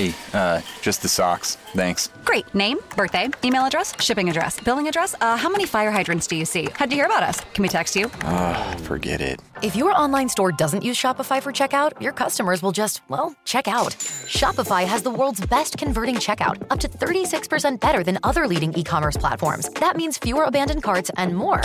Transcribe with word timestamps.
Hey, 0.00 0.14
uh, 0.32 0.62
just 0.80 1.02
the 1.02 1.08
socks. 1.08 1.56
Thanks. 1.74 2.08
Great. 2.24 2.54
Name, 2.54 2.78
birthday, 2.96 3.28
email 3.44 3.66
address, 3.66 3.92
shipping 4.00 4.30
address, 4.30 4.58
billing 4.58 4.88
address. 4.88 5.14
Uh, 5.20 5.36
how 5.36 5.50
many 5.50 5.66
fire 5.66 5.90
hydrants 5.90 6.26
do 6.26 6.36
you 6.36 6.46
see? 6.46 6.68
How'd 6.74 6.90
you 6.90 6.96
hear 6.96 7.04
about 7.04 7.22
us? 7.22 7.40
Can 7.52 7.60
we 7.60 7.68
text 7.68 7.94
you? 7.94 8.06
Uh, 8.22 8.76
forget 8.78 9.20
it. 9.20 9.40
If 9.60 9.76
your 9.76 9.92
online 9.92 10.30
store 10.30 10.52
doesn't 10.52 10.82
use 10.82 10.96
Shopify 10.96 11.42
for 11.42 11.52
checkout, 11.52 12.00
your 12.00 12.12
customers 12.12 12.62
will 12.62 12.72
just, 12.72 13.02
well, 13.10 13.34
check 13.44 13.68
out. 13.68 13.90
Shopify 14.26 14.86
has 14.86 15.02
the 15.02 15.10
world's 15.10 15.44
best 15.44 15.76
converting 15.76 16.14
checkout, 16.14 16.56
up 16.70 16.80
to 16.80 16.88
36% 16.88 17.78
better 17.78 18.02
than 18.02 18.18
other 18.22 18.46
leading 18.46 18.72
e 18.72 18.82
commerce 18.82 19.18
platforms. 19.18 19.68
That 19.80 19.96
means 19.96 20.16
fewer 20.16 20.44
abandoned 20.44 20.82
carts 20.82 21.10
and 21.18 21.36
more 21.36 21.60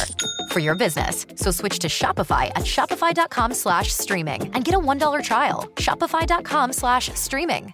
for 0.52 0.59
your 0.59 0.75
business. 0.75 1.25
So 1.36 1.52
switch 1.52 1.79
to 1.79 1.88
Shopify 1.88 2.47
at 2.49 2.65
shopify.com 2.65 3.54
slash 3.54 3.93
streaming 3.93 4.54
and 4.54 4.65
get 4.65 4.75
a 4.75 4.79
$1 4.79 5.23
trial. 5.23 5.63
Shopify.com 5.77 6.73
slash 6.73 7.09
streaming. 7.13 7.73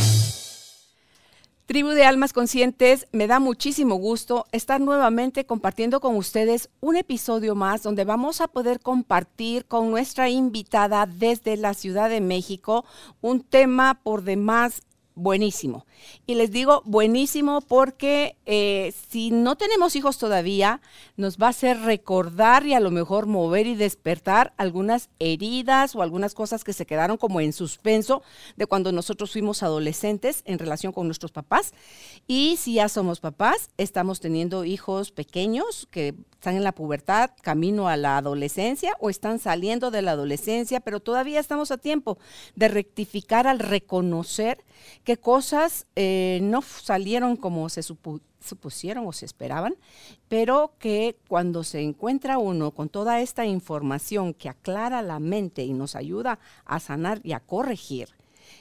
Tribu 1.71 1.91
de 1.91 2.03
Almas 2.03 2.33
Conscientes, 2.33 3.07
me 3.13 3.27
da 3.27 3.39
muchísimo 3.39 3.95
gusto 3.95 4.45
estar 4.51 4.81
nuevamente 4.81 5.45
compartiendo 5.45 6.01
con 6.01 6.17
ustedes 6.17 6.69
un 6.81 6.97
episodio 6.97 7.55
más 7.55 7.81
donde 7.81 8.03
vamos 8.03 8.41
a 8.41 8.49
poder 8.49 8.81
compartir 8.81 9.63
con 9.63 9.89
nuestra 9.89 10.29
invitada 10.29 11.05
desde 11.05 11.55
la 11.55 11.73
Ciudad 11.73 12.09
de 12.09 12.19
México 12.19 12.83
un 13.21 13.39
tema 13.39 14.01
por 14.03 14.23
demás 14.23 14.81
buenísimo. 15.15 15.85
Y 16.25 16.35
les 16.35 16.51
digo 16.51 16.81
buenísimo 16.85 17.61
porque 17.61 18.37
eh, 18.45 18.93
si 19.09 19.31
no 19.31 19.55
tenemos 19.55 19.95
hijos 19.95 20.17
todavía, 20.17 20.81
nos 21.17 21.37
va 21.37 21.47
a 21.47 21.49
hacer 21.51 21.79
recordar 21.81 22.65
y 22.65 22.73
a 22.73 22.79
lo 22.79 22.91
mejor 22.91 23.25
mover 23.25 23.67
y 23.67 23.75
despertar 23.75 24.53
algunas 24.57 25.09
heridas 25.19 25.95
o 25.95 26.01
algunas 26.01 26.33
cosas 26.33 26.63
que 26.63 26.73
se 26.73 26.85
quedaron 26.85 27.17
como 27.17 27.41
en 27.41 27.53
suspenso 27.53 28.23
de 28.55 28.65
cuando 28.65 28.91
nosotros 28.91 29.31
fuimos 29.31 29.63
adolescentes 29.63 30.41
en 30.45 30.59
relación 30.59 30.93
con 30.93 31.07
nuestros 31.07 31.31
papás. 31.31 31.73
Y 32.27 32.57
si 32.57 32.75
ya 32.75 32.89
somos 32.89 33.19
papás, 33.19 33.69
estamos 33.77 34.19
teniendo 34.19 34.65
hijos 34.65 35.11
pequeños 35.11 35.87
que 35.91 36.15
están 36.33 36.55
en 36.55 36.63
la 36.63 36.71
pubertad, 36.71 37.31
camino 37.41 37.87
a 37.87 37.97
la 37.97 38.17
adolescencia 38.17 38.95
o 38.99 39.09
están 39.09 39.37
saliendo 39.37 39.91
de 39.91 40.01
la 40.01 40.11
adolescencia, 40.11 40.79
pero 40.79 40.99
todavía 40.99 41.39
estamos 41.39 41.69
a 41.69 41.77
tiempo 41.77 42.17
de 42.55 42.67
rectificar 42.67 43.47
al 43.47 43.59
reconocer 43.59 44.63
qué 45.11 45.17
cosas 45.17 45.87
eh, 45.97 46.39
no 46.41 46.61
salieron 46.61 47.35
como 47.35 47.67
se 47.67 47.83
supusieron 47.83 49.05
o 49.05 49.11
se 49.11 49.25
esperaban, 49.25 49.75
pero 50.29 50.71
que 50.79 51.17
cuando 51.27 51.65
se 51.65 51.81
encuentra 51.81 52.37
uno 52.37 52.71
con 52.71 52.87
toda 52.87 53.19
esta 53.19 53.45
información 53.45 54.33
que 54.33 54.47
aclara 54.47 55.01
la 55.01 55.19
mente 55.19 55.65
y 55.65 55.73
nos 55.73 55.97
ayuda 55.97 56.39
a 56.63 56.79
sanar 56.79 57.19
y 57.25 57.33
a 57.33 57.41
corregir, 57.41 58.07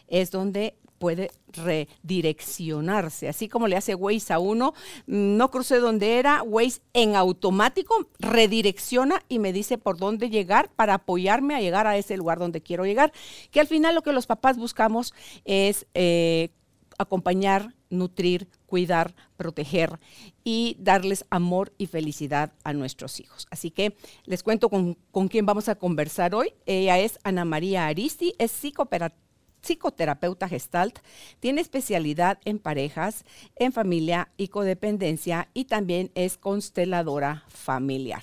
es 0.08 0.32
donde 0.32 0.74
puede 1.00 1.30
redireccionarse. 1.48 3.30
Así 3.30 3.48
como 3.48 3.66
le 3.66 3.76
hace 3.76 3.94
Waze 3.94 4.34
a 4.34 4.38
uno, 4.38 4.74
no 5.06 5.50
crucé 5.50 5.78
donde 5.78 6.18
era, 6.18 6.42
Waze 6.42 6.82
en 6.92 7.16
automático 7.16 8.10
redirecciona 8.18 9.22
y 9.26 9.38
me 9.38 9.54
dice 9.54 9.78
por 9.78 9.96
dónde 9.96 10.28
llegar 10.28 10.70
para 10.76 10.94
apoyarme 10.94 11.54
a 11.54 11.60
llegar 11.60 11.86
a 11.86 11.96
ese 11.96 12.18
lugar 12.18 12.38
donde 12.38 12.60
quiero 12.60 12.84
llegar. 12.84 13.12
Que 13.50 13.60
al 13.60 13.66
final 13.66 13.94
lo 13.94 14.02
que 14.02 14.12
los 14.12 14.26
papás 14.26 14.58
buscamos 14.58 15.14
es 15.46 15.86
eh, 15.94 16.50
acompañar, 16.98 17.74
nutrir, 17.88 18.50
cuidar, 18.66 19.14
proteger 19.38 19.98
y 20.44 20.76
darles 20.80 21.24
amor 21.30 21.72
y 21.78 21.86
felicidad 21.86 22.52
a 22.62 22.74
nuestros 22.74 23.20
hijos. 23.20 23.46
Así 23.50 23.70
que 23.70 23.96
les 24.26 24.42
cuento 24.42 24.68
con, 24.68 24.98
con 25.10 25.28
quién 25.28 25.46
vamos 25.46 25.70
a 25.70 25.76
conversar 25.76 26.34
hoy. 26.34 26.52
Ella 26.66 26.98
es 26.98 27.18
Ana 27.24 27.46
María 27.46 27.86
Aristi, 27.86 28.34
es 28.38 28.50
psicoperativa 28.50 29.29
psicoterapeuta 29.62 30.48
gestalt, 30.48 30.98
tiene 31.40 31.60
especialidad 31.60 32.38
en 32.44 32.58
parejas, 32.58 33.24
en 33.56 33.72
familia 33.72 34.28
y 34.36 34.48
codependencia 34.48 35.48
y 35.54 35.64
también 35.66 36.10
es 36.14 36.36
consteladora 36.36 37.44
familiar. 37.48 38.22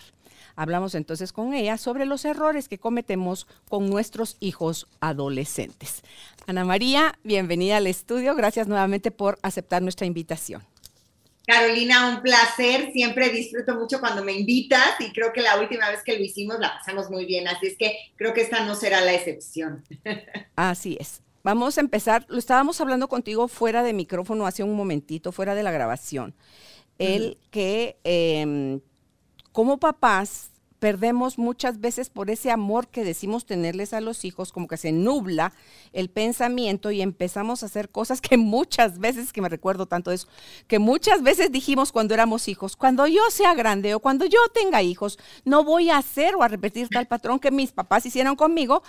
Hablamos 0.56 0.96
entonces 0.96 1.34
con 1.34 1.54
ella 1.54 1.78
sobre 1.78 2.08
los 2.08 2.26
errores 2.26 2.68
que 2.68 2.80
cometemos 2.80 3.46
con 3.70 3.90
nuestros 3.90 4.38
hijos 4.40 4.88
adolescentes. 5.00 6.02
Ana 6.48 6.66
María, 6.66 7.20
bienvenida 7.24 7.78
al 7.78 7.86
estudio. 7.86 8.34
Gracias 8.34 8.68
nuevamente 8.68 9.12
por 9.12 9.38
aceptar 9.44 9.84
nuestra 9.84 10.08
invitación. 10.08 10.64
Carolina, 11.46 12.10
un 12.10 12.22
placer. 12.22 12.92
Siempre 12.92 13.30
disfruto 13.30 13.76
mucho 13.76 14.00
cuando 14.00 14.24
me 14.24 14.34
invitas 14.34 15.00
y 15.00 15.14
creo 15.14 15.32
que 15.32 15.42
la 15.42 15.60
última 15.60 15.90
vez 15.90 16.04
que 16.04 16.18
lo 16.18 16.24
hicimos 16.24 16.60
la 16.60 16.74
pasamos 16.74 17.10
muy 17.10 17.26
bien, 17.26 17.48
así 17.48 17.68
es 17.68 17.78
que 17.78 17.96
creo 18.16 18.34
que 18.34 18.42
esta 18.42 18.66
no 18.66 18.76
será 18.76 19.00
la 19.02 19.14
excepción. 19.14 19.84
Así 20.56 20.98
es. 21.00 21.22
Vamos 21.48 21.78
a 21.78 21.80
empezar, 21.80 22.26
lo 22.28 22.40
estábamos 22.40 22.82
hablando 22.82 23.08
contigo 23.08 23.48
fuera 23.48 23.82
de 23.82 23.94
micrófono 23.94 24.46
hace 24.46 24.64
un 24.64 24.76
momentito, 24.76 25.32
fuera 25.32 25.56
de 25.56 25.64
la 25.64 25.72
grabación. 25.72 26.36
El 27.00 27.38
que 27.52 27.96
em, 28.04 28.82
como 29.54 29.80
papás 29.80 30.52
perdemos 30.80 31.38
muchas 31.38 31.80
veces 31.80 32.10
por 32.10 32.30
ese 32.30 32.52
amor 32.52 32.88
que 32.88 33.04
decimos 33.04 33.46
tenerles 33.46 33.94
a 33.94 34.02
los 34.02 34.26
hijos, 34.26 34.52
como 34.52 34.68
que 34.68 34.78
se 34.78 34.92
nubla 34.92 35.54
el 35.94 36.10
pensamiento 36.10 36.92
y 36.92 37.02
empezamos 37.02 37.64
a 37.64 37.68
hacer 37.68 37.90
cosas 37.90 38.22
que 38.22 38.38
muchas 38.38 39.00
veces, 39.00 39.34
que 39.34 39.42
me 39.42 39.50
recuerdo 39.50 39.86
tanto 39.86 40.12
de 40.12 40.18
eso, 40.18 40.28
que 40.68 40.80
muchas 40.80 41.24
veces 41.24 41.52
dijimos 41.52 41.92
cuando 41.92 42.14
éramos 42.14 42.48
hijos, 42.48 42.76
cuando 42.76 43.08
yo 43.08 43.22
sea 43.32 43.54
grande 43.54 43.96
o 43.96 44.00
cuando 44.00 44.26
yo 44.26 44.40
tenga 44.54 44.82
hijos, 44.82 45.18
no 45.46 45.64
voy 45.64 45.90
a 45.90 45.98
hacer 45.98 46.36
o 46.36 46.44
a 46.44 46.48
repetir 46.48 46.90
tal 46.90 47.08
patrón 47.08 47.40
que 47.40 47.52
mis 47.52 47.72
papás 47.72 48.06
hicieron 48.06 48.36
conmigo. 48.36 48.84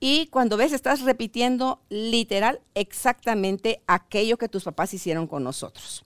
Y 0.00 0.26
cuando 0.26 0.56
ves, 0.56 0.72
estás 0.72 1.02
repitiendo 1.02 1.80
literal 1.88 2.60
exactamente 2.74 3.82
aquello 3.86 4.36
que 4.36 4.48
tus 4.48 4.64
papás 4.64 4.92
hicieron 4.94 5.26
con 5.26 5.44
nosotros. 5.44 6.04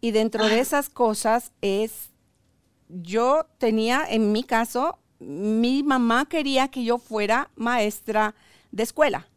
Y 0.00 0.10
dentro 0.10 0.46
de 0.46 0.60
esas 0.60 0.88
cosas 0.88 1.52
es 1.62 2.10
yo 2.88 3.46
tenía, 3.58 4.04
en 4.08 4.32
mi 4.32 4.42
caso, 4.42 4.98
mi 5.18 5.82
mamá 5.82 6.26
quería 6.26 6.68
que 6.68 6.84
yo 6.84 6.98
fuera 6.98 7.50
maestra 7.56 8.34
de 8.70 8.82
escuela. 8.82 9.28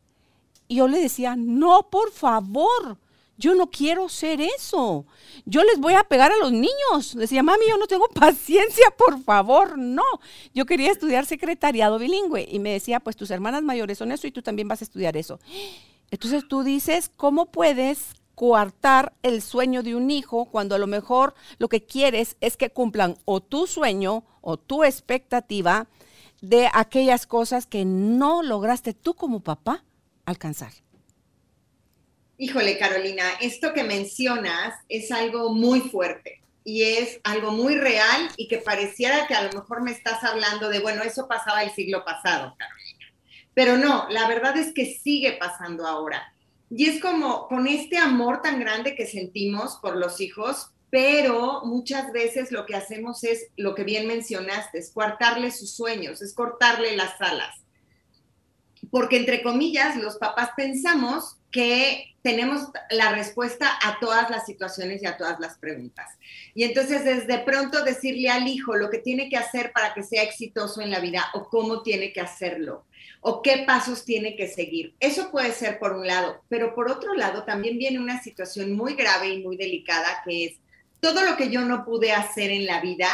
Y 0.67 0.75
yo 0.75 0.87
le 0.87 0.99
decía, 0.99 1.35
no, 1.35 1.89
por 1.89 2.11
favor, 2.11 2.97
yo 3.37 3.55
no 3.55 3.71
quiero 3.71 4.09
ser 4.09 4.41
eso. 4.41 5.05
Yo 5.45 5.63
les 5.63 5.79
voy 5.79 5.93
a 5.93 6.03
pegar 6.03 6.31
a 6.31 6.37
los 6.37 6.51
niños. 6.51 7.15
Le 7.15 7.21
decía, 7.21 7.41
mami, 7.41 7.65
yo 7.69 7.77
no 7.77 7.87
tengo 7.87 8.07
paciencia, 8.13 8.85
por 8.97 9.23
favor, 9.23 9.77
no. 9.77 10.03
Yo 10.53 10.65
quería 10.65 10.91
estudiar 10.91 11.25
secretariado 11.25 11.97
bilingüe. 11.97 12.47
Y 12.51 12.59
me 12.59 12.71
decía, 12.73 12.99
pues 12.99 13.15
tus 13.15 13.31
hermanas 13.31 13.63
mayores 13.63 13.97
son 13.97 14.11
eso 14.11 14.27
y 14.27 14.31
tú 14.31 14.41
también 14.41 14.67
vas 14.67 14.81
a 14.81 14.83
estudiar 14.83 15.15
eso. 15.17 15.39
Entonces 16.11 16.47
tú 16.47 16.63
dices, 16.63 17.09
¿cómo 17.15 17.45
puedes 17.45 18.13
coartar 18.39 19.11
el 19.21 19.41
sueño 19.41 19.83
de 19.83 19.95
un 19.95 20.09
hijo 20.09 20.45
cuando 20.45 20.73
a 20.73 20.77
lo 20.77 20.87
mejor 20.87 21.33
lo 21.57 21.67
que 21.67 21.83
quieres 21.83 22.37
es 22.39 22.55
que 22.55 22.69
cumplan 22.69 23.17
o 23.25 23.41
tu 23.41 23.67
sueño 23.67 24.23
o 24.39 24.55
tu 24.55 24.85
expectativa 24.85 25.89
de 26.39 26.69
aquellas 26.73 27.27
cosas 27.27 27.65
que 27.65 27.83
no 27.83 28.41
lograste 28.41 28.93
tú 28.93 29.13
como 29.13 29.41
papá 29.41 29.83
alcanzar. 30.23 30.71
Híjole, 32.37 32.77
Carolina, 32.77 33.25
esto 33.41 33.73
que 33.73 33.83
mencionas 33.83 34.73
es 34.87 35.11
algo 35.11 35.53
muy 35.53 35.81
fuerte 35.81 36.41
y 36.63 36.83
es 36.83 37.19
algo 37.25 37.51
muy 37.51 37.75
real 37.75 38.29
y 38.37 38.47
que 38.47 38.59
pareciera 38.59 39.27
que 39.27 39.35
a 39.35 39.43
lo 39.43 39.51
mejor 39.51 39.81
me 39.81 39.91
estás 39.91 40.23
hablando 40.23 40.69
de, 40.69 40.79
bueno, 40.79 41.03
eso 41.03 41.27
pasaba 41.27 41.61
el 41.63 41.71
siglo 41.71 42.05
pasado, 42.05 42.55
Carolina. 42.57 43.05
Pero 43.53 43.75
no, 43.75 44.07
la 44.09 44.29
verdad 44.29 44.55
es 44.55 44.73
que 44.73 44.97
sigue 45.03 45.33
pasando 45.33 45.85
ahora. 45.85 46.33
Y 46.69 46.87
es 46.87 47.01
como 47.01 47.47
con 47.47 47.67
este 47.67 47.97
amor 47.97 48.41
tan 48.41 48.59
grande 48.59 48.95
que 48.95 49.07
sentimos 49.07 49.77
por 49.77 49.95
los 49.95 50.21
hijos, 50.21 50.69
pero 50.91 51.61
muchas 51.65 52.11
veces 52.11 52.51
lo 52.51 52.65
que 52.65 52.75
hacemos 52.75 53.23
es 53.23 53.47
lo 53.57 53.75
que 53.75 53.83
bien 53.83 54.07
mencionaste, 54.07 54.79
es 54.79 54.91
coartarle 54.91 55.51
sus 55.51 55.71
sueños, 55.75 56.21
es 56.21 56.33
cortarle 56.33 56.95
las 56.95 57.19
alas. 57.21 57.55
Porque 58.91 59.17
entre 59.17 59.41
comillas, 59.41 59.95
los 59.97 60.17
papás 60.17 60.51
pensamos 60.55 61.37
que 61.51 62.15
tenemos 62.21 62.61
la 62.91 63.11
respuesta 63.13 63.67
a 63.83 63.99
todas 63.99 64.29
las 64.29 64.45
situaciones 64.45 65.01
y 65.01 65.05
a 65.05 65.17
todas 65.17 65.39
las 65.39 65.57
preguntas. 65.57 66.07
Y 66.53 66.63
entonces 66.63 67.03
desde 67.03 67.39
pronto 67.39 67.83
decirle 67.83 68.29
al 68.29 68.47
hijo 68.47 68.75
lo 68.75 68.89
que 68.89 68.99
tiene 68.99 69.29
que 69.29 69.37
hacer 69.37 69.71
para 69.73 69.93
que 69.93 70.03
sea 70.03 70.23
exitoso 70.23 70.81
en 70.81 70.91
la 70.91 70.99
vida 70.99 71.25
o 71.33 71.49
cómo 71.49 71.81
tiene 71.81 72.13
que 72.13 72.21
hacerlo 72.21 72.85
o 73.21 73.41
qué 73.41 73.63
pasos 73.65 74.05
tiene 74.05 74.35
que 74.35 74.47
seguir. 74.47 74.93
Eso 74.99 75.31
puede 75.31 75.51
ser 75.51 75.79
por 75.79 75.93
un 75.93 76.07
lado, 76.07 76.41
pero 76.47 76.73
por 76.73 76.89
otro 76.89 77.13
lado 77.13 77.43
también 77.43 77.77
viene 77.77 77.99
una 77.99 78.21
situación 78.21 78.73
muy 78.73 78.93
grave 78.93 79.29
y 79.29 79.43
muy 79.43 79.57
delicada 79.57 80.21
que 80.25 80.45
es 80.45 80.53
todo 80.99 81.23
lo 81.23 81.35
que 81.37 81.49
yo 81.49 81.61
no 81.61 81.85
pude 81.85 82.11
hacer 82.11 82.51
en 82.51 82.65
la 82.65 82.81
vida 82.81 83.09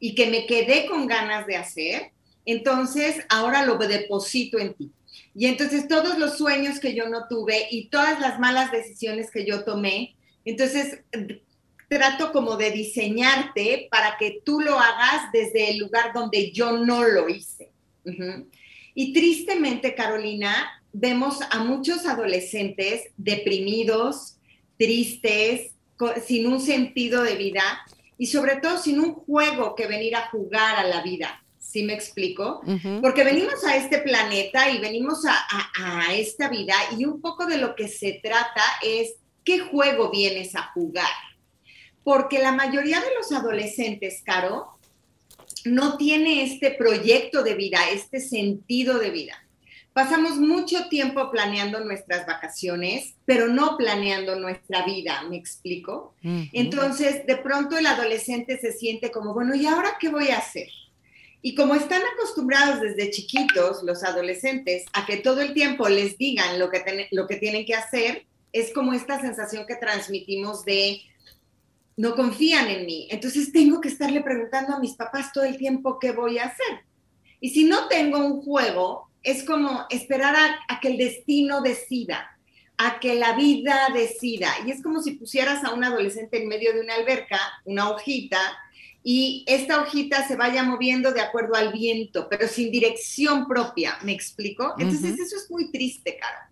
y 0.00 0.14
que 0.14 0.26
me 0.26 0.46
quedé 0.46 0.86
con 0.86 1.06
ganas 1.06 1.46
de 1.46 1.56
hacer, 1.56 2.12
entonces 2.44 3.24
ahora 3.28 3.64
lo 3.64 3.76
deposito 3.76 4.58
en 4.58 4.74
ti. 4.74 4.92
Y 5.34 5.46
entonces 5.46 5.88
todos 5.88 6.18
los 6.18 6.38
sueños 6.38 6.80
que 6.80 6.94
yo 6.94 7.08
no 7.08 7.26
tuve 7.28 7.68
y 7.70 7.88
todas 7.88 8.20
las 8.20 8.38
malas 8.38 8.72
decisiones 8.72 9.30
que 9.30 9.44
yo 9.44 9.64
tomé, 9.64 10.16
entonces 10.44 11.00
trato 11.88 12.32
como 12.32 12.56
de 12.56 12.70
diseñarte 12.70 13.88
para 13.90 14.16
que 14.18 14.40
tú 14.44 14.60
lo 14.60 14.78
hagas 14.78 15.32
desde 15.32 15.70
el 15.70 15.78
lugar 15.78 16.12
donde 16.12 16.52
yo 16.52 16.72
no 16.78 17.04
lo 17.04 17.28
hice. 17.28 17.70
Y 19.00 19.12
tristemente, 19.12 19.94
Carolina, 19.94 20.82
vemos 20.92 21.38
a 21.52 21.62
muchos 21.62 22.04
adolescentes 22.04 23.12
deprimidos, 23.16 24.38
tristes, 24.76 25.70
sin 26.26 26.48
un 26.48 26.58
sentido 26.60 27.22
de 27.22 27.36
vida 27.36 27.62
y 28.18 28.26
sobre 28.26 28.56
todo 28.56 28.76
sin 28.76 28.98
un 28.98 29.14
juego 29.14 29.76
que 29.76 29.86
venir 29.86 30.16
a 30.16 30.28
jugar 30.30 30.80
a 30.80 30.82
la 30.82 31.00
vida. 31.02 31.44
¿Sí 31.60 31.84
me 31.84 31.92
explico? 31.92 32.60
Porque 33.00 33.22
venimos 33.22 33.62
a 33.64 33.76
este 33.76 33.98
planeta 33.98 34.68
y 34.68 34.80
venimos 34.80 35.24
a, 35.26 36.12
esta 36.12 36.48
vida 36.48 36.74
y 36.98 37.04
un 37.04 37.20
poco 37.20 37.46
de 37.46 37.58
lo 37.58 37.76
que 37.76 37.86
se 37.86 38.18
trata 38.20 38.64
es 38.82 39.14
qué 39.44 39.60
juego 39.60 40.10
vienes 40.10 40.56
a 40.56 40.72
jugar. 40.72 41.06
Porque 42.02 42.40
la 42.40 42.50
mayoría 42.50 42.98
de 42.98 43.14
los 43.16 43.30
adolescentes, 43.30 44.22
Caro, 44.24 44.77
no 45.68 45.96
tiene 45.96 46.42
este 46.42 46.72
proyecto 46.72 47.42
de 47.42 47.54
vida, 47.54 47.78
este 47.92 48.20
sentido 48.20 48.98
de 48.98 49.10
vida. 49.10 49.34
Pasamos 49.92 50.36
mucho 50.36 50.88
tiempo 50.88 51.30
planeando 51.30 51.80
nuestras 51.80 52.24
vacaciones, 52.24 53.14
pero 53.24 53.48
no 53.48 53.76
planeando 53.76 54.36
nuestra 54.36 54.84
vida, 54.84 55.22
¿me 55.28 55.36
explico? 55.36 56.14
Entonces, 56.22 57.26
de 57.26 57.36
pronto 57.36 57.76
el 57.76 57.86
adolescente 57.86 58.58
se 58.58 58.72
siente 58.72 59.10
como, 59.10 59.34
bueno, 59.34 59.56
¿y 59.56 59.66
ahora 59.66 59.96
qué 59.98 60.08
voy 60.08 60.28
a 60.28 60.38
hacer? 60.38 60.68
Y 61.42 61.54
como 61.54 61.74
están 61.74 62.02
acostumbrados 62.14 62.80
desde 62.80 63.10
chiquitos 63.10 63.82
los 63.82 64.04
adolescentes 64.04 64.84
a 64.92 65.04
que 65.04 65.16
todo 65.16 65.40
el 65.40 65.52
tiempo 65.52 65.88
les 65.88 66.16
digan 66.16 66.58
lo 66.58 66.70
que, 66.70 67.08
lo 67.10 67.26
que 67.26 67.36
tienen 67.36 67.64
que 67.64 67.74
hacer, 67.74 68.24
es 68.52 68.72
como 68.72 68.92
esta 68.92 69.20
sensación 69.20 69.66
que 69.66 69.76
transmitimos 69.76 70.64
de 70.64 71.00
no 71.98 72.14
confían 72.14 72.68
en 72.68 72.86
mí. 72.86 73.08
Entonces 73.10 73.52
tengo 73.52 73.80
que 73.80 73.88
estarle 73.88 74.22
preguntando 74.22 74.74
a 74.74 74.78
mis 74.78 74.94
papás 74.94 75.32
todo 75.32 75.44
el 75.44 75.58
tiempo 75.58 75.98
qué 75.98 76.12
voy 76.12 76.38
a 76.38 76.44
hacer. 76.44 76.84
Y 77.40 77.50
si 77.50 77.64
no 77.64 77.88
tengo 77.88 78.24
un 78.24 78.40
juego, 78.40 79.10
es 79.22 79.42
como 79.42 79.84
esperar 79.90 80.36
a 80.68 80.80
que 80.80 80.88
el 80.88 80.96
destino 80.96 81.60
decida, 81.60 82.38
a 82.76 83.00
que 83.00 83.16
la 83.16 83.34
vida 83.34 83.88
decida. 83.92 84.48
Y 84.64 84.70
es 84.70 84.80
como 84.80 85.02
si 85.02 85.12
pusieras 85.12 85.64
a 85.64 85.74
un 85.74 85.82
adolescente 85.82 86.40
en 86.40 86.48
medio 86.48 86.72
de 86.72 86.82
una 86.82 86.94
alberca, 86.94 87.40
una 87.64 87.90
hojita, 87.90 88.38
y 89.02 89.44
esta 89.48 89.82
hojita 89.82 90.26
se 90.28 90.36
vaya 90.36 90.62
moviendo 90.62 91.12
de 91.12 91.20
acuerdo 91.20 91.56
al 91.56 91.72
viento, 91.72 92.28
pero 92.28 92.46
sin 92.46 92.70
dirección 92.70 93.48
propia, 93.48 93.98
¿me 94.04 94.12
explico? 94.12 94.74
Entonces 94.78 95.18
eso 95.18 95.36
es 95.36 95.50
muy 95.50 95.72
triste, 95.72 96.16
cara. 96.16 96.48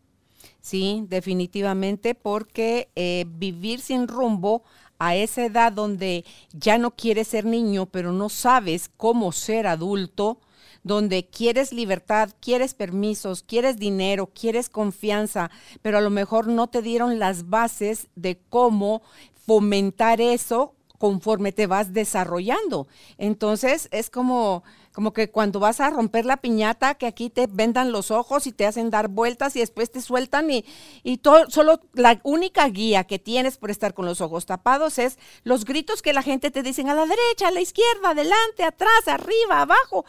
Sí, 0.60 1.04
definitivamente, 1.06 2.16
porque 2.16 2.88
eh, 2.96 3.24
vivir 3.28 3.78
sin 3.78 4.08
rumbo 4.08 4.64
a 4.98 5.16
esa 5.16 5.44
edad 5.44 5.72
donde 5.72 6.24
ya 6.52 6.78
no 6.78 6.92
quieres 6.92 7.28
ser 7.28 7.44
niño, 7.44 7.86
pero 7.86 8.12
no 8.12 8.28
sabes 8.28 8.90
cómo 8.96 9.32
ser 9.32 9.66
adulto, 9.66 10.38
donde 10.82 11.26
quieres 11.26 11.72
libertad, 11.72 12.30
quieres 12.40 12.74
permisos, 12.74 13.42
quieres 13.42 13.76
dinero, 13.76 14.28
quieres 14.28 14.68
confianza, 14.68 15.50
pero 15.82 15.98
a 15.98 16.00
lo 16.00 16.10
mejor 16.10 16.46
no 16.46 16.68
te 16.68 16.80
dieron 16.80 17.18
las 17.18 17.48
bases 17.48 18.06
de 18.14 18.38
cómo 18.48 19.02
fomentar 19.46 20.20
eso 20.20 20.74
conforme 20.98 21.52
te 21.52 21.66
vas 21.66 21.92
desarrollando. 21.92 22.86
Entonces 23.18 23.88
es 23.90 24.10
como, 24.10 24.62
como 24.96 25.12
que 25.12 25.30
cuando 25.30 25.60
vas 25.60 25.80
a 25.80 25.90
romper 25.90 26.24
la 26.24 26.38
piñata, 26.38 26.94
que 26.94 27.04
aquí 27.04 27.28
te 27.28 27.46
vendan 27.48 27.92
los 27.92 28.10
ojos 28.10 28.46
y 28.46 28.52
te 28.52 28.64
hacen 28.64 28.88
dar 28.88 29.08
vueltas 29.08 29.54
y 29.54 29.58
después 29.58 29.90
te 29.90 30.00
sueltan 30.00 30.50
y, 30.50 30.64
y 31.02 31.18
todo, 31.18 31.50
solo 31.50 31.82
la 31.92 32.18
única 32.22 32.66
guía 32.68 33.04
que 33.04 33.18
tienes 33.18 33.58
por 33.58 33.70
estar 33.70 33.92
con 33.92 34.06
los 34.06 34.22
ojos 34.22 34.46
tapados 34.46 34.98
es 34.98 35.18
los 35.44 35.66
gritos 35.66 36.00
que 36.00 36.14
la 36.14 36.22
gente 36.22 36.50
te 36.50 36.62
dicen 36.62 36.88
a 36.88 36.94
la 36.94 37.02
derecha, 37.04 37.48
a 37.48 37.50
la 37.50 37.60
izquierda, 37.60 38.12
adelante, 38.12 38.64
atrás, 38.64 39.06
arriba, 39.06 39.60
abajo. 39.60 40.06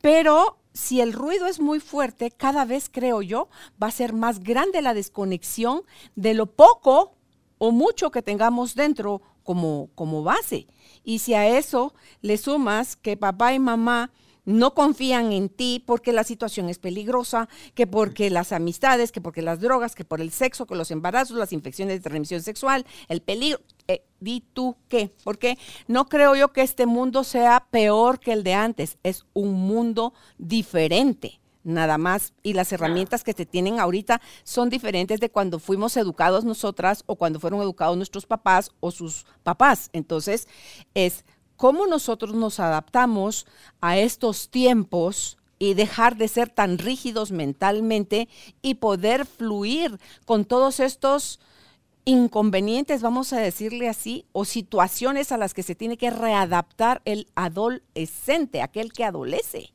Pero 0.00 0.56
si 0.72 1.02
el 1.02 1.12
ruido 1.12 1.46
es 1.46 1.60
muy 1.60 1.78
fuerte, 1.78 2.30
cada 2.30 2.64
vez 2.64 2.88
creo 2.90 3.20
yo, 3.20 3.50
va 3.72 3.88
a 3.88 3.90
ser 3.90 4.14
más 4.14 4.40
grande 4.40 4.80
la 4.80 4.94
desconexión 4.94 5.82
de 6.16 6.32
lo 6.32 6.46
poco 6.46 7.12
o 7.58 7.72
mucho 7.72 8.10
que 8.10 8.22
tengamos 8.22 8.74
dentro 8.74 9.20
como, 9.42 9.90
como 9.94 10.22
base. 10.22 10.66
Y 11.04 11.18
si 11.18 11.34
a 11.34 11.46
eso 11.46 11.92
le 12.22 12.38
sumas 12.38 12.96
que 12.96 13.18
papá 13.18 13.52
y 13.52 13.58
mamá 13.58 14.10
no 14.44 14.74
confían 14.74 15.32
en 15.32 15.48
ti 15.48 15.82
porque 15.84 16.12
la 16.12 16.24
situación 16.24 16.68
es 16.68 16.78
peligrosa, 16.78 17.48
que 17.74 17.86
porque 17.86 18.30
las 18.30 18.52
amistades, 18.52 19.12
que 19.12 19.20
porque 19.20 19.42
las 19.42 19.60
drogas, 19.60 19.94
que 19.94 20.04
por 20.04 20.20
el 20.20 20.30
sexo, 20.30 20.66
que 20.66 20.74
los 20.74 20.90
embarazos, 20.90 21.36
las 21.36 21.52
infecciones 21.52 21.96
de 21.96 22.00
transmisión 22.00 22.42
sexual, 22.42 22.86
el 23.08 23.20
peligro. 23.22 23.60
Eh, 23.88 24.04
di 24.20 24.44
tú 24.52 24.76
qué, 24.88 25.10
porque 25.24 25.58
no 25.88 26.08
creo 26.08 26.36
yo 26.36 26.52
que 26.52 26.62
este 26.62 26.86
mundo 26.86 27.24
sea 27.24 27.66
peor 27.70 28.20
que 28.20 28.32
el 28.32 28.44
de 28.44 28.54
antes, 28.54 28.98
es 29.02 29.24
un 29.32 29.54
mundo 29.54 30.14
diferente 30.38 31.40
nada 31.62 31.98
más. 31.98 32.32
Y 32.42 32.54
las 32.54 32.72
herramientas 32.72 33.24
que 33.24 33.32
se 33.32 33.46
tienen 33.46 33.80
ahorita 33.80 34.20
son 34.44 34.70
diferentes 34.70 35.20
de 35.20 35.30
cuando 35.30 35.58
fuimos 35.58 35.96
educados 35.96 36.44
nosotras 36.44 37.04
o 37.06 37.16
cuando 37.16 37.40
fueron 37.40 37.60
educados 37.60 37.96
nuestros 37.96 38.26
papás 38.26 38.70
o 38.80 38.90
sus 38.90 39.26
papás. 39.42 39.90
Entonces, 39.92 40.48
es 40.94 41.24
cómo 41.60 41.86
nosotros 41.86 42.34
nos 42.34 42.58
adaptamos 42.58 43.46
a 43.82 43.98
estos 43.98 44.48
tiempos 44.48 45.36
y 45.58 45.74
dejar 45.74 46.16
de 46.16 46.26
ser 46.26 46.48
tan 46.48 46.78
rígidos 46.78 47.32
mentalmente 47.32 48.30
y 48.62 48.76
poder 48.76 49.26
fluir 49.26 50.00
con 50.24 50.46
todos 50.46 50.80
estos 50.80 51.38
inconvenientes, 52.06 53.02
vamos 53.02 53.34
a 53.34 53.40
decirle 53.40 53.90
así, 53.90 54.24
o 54.32 54.46
situaciones 54.46 55.32
a 55.32 55.36
las 55.36 55.52
que 55.52 55.62
se 55.62 55.74
tiene 55.74 55.98
que 55.98 56.08
readaptar 56.08 57.02
el 57.04 57.26
adolescente, 57.34 58.62
aquel 58.62 58.90
que 58.94 59.04
adolece. 59.04 59.70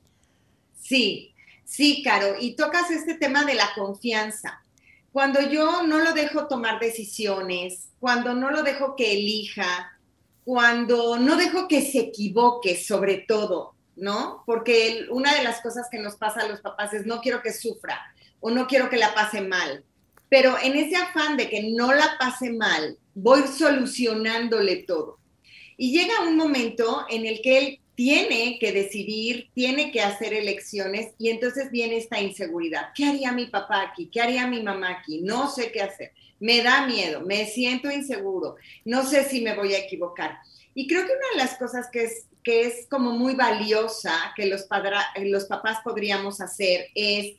Sí, 0.81 1.36
Sí, 1.66 2.04
Caro, 2.04 2.36
y 2.40 2.56
tocas 2.56 2.92
este 2.92 3.16
tema 3.16 3.44
de 3.44 3.56
la 3.56 3.74
confianza. 3.76 4.64
Cuando 5.12 5.42
yo 5.42 5.84
no 5.84 6.00
lo 6.00 6.14
dejo 6.14 6.48
tomar 6.48 6.80
decisiones, 6.80 7.90
cuando 8.00 8.36
no 8.36 8.52
lo 8.52 8.62
dejo 8.62 8.96
que 8.96 9.14
elija, 9.14 9.94
cuando 10.45 11.18
no 11.18 11.36
dejo 11.36 11.68
que 11.68 11.81
se 11.81 12.00
equivoque 12.00 12.77
sobre 12.77 13.25
todo, 13.27 13.74
¿no? 13.95 14.44
Porque 14.45 15.07
una 15.09 15.33
de 15.33 15.44
las 15.44 15.59
cosas 15.59 15.88
que 15.89 15.97
nos 15.97 16.15
pasa 16.15 16.42
a 16.42 16.47
los 16.47 16.62
papás 16.62 16.94
es 16.94 17.06
no 17.06 17.19
quiero 17.19 17.42
que 17.42 17.51
sufra 17.51 18.00
o 18.39 18.51
no 18.51 18.68
quiero 18.68 18.88
que 18.88 18.97
la 18.97 19.14
pase 19.16 19.42
mal. 19.42 19.83
Pero 20.30 20.56
en 20.61 20.75
ese 20.75 20.95
afán 20.95 21.35
de 21.35 21.49
que 21.49 21.71
no 21.71 21.94
la 21.94 22.16
pase 22.19 22.52
mal, 22.54 22.97
voy 23.16 23.42
solucionándole 23.47 24.83
todo. 24.83 25.18
Y 25.78 25.92
llega 25.92 26.21
un 26.21 26.37
momento 26.37 27.06
en 27.09 27.25
el 27.25 27.42
que 27.42 27.57
él 27.57 27.80
tiene 27.95 28.57
que 28.59 28.71
decidir, 28.71 29.49
tiene 29.54 29.92
que 29.92 30.02
hacer 30.02 30.33
elecciones 30.33 31.14
y 31.18 31.30
entonces 31.30 31.71
viene 31.71 31.97
esta 31.97 32.21
inseguridad. 32.21 32.90
¿Qué 32.94 33.06
haría 33.06 33.31
mi 33.31 33.47
papá 33.47 33.81
aquí? 33.81 34.09
¿Qué 34.11 34.21
haría 34.21 34.45
mi 34.45 34.61
mamá 34.61 34.92
aquí? 34.92 35.21
No 35.21 35.49
sé 35.49 35.71
qué 35.71 35.81
hacer. 35.81 36.11
Me 36.39 36.61
da 36.61 36.85
miedo, 36.85 37.21
me 37.21 37.45
siento 37.45 37.89
inseguro, 37.89 38.56
no 38.83 39.06
sé 39.06 39.23
si 39.23 39.42
me 39.42 39.56
voy 39.56 39.73
a 39.73 39.80
equivocar. 39.80 40.37
Y 40.73 40.87
creo 40.87 41.06
que 41.06 41.13
una 41.13 41.30
de 41.33 41.37
las 41.37 41.57
cosas 41.57 41.87
que 41.92 42.04
es, 42.04 42.27
que 42.44 42.63
es 42.63 42.87
como 42.89 43.11
muy 43.11 43.35
valiosa 43.35 44.33
que 44.35 44.45
los, 44.45 44.68
los 45.23 45.45
papás 45.45 45.80
podríamos 45.83 46.42
hacer 46.42 46.87
es 46.94 47.35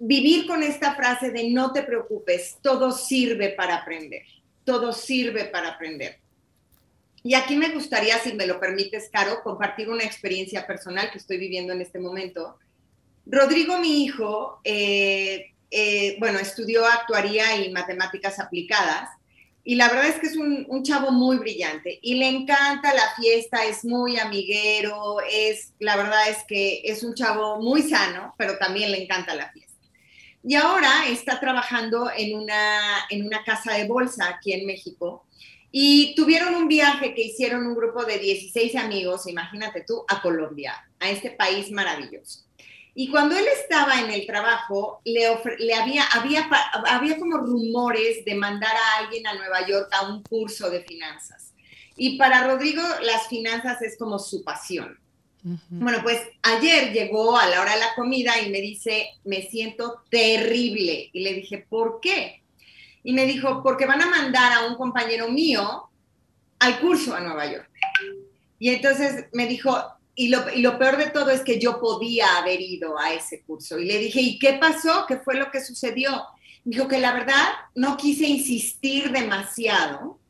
vivir 0.00 0.46
con 0.46 0.62
esta 0.62 0.94
frase 0.94 1.30
de 1.30 1.50
no 1.50 1.72
te 1.72 1.82
preocupes, 1.82 2.56
todo 2.62 2.90
sirve 2.90 3.50
para 3.50 3.76
aprender, 3.76 4.22
todo 4.64 4.92
sirve 4.92 5.44
para 5.44 5.68
aprender. 5.68 6.18
Y 7.22 7.34
aquí 7.34 7.54
me 7.56 7.68
gustaría, 7.68 8.18
si 8.18 8.32
me 8.32 8.46
lo 8.46 8.58
permites, 8.58 9.10
Caro, 9.12 9.42
compartir 9.44 9.90
una 9.90 10.04
experiencia 10.04 10.66
personal 10.66 11.10
que 11.10 11.18
estoy 11.18 11.36
viviendo 11.36 11.72
en 11.74 11.82
este 11.82 11.98
momento. 11.98 12.58
Rodrigo, 13.26 13.78
mi 13.78 14.04
hijo, 14.04 14.60
eh, 14.64 15.52
eh, 15.70 16.16
bueno, 16.18 16.38
estudió 16.38 16.84
actuaría 16.86 17.56
y 17.56 17.70
matemáticas 17.70 18.38
aplicadas 18.38 19.08
y 19.62 19.74
la 19.74 19.88
verdad 19.88 20.08
es 20.08 20.18
que 20.18 20.26
es 20.26 20.36
un, 20.36 20.82
chavo 20.82 21.10
muy 21.10 21.36
brillante 21.36 21.98
y 22.00 22.14
le 22.14 22.28
encanta 22.28 22.94
la 22.94 23.14
fiesta, 23.16 23.64
es 23.64 23.84
muy 23.84 24.18
amiguero, 24.18 25.18
es, 25.30 25.74
la 25.78 25.96
verdad 25.96 26.28
es 26.28 26.38
que 26.48 26.80
es 26.84 27.02
un 27.02 27.14
chavo 27.14 27.60
muy 27.60 27.82
sano, 27.82 28.34
pero 28.38 28.56
también 28.58 28.90
le 28.90 29.02
encanta 29.02 29.34
la 29.34 29.52
fiesta. 29.52 29.70
Y 30.42 30.54
ahora 30.54 31.06
está 31.08 31.38
trabajando 31.38 32.10
en 32.16 32.38
una, 32.38 32.80
en 33.10 33.26
una 33.26 33.44
casa 33.44 33.74
de 33.74 33.86
bolsa 33.86 34.28
aquí 34.28 34.54
en 34.54 34.64
México 34.64 35.26
y 35.70 36.14
tuvieron 36.14 36.54
un 36.54 36.66
viaje 36.66 37.14
que 37.14 37.22
hicieron 37.22 37.66
un 37.66 37.74
grupo 37.74 38.04
de 38.04 38.18
16 38.18 38.74
amigos, 38.76 39.28
imagínate 39.28 39.84
tú, 39.86 40.04
a 40.08 40.22
Colombia, 40.22 40.74
a 40.98 41.10
este 41.10 41.30
país 41.30 41.70
maravilloso. 41.70 42.40
Y 42.94 43.08
cuando 43.08 43.36
él 43.36 43.46
estaba 43.62 44.00
en 44.00 44.10
el 44.10 44.26
trabajo, 44.26 45.00
le, 45.04 45.28
le 45.58 45.74
había, 45.74 46.04
había, 46.06 46.48
había 46.86 47.18
como 47.18 47.38
rumores 47.38 48.24
de 48.24 48.34
mandar 48.34 48.74
a 48.74 48.98
alguien 48.98 49.26
a 49.26 49.34
Nueva 49.34 49.66
York 49.66 49.88
a 49.92 50.08
un 50.08 50.22
curso 50.22 50.68
de 50.70 50.82
finanzas. 50.82 51.52
Y 51.96 52.16
para 52.18 52.46
Rodrigo 52.46 52.82
las 53.02 53.28
finanzas 53.28 53.80
es 53.82 53.96
como 53.98 54.18
su 54.18 54.42
pasión. 54.42 54.98
Bueno, 55.70 56.00
pues 56.02 56.20
ayer 56.42 56.92
llegó 56.92 57.38
a 57.38 57.46
la 57.46 57.62
hora 57.62 57.72
de 57.72 57.80
la 57.80 57.94
comida 57.94 58.38
y 58.40 58.50
me 58.50 58.60
dice, 58.60 59.06
me 59.24 59.42
siento 59.42 60.02
terrible. 60.10 61.08
Y 61.12 61.20
le 61.20 61.34
dije, 61.34 61.64
¿por 61.68 62.00
qué? 62.00 62.42
Y 63.02 63.12
me 63.12 63.24
dijo, 63.24 63.62
porque 63.62 63.86
van 63.86 64.02
a 64.02 64.10
mandar 64.10 64.52
a 64.52 64.66
un 64.66 64.76
compañero 64.76 65.28
mío 65.28 65.88
al 66.58 66.80
curso 66.80 67.14
a 67.14 67.20
Nueva 67.20 67.50
York. 67.50 67.70
Y 68.58 68.68
entonces 68.70 69.26
me 69.32 69.46
dijo, 69.46 69.82
y 70.20 70.28
lo, 70.28 70.44
lo, 70.56 70.78
peor 70.78 70.98
de 70.98 71.08
todo 71.08 71.30
es 71.30 71.40
que 71.40 71.58
yo 71.58 71.80
podía 71.80 72.36
haber 72.36 72.60
ido 72.60 72.98
a 72.98 73.14
ese 73.14 73.40
curso. 73.40 73.78
Y 73.78 73.86
le 73.86 73.96
dije, 73.96 74.20
¿y 74.20 74.38
qué 74.38 74.58
pasó? 74.60 75.06
¿Qué 75.08 75.16
fue 75.16 75.36
lo 75.36 75.50
que 75.50 75.64
sucedió? 75.64 76.10
Dijo 76.62 76.88
que 76.88 76.98
la 76.98 77.14
verdad 77.14 77.46
no 77.74 77.96
quise 77.96 78.26
insistir 78.26 79.12
demasiado, 79.12 80.20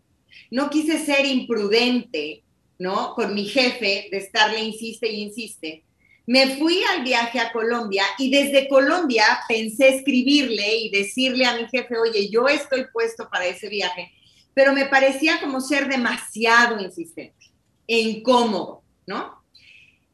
no 0.52 0.70
quise 0.70 1.04
ser 1.04 1.26
imprudente, 1.26 2.44
¿no? 2.78 3.14
Con 3.16 3.34
mi 3.34 3.46
jefe 3.46 4.06
de 4.12 4.18
estarle 4.18 4.60
insiste 4.60 5.10
y 5.10 5.22
insiste. 5.22 5.82
Me 6.24 6.56
fui 6.56 6.84
al 6.84 7.02
viaje 7.02 7.40
a 7.40 7.50
Colombia 7.50 8.04
y 8.16 8.30
desde 8.30 8.68
Colombia 8.68 9.24
pensé 9.48 9.88
escribirle 9.88 10.76
y 10.76 10.90
decirle 10.90 11.46
a 11.46 11.56
mi 11.56 11.66
jefe, 11.66 11.98
oye, 11.98 12.30
yo 12.30 12.46
estoy 12.46 12.86
puesto 12.92 13.28
para 13.28 13.48
ese 13.48 13.68
viaje, 13.68 14.12
pero 14.54 14.72
me 14.72 14.86
parecía 14.86 15.40
como 15.40 15.60
ser 15.60 15.88
demasiado 15.88 16.80
insistente 16.80 17.50
e 17.88 17.98
incómodo, 17.98 18.84
¿no? 19.04 19.39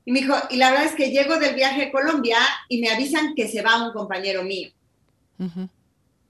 Y 0.06 0.12
me 0.12 0.20
dijo, 0.20 0.34
y 0.50 0.56
la 0.56 0.70
verdad 0.70 0.86
es 0.86 0.94
que 0.94 1.10
llego 1.10 1.36
del 1.36 1.56
viaje 1.56 1.82
a 1.82 1.92
Colombia 1.92 2.38
y 2.68 2.80
me 2.80 2.90
avisan 2.90 3.34
que 3.34 3.48
se 3.48 3.60
va 3.60 3.84
un 3.84 3.92
compañero 3.92 4.44
mío. 4.44 4.70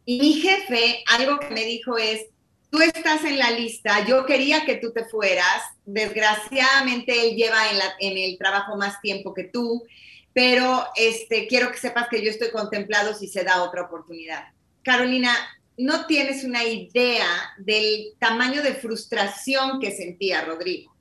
Y 0.06 0.18
mi 0.18 0.32
jefe, 0.32 1.04
algo 1.06 1.38
que 1.38 1.50
me 1.50 1.64
dijo 1.64 1.98
es, 1.98 2.22
tú 2.70 2.80
estás 2.80 3.22
en 3.24 3.38
la 3.38 3.50
lista, 3.50 4.06
yo 4.06 4.24
quería 4.24 4.64
que 4.64 4.76
tú 4.76 4.92
te 4.92 5.04
fueras, 5.04 5.62
desgraciadamente 5.84 7.28
él 7.28 7.36
lleva 7.36 7.70
en, 7.70 7.78
la, 7.78 7.92
en 8.00 8.16
el 8.16 8.38
trabajo 8.38 8.76
más 8.76 8.98
tiempo 9.02 9.34
que 9.34 9.44
tú, 9.44 9.84
pero 10.32 10.86
este, 10.96 11.46
quiero 11.46 11.70
que 11.70 11.78
sepas 11.78 12.08
que 12.08 12.24
yo 12.24 12.30
estoy 12.30 12.50
contemplado 12.50 13.14
si 13.14 13.28
se 13.28 13.44
da 13.44 13.62
otra 13.62 13.82
oportunidad. 13.82 14.44
Carolina, 14.82 15.36
no 15.76 16.06
tienes 16.06 16.44
una 16.44 16.64
idea 16.64 17.26
del 17.58 18.14
tamaño 18.18 18.62
de 18.62 18.74
frustración 18.74 19.80
que 19.80 19.90
sentía 19.90 20.42
Rodrigo. 20.46 20.95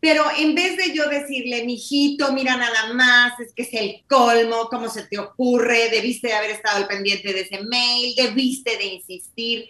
Pero 0.00 0.24
en 0.36 0.54
vez 0.54 0.76
de 0.76 0.94
yo 0.94 1.08
decirle, 1.08 1.64
mijito, 1.64 2.32
mira 2.32 2.56
nada 2.56 2.92
más, 2.94 3.38
es 3.40 3.52
que 3.52 3.62
es 3.62 3.74
el 3.74 4.04
colmo, 4.08 4.68
¿cómo 4.70 4.88
se 4.88 5.02
te 5.06 5.18
ocurre? 5.18 5.90
Debiste 5.90 6.28
de 6.28 6.34
haber 6.34 6.50
estado 6.50 6.76
al 6.76 6.86
pendiente 6.86 7.32
de 7.32 7.40
ese 7.40 7.62
mail, 7.64 8.14
debiste 8.14 8.76
de 8.76 8.84
insistir. 8.84 9.64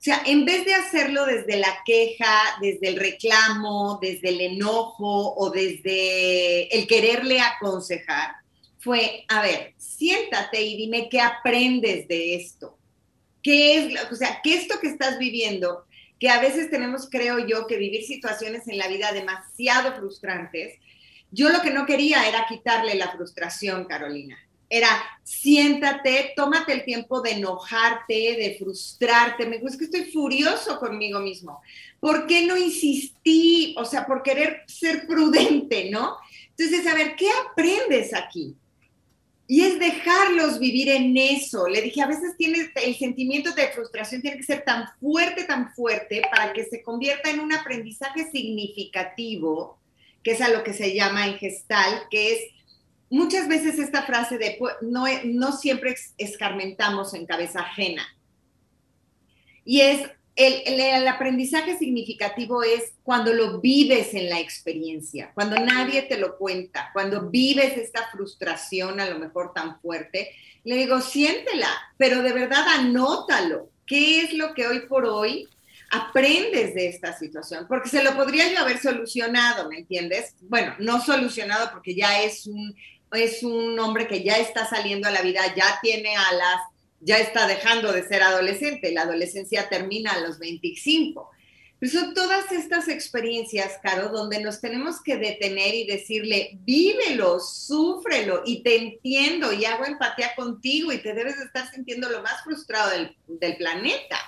O 0.00 0.02
sea, 0.02 0.22
en 0.26 0.44
vez 0.44 0.64
de 0.64 0.74
hacerlo 0.74 1.24
desde 1.24 1.58
la 1.58 1.78
queja, 1.84 2.56
desde 2.60 2.88
el 2.88 2.96
reclamo, 2.96 3.98
desde 4.02 4.30
el 4.30 4.40
enojo 4.40 5.34
o 5.34 5.50
desde 5.50 6.74
el 6.76 6.86
quererle 6.88 7.40
aconsejar, 7.40 8.32
fue, 8.80 9.24
a 9.28 9.42
ver, 9.42 9.74
siéntate 9.76 10.62
y 10.62 10.76
dime 10.78 11.08
qué 11.10 11.20
aprendes 11.20 12.08
de 12.08 12.34
esto. 12.34 12.76
¿Qué 13.42 13.76
es, 13.76 14.10
o 14.10 14.16
sea, 14.16 14.40
qué 14.42 14.54
esto 14.54 14.80
que 14.80 14.88
estás 14.88 15.18
viviendo 15.18 15.84
que 16.20 16.28
a 16.28 16.38
veces 16.38 16.70
tenemos, 16.70 17.08
creo 17.10 17.38
yo, 17.46 17.66
que 17.66 17.78
vivir 17.78 18.04
situaciones 18.04 18.68
en 18.68 18.76
la 18.76 18.88
vida 18.88 19.10
demasiado 19.10 19.94
frustrantes. 19.94 20.78
Yo 21.30 21.48
lo 21.48 21.62
que 21.62 21.70
no 21.70 21.86
quería 21.86 22.28
era 22.28 22.46
quitarle 22.46 22.94
la 22.94 23.10
frustración, 23.10 23.86
Carolina. 23.86 24.38
Era, 24.68 24.88
siéntate, 25.24 26.34
tómate 26.36 26.74
el 26.74 26.84
tiempo 26.84 27.22
de 27.22 27.32
enojarte, 27.32 28.14
de 28.14 28.56
frustrarte. 28.58 29.46
Me 29.46 29.58
gusta 29.58 29.78
que 29.78 29.84
estoy 29.86 30.04
furioso 30.12 30.78
conmigo 30.78 31.20
mismo. 31.20 31.62
¿Por 31.98 32.26
qué 32.26 32.46
no 32.46 32.56
insistí? 32.56 33.74
O 33.78 33.84
sea, 33.86 34.06
por 34.06 34.22
querer 34.22 34.62
ser 34.66 35.06
prudente, 35.06 35.90
¿no? 35.90 36.18
Entonces, 36.50 36.86
a 36.86 36.94
ver, 36.94 37.16
¿qué 37.16 37.28
aprendes 37.48 38.12
aquí? 38.14 38.54
Y 39.50 39.62
es 39.62 39.80
dejarlos 39.80 40.60
vivir 40.60 40.88
en 40.90 41.16
eso. 41.16 41.66
Le 41.66 41.82
dije, 41.82 42.00
a 42.02 42.06
veces 42.06 42.36
tiene 42.36 42.70
el 42.84 42.94
sentimiento 42.96 43.50
de 43.50 43.66
frustración 43.72 44.22
tiene 44.22 44.36
que 44.36 44.44
ser 44.44 44.62
tan 44.62 44.86
fuerte, 45.00 45.42
tan 45.42 45.74
fuerte, 45.74 46.22
para 46.30 46.52
que 46.52 46.62
se 46.66 46.84
convierta 46.84 47.30
en 47.30 47.40
un 47.40 47.52
aprendizaje 47.52 48.30
significativo, 48.30 49.80
que 50.22 50.30
es 50.30 50.40
a 50.40 50.50
lo 50.50 50.62
que 50.62 50.72
se 50.72 50.94
llama 50.94 51.26
en 51.26 51.36
gestal, 51.38 52.04
que 52.12 52.34
es 52.34 52.40
muchas 53.10 53.48
veces 53.48 53.80
esta 53.80 54.04
frase 54.04 54.38
de 54.38 54.56
no, 54.82 55.06
no 55.24 55.50
siempre 55.50 55.96
escarmentamos 56.16 57.12
en 57.14 57.26
cabeza 57.26 57.62
ajena. 57.62 58.06
Y 59.64 59.80
es 59.80 60.08
el, 60.40 61.08
aprendizaje 61.08 61.76
significativo 61.76 62.62
es 62.62 62.94
cuando 63.02 63.32
lo 63.32 63.60
vives 63.60 64.14
en 64.14 64.28
la 64.28 64.40
experiencia, 64.40 65.32
cuando 65.34 65.56
nadie 65.56 66.02
te 66.02 66.18
lo 66.18 66.38
cuenta, 66.38 66.90
cuando 66.92 67.28
vives 67.30 67.76
esta 67.76 68.08
frustración 68.10 69.00
a 69.00 69.08
lo 69.08 69.18
mejor 69.18 69.52
tan 69.52 69.80
fuerte. 69.80 70.30
Le 70.64 70.76
digo, 70.76 71.00
siéntela, 71.00 71.68
pero 71.96 72.22
de 72.22 72.32
verdad 72.32 72.66
anótalo. 72.68 73.70
¿Qué 73.86 74.20
es 74.20 74.34
lo 74.34 74.54
que 74.54 74.66
hoy 74.66 74.80
por 74.80 75.04
hoy 75.04 75.48
aprendes 75.90 76.74
de 76.74 76.88
esta 76.88 77.18
situación? 77.18 77.66
Porque 77.68 77.88
se 77.88 78.04
lo 78.04 78.14
podría 78.14 78.52
yo 78.52 78.60
haber 78.60 78.78
solucionado, 78.78 79.68
¿me 79.68 79.78
entiendes? 79.78 80.34
Bueno, 80.42 80.74
no 80.78 81.04
solucionado 81.04 81.70
porque 81.72 81.94
ya 81.94 82.22
es 82.22 82.46
un, 82.46 82.76
es 83.12 83.42
un 83.42 83.78
hombre 83.78 84.06
que 84.06 84.22
ya 84.22 84.38
está 84.38 84.68
saliendo 84.68 85.08
a 85.08 85.10
la 85.10 85.22
vida, 85.22 85.40
ya 85.56 85.78
tiene 85.82 86.14
alas, 86.16 86.60
ya 87.00 87.18
está 87.18 87.46
dejando 87.46 87.92
de 87.92 88.06
ser 88.06 88.22
adolescente, 88.22 88.92
la 88.92 89.02
adolescencia 89.02 89.68
termina 89.68 90.12
a 90.12 90.20
los 90.20 90.38
25. 90.38 91.30
Pero 91.78 91.92
son 91.92 92.12
todas 92.12 92.52
estas 92.52 92.88
experiencias, 92.88 93.78
Caro, 93.82 94.10
donde 94.10 94.38
nos 94.40 94.60
tenemos 94.60 95.02
que 95.02 95.16
detener 95.16 95.74
y 95.74 95.86
decirle, 95.86 96.58
vívelo, 96.60 97.40
súfrelo 97.40 98.42
y 98.44 98.62
te 98.62 98.76
entiendo 98.76 99.50
y 99.50 99.64
hago 99.64 99.86
empatía 99.86 100.34
contigo 100.36 100.92
y 100.92 100.98
te 100.98 101.14
debes 101.14 101.38
de 101.38 101.44
estar 101.44 101.70
sintiendo 101.70 102.10
lo 102.10 102.22
más 102.22 102.44
frustrado 102.44 102.90
del, 102.90 103.16
del 103.26 103.56
planeta. 103.56 104.18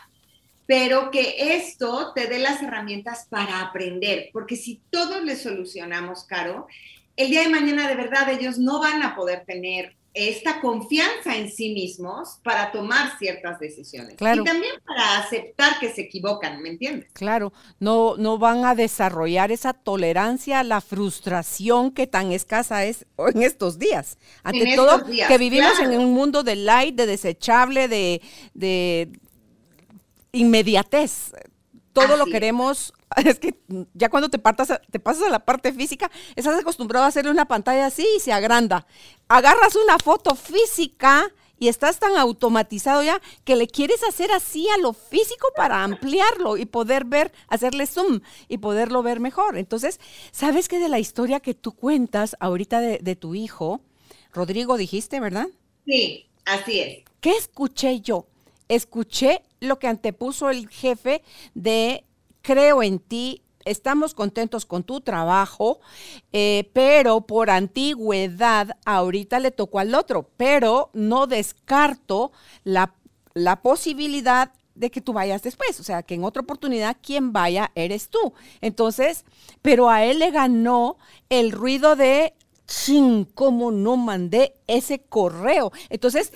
Pero 0.66 1.10
que 1.10 1.56
esto 1.56 2.12
te 2.14 2.26
dé 2.26 2.38
las 2.38 2.62
herramientas 2.62 3.26
para 3.28 3.60
aprender, 3.60 4.30
porque 4.32 4.56
si 4.56 4.80
todos 4.88 5.22
le 5.22 5.36
solucionamos, 5.36 6.24
Caro, 6.24 6.66
el 7.16 7.28
día 7.28 7.42
de 7.42 7.50
mañana 7.50 7.86
de 7.86 7.96
verdad 7.96 8.30
ellos 8.30 8.58
no 8.58 8.80
van 8.80 9.02
a 9.02 9.14
poder 9.14 9.44
tener 9.44 9.94
esta 10.14 10.60
confianza 10.60 11.36
en 11.36 11.50
sí 11.50 11.72
mismos 11.72 12.38
para 12.42 12.70
tomar 12.70 13.18
ciertas 13.18 13.58
decisiones. 13.58 14.14
Y 14.14 14.44
también 14.44 14.74
para 14.84 15.18
aceptar 15.18 15.78
que 15.80 15.90
se 15.90 16.02
equivocan, 16.02 16.60
¿me 16.60 16.68
entiendes? 16.68 17.10
Claro, 17.14 17.52
no, 17.80 18.16
no 18.18 18.36
van 18.36 18.64
a 18.66 18.74
desarrollar 18.74 19.50
esa 19.52 19.72
tolerancia 19.72 20.60
a 20.60 20.64
la 20.64 20.82
frustración 20.82 21.92
que 21.92 22.06
tan 22.06 22.30
escasa 22.32 22.84
es 22.84 23.06
en 23.16 23.42
estos 23.42 23.78
días. 23.78 24.18
Ante 24.42 24.76
todo, 24.76 25.02
que 25.06 25.38
vivimos 25.38 25.78
en 25.80 25.98
un 25.98 26.12
mundo 26.12 26.42
de 26.42 26.56
light, 26.56 26.94
de 26.94 27.06
desechable, 27.06 27.88
de, 27.88 28.20
de 28.52 29.08
inmediatez. 30.32 31.32
Todo 31.94 32.16
lo 32.16 32.26
queremos 32.26 32.92
es 33.24 33.38
que 33.38 33.54
ya 33.94 34.08
cuando 34.08 34.28
te, 34.28 34.38
partas, 34.38 34.80
te 34.90 35.00
pasas 35.00 35.24
a 35.24 35.30
la 35.30 35.44
parte 35.44 35.72
física, 35.72 36.10
estás 36.36 36.58
acostumbrado 36.58 37.04
a 37.04 37.08
hacerle 37.08 37.30
una 37.30 37.46
pantalla 37.46 37.86
así 37.86 38.06
y 38.16 38.20
se 38.20 38.32
agranda. 38.32 38.86
Agarras 39.28 39.76
una 39.76 39.98
foto 39.98 40.34
física 40.34 41.30
y 41.58 41.68
estás 41.68 42.00
tan 42.00 42.16
automatizado 42.16 43.04
ya 43.04 43.20
que 43.44 43.54
le 43.54 43.68
quieres 43.68 44.02
hacer 44.02 44.32
así 44.32 44.68
a 44.68 44.78
lo 44.78 44.92
físico 44.92 45.46
para 45.54 45.84
ampliarlo 45.84 46.56
y 46.56 46.66
poder 46.66 47.04
ver, 47.04 47.32
hacerle 47.46 47.86
zoom 47.86 48.20
y 48.48 48.58
poderlo 48.58 49.04
ver 49.04 49.20
mejor. 49.20 49.56
Entonces, 49.56 50.00
¿sabes 50.32 50.66
que 50.66 50.80
de 50.80 50.88
la 50.88 50.98
historia 50.98 51.38
que 51.38 51.54
tú 51.54 51.72
cuentas 51.72 52.36
ahorita 52.40 52.80
de, 52.80 52.98
de 52.98 53.14
tu 53.14 53.36
hijo, 53.36 53.80
Rodrigo 54.32 54.76
dijiste, 54.76 55.20
verdad? 55.20 55.46
Sí, 55.86 56.26
así 56.44 56.80
es. 56.80 57.04
¿Qué 57.20 57.30
escuché 57.30 58.00
yo? 58.00 58.26
Escuché 58.68 59.42
lo 59.60 59.78
que 59.78 59.86
antepuso 59.86 60.50
el 60.50 60.68
jefe 60.68 61.22
de 61.54 62.04
creo 62.42 62.82
en 62.82 62.98
ti, 62.98 63.42
estamos 63.64 64.14
contentos 64.14 64.66
con 64.66 64.82
tu 64.82 65.00
trabajo, 65.00 65.80
eh, 66.32 66.70
pero 66.72 67.22
por 67.22 67.50
antigüedad 67.50 68.76
ahorita 68.84 69.38
le 69.38 69.50
tocó 69.50 69.78
al 69.78 69.94
otro, 69.94 70.28
pero 70.36 70.90
no 70.92 71.26
descarto 71.26 72.32
la, 72.64 72.94
la 73.34 73.62
posibilidad 73.62 74.52
de 74.74 74.90
que 74.90 75.00
tú 75.00 75.12
vayas 75.12 75.42
después, 75.42 75.78
o 75.80 75.82
sea, 75.82 76.02
que 76.02 76.14
en 76.14 76.24
otra 76.24 76.42
oportunidad 76.42 76.96
quien 77.02 77.32
vaya 77.32 77.70
eres 77.74 78.08
tú. 78.08 78.32
Entonces, 78.60 79.24
pero 79.60 79.90
a 79.90 80.04
él 80.04 80.18
le 80.18 80.30
ganó 80.30 80.96
el 81.28 81.52
ruido 81.52 81.94
de, 81.94 82.34
ching, 82.66 83.24
¿cómo 83.34 83.70
no 83.70 83.96
mandé 83.96 84.54
ese 84.66 85.00
correo? 85.00 85.72
Entonces, 85.90 86.32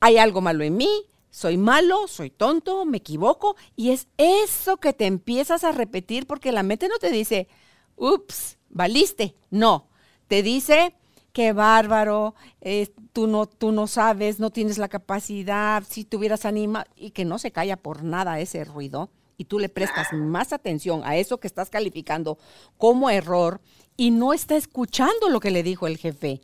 hay 0.00 0.18
algo 0.18 0.40
malo 0.40 0.64
en 0.64 0.76
mí, 0.76 0.88
soy 1.36 1.58
malo, 1.58 2.08
soy 2.08 2.30
tonto, 2.30 2.86
me 2.86 2.96
equivoco, 2.96 3.56
y 3.76 3.90
es 3.90 4.08
eso 4.16 4.78
que 4.78 4.94
te 4.94 5.04
empiezas 5.04 5.64
a 5.64 5.72
repetir 5.72 6.26
porque 6.26 6.50
la 6.50 6.62
mente 6.62 6.88
no 6.88 6.96
te 6.96 7.10
dice, 7.10 7.46
ups, 7.94 8.56
valiste, 8.70 9.34
no, 9.50 9.86
te 10.28 10.42
dice, 10.42 10.94
qué 11.34 11.52
bárbaro, 11.52 12.34
eh, 12.62 12.90
tú, 13.12 13.26
no, 13.26 13.44
tú 13.44 13.70
no 13.70 13.86
sabes, 13.86 14.40
no 14.40 14.48
tienes 14.48 14.78
la 14.78 14.88
capacidad, 14.88 15.84
si 15.86 16.06
tuvieras 16.06 16.46
anima, 16.46 16.86
y 16.96 17.10
que 17.10 17.26
no 17.26 17.38
se 17.38 17.50
calla 17.50 17.76
por 17.76 18.02
nada 18.02 18.40
ese 18.40 18.64
ruido, 18.64 19.10
y 19.36 19.44
tú 19.44 19.58
le 19.58 19.68
prestas 19.68 20.14
más 20.14 20.54
atención 20.54 21.02
a 21.04 21.16
eso 21.16 21.38
que 21.38 21.48
estás 21.48 21.68
calificando 21.68 22.38
como 22.78 23.10
error 23.10 23.60
y 23.98 24.10
no 24.10 24.32
está 24.32 24.56
escuchando 24.56 25.28
lo 25.28 25.40
que 25.40 25.50
le 25.50 25.62
dijo 25.62 25.86
el 25.86 25.98
jefe. 25.98 26.40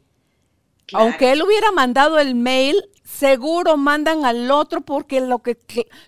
Aunque 0.92 1.32
él 1.32 1.42
hubiera 1.42 1.72
mandado 1.72 2.18
el 2.18 2.34
mail, 2.34 2.76
seguro 3.04 3.76
mandan 3.76 4.24
al 4.24 4.50
otro 4.50 4.80
porque 4.80 5.20
lo 5.20 5.40
que, 5.40 5.58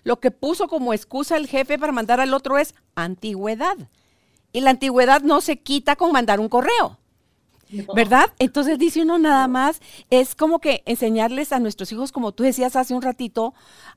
lo 0.03 0.19
que 0.19 0.31
puso 0.31 0.67
como 0.67 0.93
excusa 0.93 1.37
el 1.37 1.47
jefe 1.47 1.77
para 1.77 1.91
mandar 1.91 2.19
al 2.19 2.33
otro 2.33 2.57
es 2.57 2.75
antigüedad. 2.95 3.77
Y 4.51 4.61
la 4.61 4.71
antigüedad 4.71 5.21
no 5.21 5.41
se 5.41 5.57
quita 5.57 5.95
con 5.95 6.11
mandar 6.11 6.39
un 6.39 6.49
correo. 6.49 6.97
¿Verdad? 7.95 8.31
Entonces 8.39 8.77
dice 8.77 9.01
uno 9.01 9.17
nada 9.17 9.47
más, 9.47 9.81
es 10.09 10.35
como 10.35 10.59
que 10.59 10.83
enseñarles 10.85 11.51
a 11.51 11.59
nuestros 11.59 11.91
hijos, 11.91 12.11
como 12.11 12.31
tú 12.31 12.43
decías 12.43 12.75
hace 12.75 12.93
un 12.93 13.01
ratito, 13.01 13.53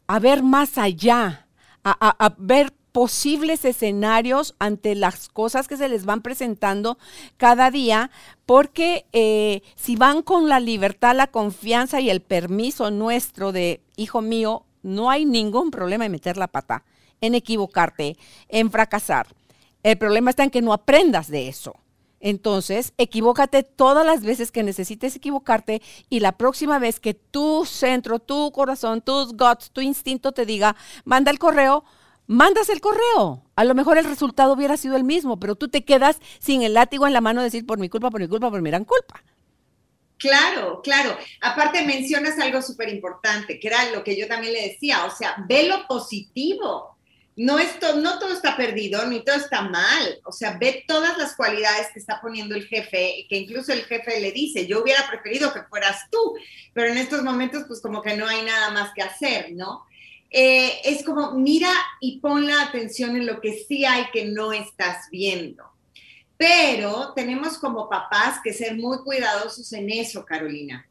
a 0.07 0.19
ver 0.19 0.43
más 0.43 0.79
allá, 0.79 1.47
a, 1.85 2.35
ver 2.39 2.73
posibles 2.93 3.65
escenarios 3.65 4.55
ante 4.59 4.95
las 4.95 5.29
cosas 5.29 5.69
que 5.69 5.77
se 5.77 5.89
les 5.89 6.05
van 6.05 6.23
presentando 6.23 6.99
cada 7.37 7.71
día, 7.71 8.11
porque 8.47 9.07
eh, 9.13 9.63
si 9.77 9.97
van 9.97 10.23
con 10.23 10.49
la 10.49 10.61
libertad, 10.61 11.15
la 11.15 11.27
confianza 11.27 12.01
y 12.01 12.11
el 12.11 12.21
permiso 12.21 12.91
nuestro 12.91 13.53
de, 13.53 13.83
hijo 13.97 14.21
mío, 14.21 14.65
no 14.83 15.11
hay 15.11 15.25
ningún 15.25 15.71
problema 15.71 16.07
en 16.07 16.13
meter 16.13 16.37
la 16.37 16.49
pata, 16.49 16.85
en 17.21 17.35
equivocarte, 17.35 18.17
en 18.49 18.71
fracasar. 18.71 19.27
El 19.83 19.99
problema 19.99 20.31
está 20.31 20.45
en 20.45 20.51
que 20.51 20.63
no 20.63 20.73
aprendas 20.73 21.29
de 21.29 21.49
eso. 21.49 21.75
Entonces, 22.21 22.95
equivócate 22.99 23.63
todas 23.63 24.05
las 24.05 24.23
veces 24.23 24.51
que 24.51 24.65
necesites 24.65 25.15
equivocarte 25.15 25.83
y 26.11 26.21
la 26.21 26.33
próxima 26.33 26.79
vez 26.79 26.99
que 26.99 27.15
tu 27.15 27.65
centro, 27.65 28.19
tu 28.19 28.51
corazón, 28.51 29.03
tus 29.03 29.35
guts, 29.37 29.71
tu 29.71 29.81
instinto 29.81 30.33
te 30.33 30.45
diga, 30.45 30.75
manda 31.05 31.31
el 31.31 31.39
correo, 31.39 31.85
mandas 32.29 32.69
el 32.69 32.81
correo. 32.81 33.43
A 33.57 33.65
lo 33.65 33.75
mejor 33.75 33.99
el 33.99 34.05
resultado 34.05 34.53
hubiera 34.53 34.77
sido 34.77 34.95
el 34.95 35.03
mismo, 35.03 35.41
pero 35.41 35.57
tú 35.57 35.67
te 35.67 35.85
quedas 35.85 36.21
sin 36.39 36.63
el 36.63 36.75
látigo 36.75 37.09
en 37.09 37.13
la 37.13 37.21
mano 37.21 37.41
de 37.41 37.47
decir 37.47 37.67
por 37.67 37.81
mi 37.81 37.89
culpa, 37.89 38.11
por 38.11 38.21
mi 38.21 38.29
culpa, 38.29 38.49
por 38.49 38.63
mi 38.63 38.71
gran 38.71 38.85
culpa. 38.85 39.25
Claro, 40.19 40.81
claro. 40.83 41.17
Aparte 41.41 41.85
mencionas 41.85 42.39
algo 42.39 42.63
súper 42.63 42.89
importante, 42.89 43.59
que 43.59 43.67
era 43.67 43.91
lo 43.91 44.05
que 44.05 44.17
yo 44.17 44.29
también 44.29 44.53
le 44.53 44.69
decía, 44.69 45.05
o 45.05 45.11
sea, 45.11 45.45
ve 45.49 45.65
lo 45.65 45.87
positivo 45.89 46.99
no, 47.39 47.61
esto, 47.61 47.95
no 47.95 48.19
todo 48.19 48.33
está 48.33 48.57
perdido, 48.57 49.07
ni 49.07 49.25
todo 49.25 49.37
está 49.37 49.63
mal. 49.63 50.21
O 50.25 50.33
sea, 50.33 50.59
ve 50.59 50.85
todas 50.89 51.17
las 51.19 51.37
cualidades 51.37 51.87
que 51.93 52.01
está 52.01 52.21
poniendo 52.21 52.57
el 52.57 52.67
jefe, 52.67 53.27
que 53.29 53.37
incluso 53.37 53.73
el 53.73 53.85
jefe 53.85 54.21
le 54.21 54.33
dice, 54.33 54.67
yo 54.67 54.83
hubiera 54.83 55.09
preferido 55.09 55.53
que 55.53 55.63
fueras 55.63 56.11
tú, 56.11 56.35
pero 56.75 56.89
en 56.89 56.99
estos 56.99 57.23
momentos 57.23 57.63
pues 57.69 57.81
como 57.81 58.03
que 58.03 58.17
no 58.17 58.27
hay 58.27 58.43
nada 58.43 58.71
más 58.71 58.91
que 58.93 59.03
hacer, 59.03 59.53
¿no? 59.53 59.85
Eh, 60.31 60.81
es 60.85 61.05
como 61.05 61.33
mira 61.33 61.73
y 62.01 62.21
pon 62.21 62.47
la 62.47 62.63
atención 62.63 63.17
en 63.17 63.27
lo 63.27 63.41
que 63.41 63.65
sí 63.67 63.85
hay 63.85 64.07
que 64.13 64.27
no 64.27 64.53
estás 64.53 65.09
viendo. 65.11 65.65
Pero 66.37 67.13
tenemos 67.15 67.59
como 67.59 67.89
papás 67.89 68.41
que 68.45 68.53
ser 68.53 68.77
muy 68.77 68.99
cuidadosos 68.99 69.73
en 69.73 69.91
eso, 69.91 70.25
Carolina 70.25 70.89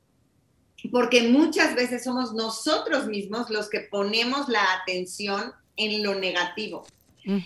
porque 0.91 1.23
muchas 1.23 1.75
veces 1.75 2.03
somos 2.03 2.33
nosotros 2.33 3.07
mismos 3.07 3.49
los 3.49 3.69
que 3.69 3.81
ponemos 3.81 4.47
la 4.47 4.63
atención 4.73 5.53
en 5.75 6.03
lo 6.03 6.15
negativo. 6.15 6.85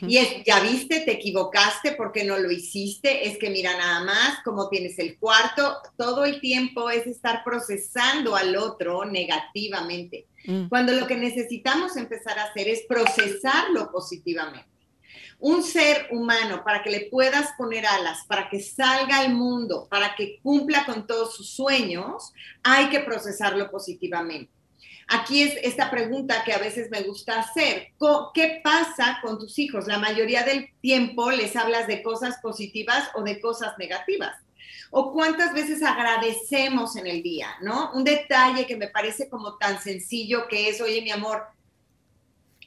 Y 0.07 0.17
es, 0.17 0.43
ya 0.45 0.59
viste, 0.59 0.99
te 0.99 1.13
equivocaste 1.13 1.93
porque 1.93 2.23
no 2.23 2.37
lo 2.37 2.51
hiciste, 2.51 3.27
es 3.27 3.39
que 3.39 3.49
mira 3.49 3.75
nada 3.75 4.03
más 4.03 4.39
cómo 4.45 4.69
tienes 4.69 4.99
el 4.99 5.17
cuarto, 5.17 5.77
todo 5.97 6.23
el 6.25 6.39
tiempo 6.39 6.91
es 6.91 7.07
estar 7.07 7.43
procesando 7.43 8.35
al 8.35 8.55
otro 8.55 9.05
negativamente, 9.05 10.27
mm. 10.45 10.67
cuando 10.67 10.93
lo 10.93 11.07
que 11.07 11.15
necesitamos 11.15 11.97
empezar 11.97 12.37
a 12.37 12.43
hacer 12.43 12.67
es 12.67 12.83
procesarlo 12.87 13.91
positivamente. 13.91 14.69
Un 15.39 15.63
ser 15.63 16.07
humano, 16.11 16.63
para 16.63 16.83
que 16.83 16.91
le 16.91 17.07
puedas 17.09 17.49
poner 17.57 17.87
alas, 17.87 18.19
para 18.27 18.47
que 18.47 18.59
salga 18.59 19.21
al 19.21 19.33
mundo, 19.33 19.87
para 19.89 20.13
que 20.15 20.39
cumpla 20.43 20.85
con 20.85 21.07
todos 21.07 21.35
sus 21.35 21.49
sueños, 21.49 22.31
hay 22.61 22.89
que 22.89 22.99
procesarlo 22.99 23.71
positivamente. 23.71 24.51
Aquí 25.13 25.43
es 25.43 25.57
esta 25.61 25.91
pregunta 25.91 26.41
que 26.45 26.53
a 26.53 26.57
veces 26.57 26.89
me 26.89 27.01
gusta 27.01 27.39
hacer. 27.39 27.89
¿Qué 28.33 28.61
pasa 28.63 29.19
con 29.21 29.37
tus 29.37 29.59
hijos? 29.59 29.85
La 29.85 29.99
mayoría 29.99 30.43
del 30.43 30.69
tiempo 30.79 31.31
les 31.31 31.57
hablas 31.57 31.85
de 31.87 32.01
cosas 32.01 32.37
positivas 32.41 33.09
o 33.15 33.21
de 33.21 33.41
cosas 33.41 33.77
negativas. 33.77 34.37
O 34.89 35.11
cuántas 35.11 35.53
veces 35.53 35.83
agradecemos 35.83 36.95
en 36.95 37.07
el 37.07 37.21
día, 37.23 37.49
¿no? 37.61 37.91
Un 37.93 38.05
detalle 38.05 38.65
que 38.65 38.77
me 38.77 38.87
parece 38.87 39.27
como 39.27 39.57
tan 39.57 39.81
sencillo 39.81 40.47
que 40.47 40.69
es, 40.69 40.79
oye, 40.79 41.01
mi 41.01 41.11
amor, 41.11 41.43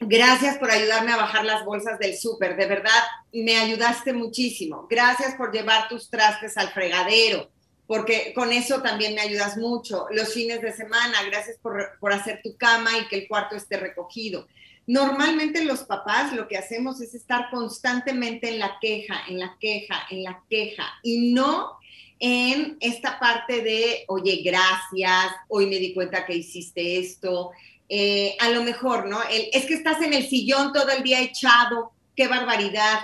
gracias 0.01 0.59
por 0.59 0.71
ayudarme 0.71 1.13
a 1.13 1.17
bajar 1.17 1.47
las 1.47 1.65
bolsas 1.65 1.99
del 1.99 2.15
súper, 2.15 2.59
de 2.59 2.67
verdad, 2.67 3.05
me 3.33 3.57
ayudaste 3.57 4.13
muchísimo. 4.13 4.87
Gracias 4.91 5.35
por 5.37 5.51
llevar 5.51 5.89
tus 5.89 6.11
trastes 6.11 6.59
al 6.59 6.69
fregadero 6.69 7.54
porque 7.87 8.33
con 8.35 8.53
eso 8.53 8.81
también 8.81 9.15
me 9.15 9.21
ayudas 9.21 9.57
mucho. 9.57 10.07
Los 10.11 10.33
fines 10.33 10.61
de 10.63 10.73
semana, 10.73 11.23
gracias 11.25 11.59
por, 11.59 12.13
hacer 12.13 12.41
tu 12.43 12.57
cama 12.57 12.91
y 12.99 13.09
que 13.09 13.17
el 13.17 13.29
cuarto 13.29 13.57
esté 13.57 13.77
recogido. 13.77 14.47
Normalmente 14.87 15.65
los 15.65 15.81
papás 15.81 16.33
lo 16.33 16.47
que 16.47 16.59
hacemos 16.59 17.01
es 17.01 17.15
estar 17.15 17.51
constantemente 17.51 18.51
en 18.51 18.59
la 18.59 18.79
queja, 18.81 19.23
en 19.29 19.39
la 19.39 19.57
queja, 19.59 20.07
en 20.11 20.23
la 20.23 20.43
queja 20.49 20.85
y 21.03 21.33
no 21.33 21.79
en 22.21 22.77
esta 22.81 23.19
parte 23.19 23.63
de, 23.63 24.05
oye, 24.09 24.43
gracias, 24.45 25.35
hoy 25.49 25.67
me 25.67 25.79
di 25.79 25.93
cuenta 25.93 26.25
que 26.25 26.37
hiciste 26.37 26.99
esto. 26.99 27.51
Eh, 27.89 28.37
a 28.41 28.51
lo 28.51 28.63
mejor, 28.63 29.07
¿no? 29.07 29.21
es 29.31 29.67
que 29.67 29.75
estás 29.75 30.01
en 30.01 30.15
el 30.15 30.27
sillón 30.27 30.73
todo 30.73 30.89
el 30.91 31.03
día 31.03 31.21
echado, 31.21 31.93
qué 32.17 32.29
barbaridad 32.29 33.01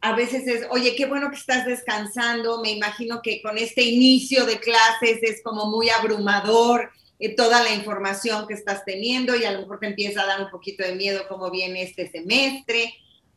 a 0.00 0.14
veces 0.14 0.46
es, 0.46 0.66
oye, 0.70 0.94
qué 0.96 1.06
bueno 1.06 1.30
que 1.30 1.36
estás 1.36 1.66
descansando, 1.66 2.60
me 2.62 2.70
imagino 2.70 3.20
que 3.22 3.42
con 3.42 3.58
este 3.58 3.82
inicio 3.82 4.46
de 4.46 4.60
clases 4.60 5.18
es 5.22 5.42
como 5.42 5.66
muy 5.66 5.90
abrumador 5.90 6.90
eh, 7.18 7.34
toda 7.34 7.62
la 7.62 7.74
información 7.74 8.46
que 8.46 8.54
estás 8.54 8.84
teniendo 8.84 9.34
y 9.34 9.44
a 9.44 9.50
lo 9.50 9.62
mejor 9.62 9.80
te 9.80 9.88
empieza 9.88 10.22
a 10.22 10.26
dar 10.26 10.40
un 10.40 10.50
poquito 10.50 10.84
de 10.84 10.94
miedo 10.94 11.26
cómo 11.28 11.50
viene 11.50 11.82
este 11.82 12.08
semestre, 12.08 12.94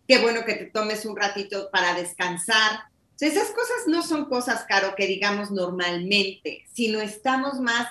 qué 0.08 0.20
bueno 0.20 0.46
que 0.46 0.54
te 0.54 0.66
tomes 0.66 1.06
un 1.06 1.16
ratito 1.16 1.70
para 1.72 1.96
descansar. 1.96 2.84
esas 3.20 3.50
cosas 3.50 3.88
no 3.88 4.04
son 4.04 4.26
cosas, 4.26 4.64
Caro, 4.68 4.94
que 4.96 5.08
digamos 5.08 5.50
normalmente, 5.50 6.66
sino 6.72 7.02
estamos 7.02 7.60
más 7.60 7.88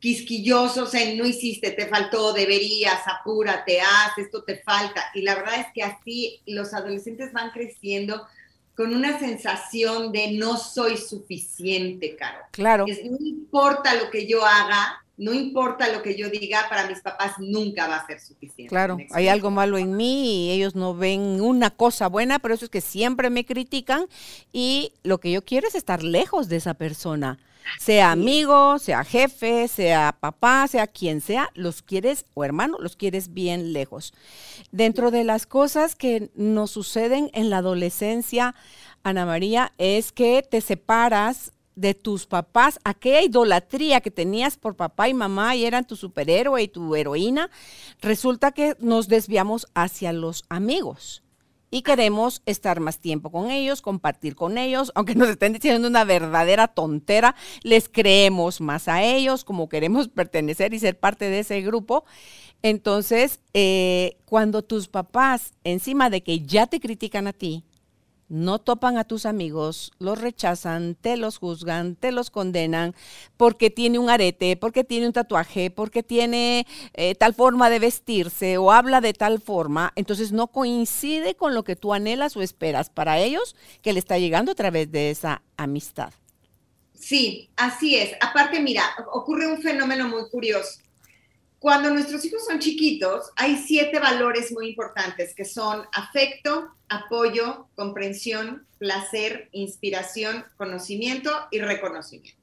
quisquillosos 0.00 0.94
en 0.94 1.18
no 1.18 1.26
hiciste, 1.26 1.70
te 1.70 1.86
faltó, 1.86 2.32
deberías, 2.32 3.00
apúrate, 3.06 3.80
haz, 3.80 4.16
esto 4.16 4.42
te 4.42 4.56
falta. 4.56 5.04
Y 5.14 5.22
la 5.22 5.34
verdad 5.34 5.60
es 5.60 5.66
que 5.74 5.82
así 5.82 6.40
los 6.46 6.72
adolescentes 6.72 7.32
van 7.32 7.50
creciendo 7.50 8.26
con 8.74 8.94
una 8.94 9.18
sensación 9.18 10.10
de 10.10 10.32
no 10.32 10.56
soy 10.56 10.96
suficiente, 10.96 12.16
Caro. 12.16 12.38
Claro. 12.50 12.86
no 12.86 13.26
importa 13.26 13.94
lo 13.94 14.10
que 14.10 14.26
yo 14.26 14.42
haga, 14.42 15.04
no 15.18 15.34
importa 15.34 15.92
lo 15.92 16.00
que 16.00 16.16
yo 16.16 16.30
diga, 16.30 16.64
para 16.70 16.88
mis 16.88 17.00
papás 17.00 17.34
nunca 17.38 17.86
va 17.86 17.96
a 17.96 18.06
ser 18.06 18.20
suficiente. 18.20 18.70
Claro, 18.70 18.96
hay 19.10 19.28
algo 19.28 19.50
malo 19.50 19.76
en 19.76 19.94
mí 19.98 20.46
y 20.46 20.50
ellos 20.52 20.74
no 20.74 20.94
ven 20.94 21.42
una 21.42 21.68
cosa 21.68 22.06
buena, 22.06 22.38
pero 22.38 22.54
eso 22.54 22.64
es 22.64 22.70
que 22.70 22.80
siempre 22.80 23.28
me 23.28 23.44
critican 23.44 24.06
y 24.50 24.94
lo 25.02 25.18
que 25.18 25.30
yo 25.30 25.44
quiero 25.44 25.68
es 25.68 25.74
estar 25.74 26.02
lejos 26.02 26.48
de 26.48 26.56
esa 26.56 26.72
persona 26.72 27.38
sea 27.78 28.12
amigo, 28.12 28.78
sea 28.78 29.04
jefe, 29.04 29.68
sea 29.68 30.16
papá, 30.18 30.66
sea 30.68 30.86
quien 30.86 31.20
sea, 31.20 31.50
los 31.54 31.82
quieres, 31.82 32.26
o 32.34 32.44
hermano, 32.44 32.78
los 32.80 32.96
quieres 32.96 33.32
bien 33.32 33.72
lejos. 33.72 34.12
Dentro 34.72 35.10
de 35.10 35.24
las 35.24 35.46
cosas 35.46 35.94
que 35.94 36.30
nos 36.34 36.70
suceden 36.70 37.30
en 37.34 37.50
la 37.50 37.58
adolescencia, 37.58 38.54
Ana 39.02 39.26
María, 39.26 39.72
es 39.78 40.12
que 40.12 40.42
te 40.42 40.60
separas 40.60 41.52
de 41.76 41.94
tus 41.94 42.26
papás, 42.26 42.78
aquella 42.84 43.22
idolatría 43.22 44.00
que 44.00 44.10
tenías 44.10 44.58
por 44.58 44.76
papá 44.76 45.08
y 45.08 45.14
mamá 45.14 45.56
y 45.56 45.64
eran 45.64 45.86
tu 45.86 45.96
superhéroe 45.96 46.62
y 46.62 46.68
tu 46.68 46.94
heroína, 46.94 47.50
resulta 48.02 48.52
que 48.52 48.76
nos 48.80 49.08
desviamos 49.08 49.66
hacia 49.74 50.12
los 50.12 50.44
amigos 50.50 51.22
y 51.70 51.82
queremos 51.82 52.42
estar 52.46 52.80
más 52.80 52.98
tiempo 52.98 53.30
con 53.30 53.50
ellos, 53.50 53.82
compartir 53.82 54.34
con 54.34 54.58
ellos, 54.58 54.90
aunque 54.94 55.14
nos 55.14 55.28
estén 55.28 55.52
diciendo 55.52 55.86
una 55.88 56.04
verdadera 56.04 56.68
tontera, 56.68 57.36
les 57.62 57.88
creemos 57.88 58.60
más 58.60 58.88
a 58.88 59.02
ellos, 59.02 59.44
como 59.44 59.68
queremos 59.68 60.08
pertenecer 60.14 60.74
y 60.74 60.78
ser 60.80 60.98
parte 60.98 61.26
de 61.30 61.40
ese 61.40 61.60
grupo. 61.62 62.04
Entonces, 62.62 63.40
eh, 63.54 64.18
cuando 64.26 64.62
tus 64.62 64.88
papás, 64.88 65.54
encima 65.64 66.10
de 66.10 66.22
que 66.22 66.40
ya 66.40 66.66
te 66.66 66.80
critican 66.80 67.26
a 67.26 67.32
ti, 67.32 67.64
no 68.30 68.60
topan 68.60 68.96
a 68.96 69.04
tus 69.04 69.26
amigos, 69.26 69.92
los 69.98 70.20
rechazan, 70.20 70.94
te 70.94 71.16
los 71.16 71.36
juzgan, 71.36 71.96
te 71.96 72.12
los 72.12 72.30
condenan 72.30 72.94
porque 73.36 73.70
tiene 73.70 73.98
un 73.98 74.08
arete, 74.08 74.56
porque 74.56 74.84
tiene 74.84 75.08
un 75.08 75.12
tatuaje, 75.12 75.70
porque 75.70 76.02
tiene 76.02 76.66
eh, 76.94 77.16
tal 77.16 77.34
forma 77.34 77.68
de 77.68 77.80
vestirse 77.80 78.56
o 78.56 78.70
habla 78.72 79.00
de 79.00 79.12
tal 79.12 79.40
forma, 79.40 79.92
entonces 79.96 80.30
no 80.30 80.46
coincide 80.46 81.34
con 81.34 81.54
lo 81.54 81.64
que 81.64 81.76
tú 81.76 81.92
anhelas 81.92 82.36
o 82.36 82.42
esperas 82.42 82.88
para 82.88 83.18
ellos 83.18 83.56
que 83.82 83.92
le 83.92 83.98
está 83.98 84.16
llegando 84.16 84.52
a 84.52 84.54
través 84.54 84.90
de 84.92 85.10
esa 85.10 85.42
amistad. 85.56 86.12
Sí, 86.94 87.50
así 87.56 87.96
es. 87.96 88.12
Aparte, 88.20 88.60
mira, 88.60 88.84
ocurre 89.12 89.46
un 89.46 89.60
fenómeno 89.60 90.06
muy 90.06 90.28
curioso. 90.30 90.80
Cuando 91.60 91.90
nuestros 91.90 92.24
hijos 92.24 92.46
son 92.46 92.58
chiquitos, 92.58 93.30
hay 93.36 93.56
siete 93.56 93.98
valores 93.98 94.50
muy 94.50 94.68
importantes 94.70 95.34
que 95.34 95.44
son 95.44 95.86
afecto, 95.92 96.74
apoyo, 96.88 97.68
comprensión, 97.76 98.66
placer, 98.78 99.50
inspiración, 99.52 100.46
conocimiento 100.56 101.30
y 101.50 101.58
reconocimiento. 101.58 102.40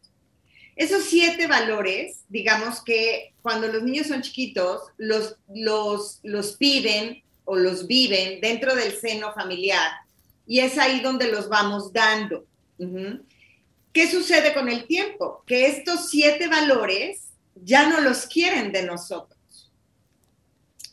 Esos 0.76 1.06
siete 1.06 1.48
valores, 1.48 2.20
digamos 2.30 2.84
que 2.84 3.34
cuando 3.42 3.68
los 3.68 3.82
niños 3.82 4.06
son 4.06 4.22
chiquitos, 4.22 4.84
los, 4.98 5.36
los, 5.52 6.20
los 6.22 6.54
piden 6.54 7.24
o 7.46 7.56
los 7.56 7.88
viven 7.88 8.40
dentro 8.40 8.76
del 8.76 8.94
seno 8.94 9.34
familiar 9.34 9.94
y 10.46 10.60
es 10.60 10.78
ahí 10.78 11.00
donde 11.00 11.32
los 11.32 11.50
vamos 11.50 11.92
dando. 11.92 12.46
¿Qué 13.92 14.12
sucede 14.12 14.54
con 14.54 14.70
el 14.70 14.86
tiempo? 14.86 15.44
Que 15.48 15.66
estos 15.66 16.12
siete 16.12 16.48
valores 16.48 17.27
ya 17.64 17.88
no 17.88 18.02
los 18.02 18.26
quieren 18.26 18.72
de 18.72 18.84
nosotros. 18.84 19.38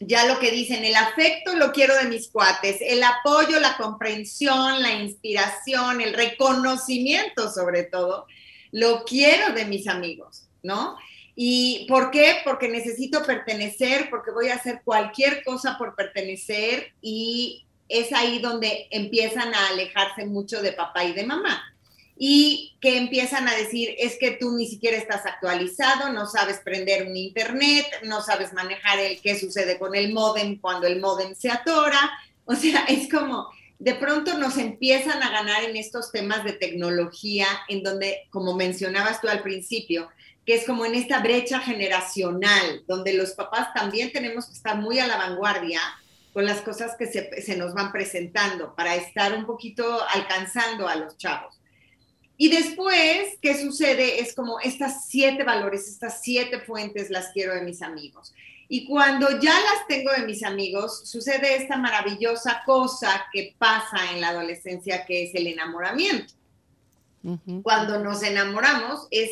Ya 0.01 0.27
lo 0.27 0.39
que 0.39 0.51
dicen, 0.51 0.85
el 0.85 0.97
afecto 0.97 1.55
lo 1.55 1.73
quiero 1.73 1.97
de 1.97 2.09
mis 2.09 2.29
cuates, 2.29 2.79
el 2.81 3.03
apoyo, 3.03 3.61
la 3.61 3.77
comprensión, 3.77 4.83
la 4.83 4.93
inspiración, 4.93 6.01
el 6.01 6.15
reconocimiento 6.15 7.51
sobre 7.51 7.85
todo, 7.85 8.27
lo 8.73 9.05
quiero 9.05 9.55
de 9.55 9.65
mis 9.65 9.87
amigos, 9.87 10.49
¿no? 10.63 10.97
¿Y 11.37 11.87
por 11.89 12.11
qué? 12.11 12.39
Porque 12.45 12.69
necesito 12.69 13.25
pertenecer, 13.25 14.09
porque 14.11 14.31
voy 14.31 14.49
a 14.49 14.57
hacer 14.57 14.83
cualquier 14.85 15.43
cosa 15.45 15.79
por 15.79 15.95
pertenecer 15.95 16.93
y 17.01 17.65
es 17.89 18.13
ahí 18.13 18.41
donde 18.41 18.89
empiezan 18.91 19.55
a 19.55 19.69
alejarse 19.69 20.27
mucho 20.27 20.61
de 20.61 20.73
papá 20.73 21.05
y 21.05 21.13
de 21.13 21.25
mamá 21.25 21.74
y 22.17 22.77
que 22.81 22.97
empiezan 22.97 23.49
a 23.49 23.55
decir, 23.55 23.95
es 23.99 24.17
que 24.19 24.33
tú 24.33 24.57
ni 24.57 24.69
siquiera 24.69 24.97
estás 24.97 25.27
actualizado, 25.27 26.13
no 26.13 26.27
sabes 26.27 26.59
prender 26.59 27.09
un 27.09 27.17
internet, 27.17 27.87
no 28.05 28.23
sabes 28.23 28.53
manejar 28.53 29.01
el 29.01 29.21
qué 29.21 29.39
sucede 29.39 29.79
con 29.79 29.95
el 29.95 30.13
modem 30.13 30.61
cuando 30.61 30.87
el 30.87 31.01
modem 31.01 31.35
se 31.35 31.51
atora. 31.51 32.13
O 32.45 32.55
sea, 32.55 32.85
es 32.89 33.11
como, 33.11 33.49
de 33.79 33.95
pronto 33.95 34.39
nos 34.39 34.59
empiezan 34.59 35.23
a 35.23 35.31
ganar 35.31 35.65
en 35.65 35.77
estos 35.77 36.13
temas 36.13 36.45
de 36.45 36.53
tecnología, 36.53 37.47
en 37.69 37.83
donde, 37.83 38.29
como 38.31 38.55
mencionabas 38.55 39.21
tú 39.21 39.29
al 39.29 39.43
principio, 39.43 40.09
que 40.47 40.55
es 40.55 40.67
como 40.67 40.85
en 40.85 40.95
esta 40.95 41.21
brecha 41.21 41.59
generacional, 41.61 42.85
donde 42.87 43.15
los 43.15 43.33
papás 43.33 43.73
también 43.75 44.13
tenemos 44.13 44.47
que 44.47 44.53
estar 44.53 44.77
muy 44.77 44.99
a 45.01 45.07
la 45.07 45.17
vanguardia 45.17 45.81
con 46.33 46.45
las 46.45 46.61
cosas 46.61 46.97
que 46.97 47.07
se, 47.07 47.43
se 47.43 47.57
nos 47.57 47.75
van 47.75 47.93
presentando 47.93 48.75
para 48.75 48.95
estar 48.95 49.35
un 49.35 49.47
poquito 49.47 50.01
alcanzando 50.11 50.87
a 50.87 50.97
los 50.97 51.17
chavos. 51.17 51.59
Y 52.37 52.49
después, 52.49 53.39
¿qué 53.41 53.61
sucede? 53.61 54.21
Es 54.21 54.35
como 54.35 54.59
estas 54.61 55.07
siete 55.07 55.45
valores, 55.45 55.89
estas 55.89 56.21
siete 56.21 56.61
fuentes 56.61 57.11
las 57.11 57.29
quiero 57.29 57.55
de 57.55 57.63
mis 57.63 57.81
amigos. 57.81 58.35
Y 58.69 58.87
cuando 58.87 59.39
ya 59.41 59.53
las 59.53 59.87
tengo 59.87 60.11
de 60.13 60.27
mis 60.27 60.43
amigos, 60.43 61.09
sucede 61.09 61.57
esta 61.57 61.77
maravillosa 61.77 62.63
cosa 62.65 63.27
que 63.33 63.55
pasa 63.59 64.13
en 64.13 64.21
la 64.21 64.31
adolescencia, 64.31 65.05
que 65.05 65.25
es 65.25 65.35
el 65.35 65.47
enamoramiento. 65.47 66.35
Cuando 67.63 68.01
nos 68.01 68.23
enamoramos, 68.23 69.07
es 69.11 69.31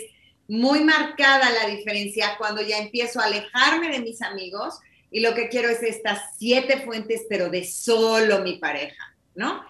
muy 0.49 0.83
marcada 0.83 1.51
la 1.51 1.69
diferencia 1.69 2.37
cuando 2.39 2.63
ya 2.63 2.79
empiezo 2.79 3.21
a 3.21 3.25
alejarme 3.25 3.91
de 3.91 4.01
mis 4.01 4.23
amigos 4.23 4.79
y 5.11 5.21
lo 5.21 5.35
que 5.35 5.49
quiero 5.49 5.69
es 5.69 5.83
estas 5.83 6.21
siete 6.39 6.81
fuentes, 6.81 7.23
pero 7.29 7.51
de 7.51 7.65
solo 7.67 8.41
mi 8.41 8.59
pareja, 8.59 9.15
¿no? 9.35 9.63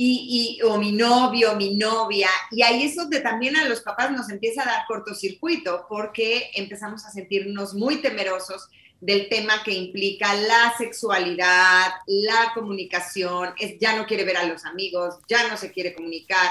Y, 0.00 0.60
o 0.62 0.78
mi 0.78 0.92
novio, 0.92 1.56
mi 1.56 1.74
novia, 1.74 2.28
y 2.52 2.62
ahí 2.62 2.84
es 2.84 2.94
donde 2.94 3.18
también 3.20 3.56
a 3.56 3.64
los 3.64 3.80
papás 3.80 4.12
nos 4.12 4.30
empieza 4.30 4.62
a 4.62 4.66
dar 4.66 4.86
cortocircuito, 4.86 5.86
porque 5.88 6.52
empezamos 6.54 7.04
a 7.04 7.10
sentirnos 7.10 7.74
muy 7.74 7.96
temerosos 7.96 8.68
del 9.00 9.28
tema 9.28 9.64
que 9.64 9.72
implica 9.72 10.34
la 10.34 10.72
sexualidad, 10.78 11.94
la 12.06 12.52
comunicación, 12.54 13.54
es, 13.58 13.76
ya 13.80 13.96
no 13.96 14.06
quiere 14.06 14.24
ver 14.24 14.36
a 14.36 14.44
los 14.44 14.64
amigos, 14.64 15.16
ya 15.28 15.48
no 15.48 15.56
se 15.56 15.72
quiere 15.72 15.94
comunicar, 15.94 16.48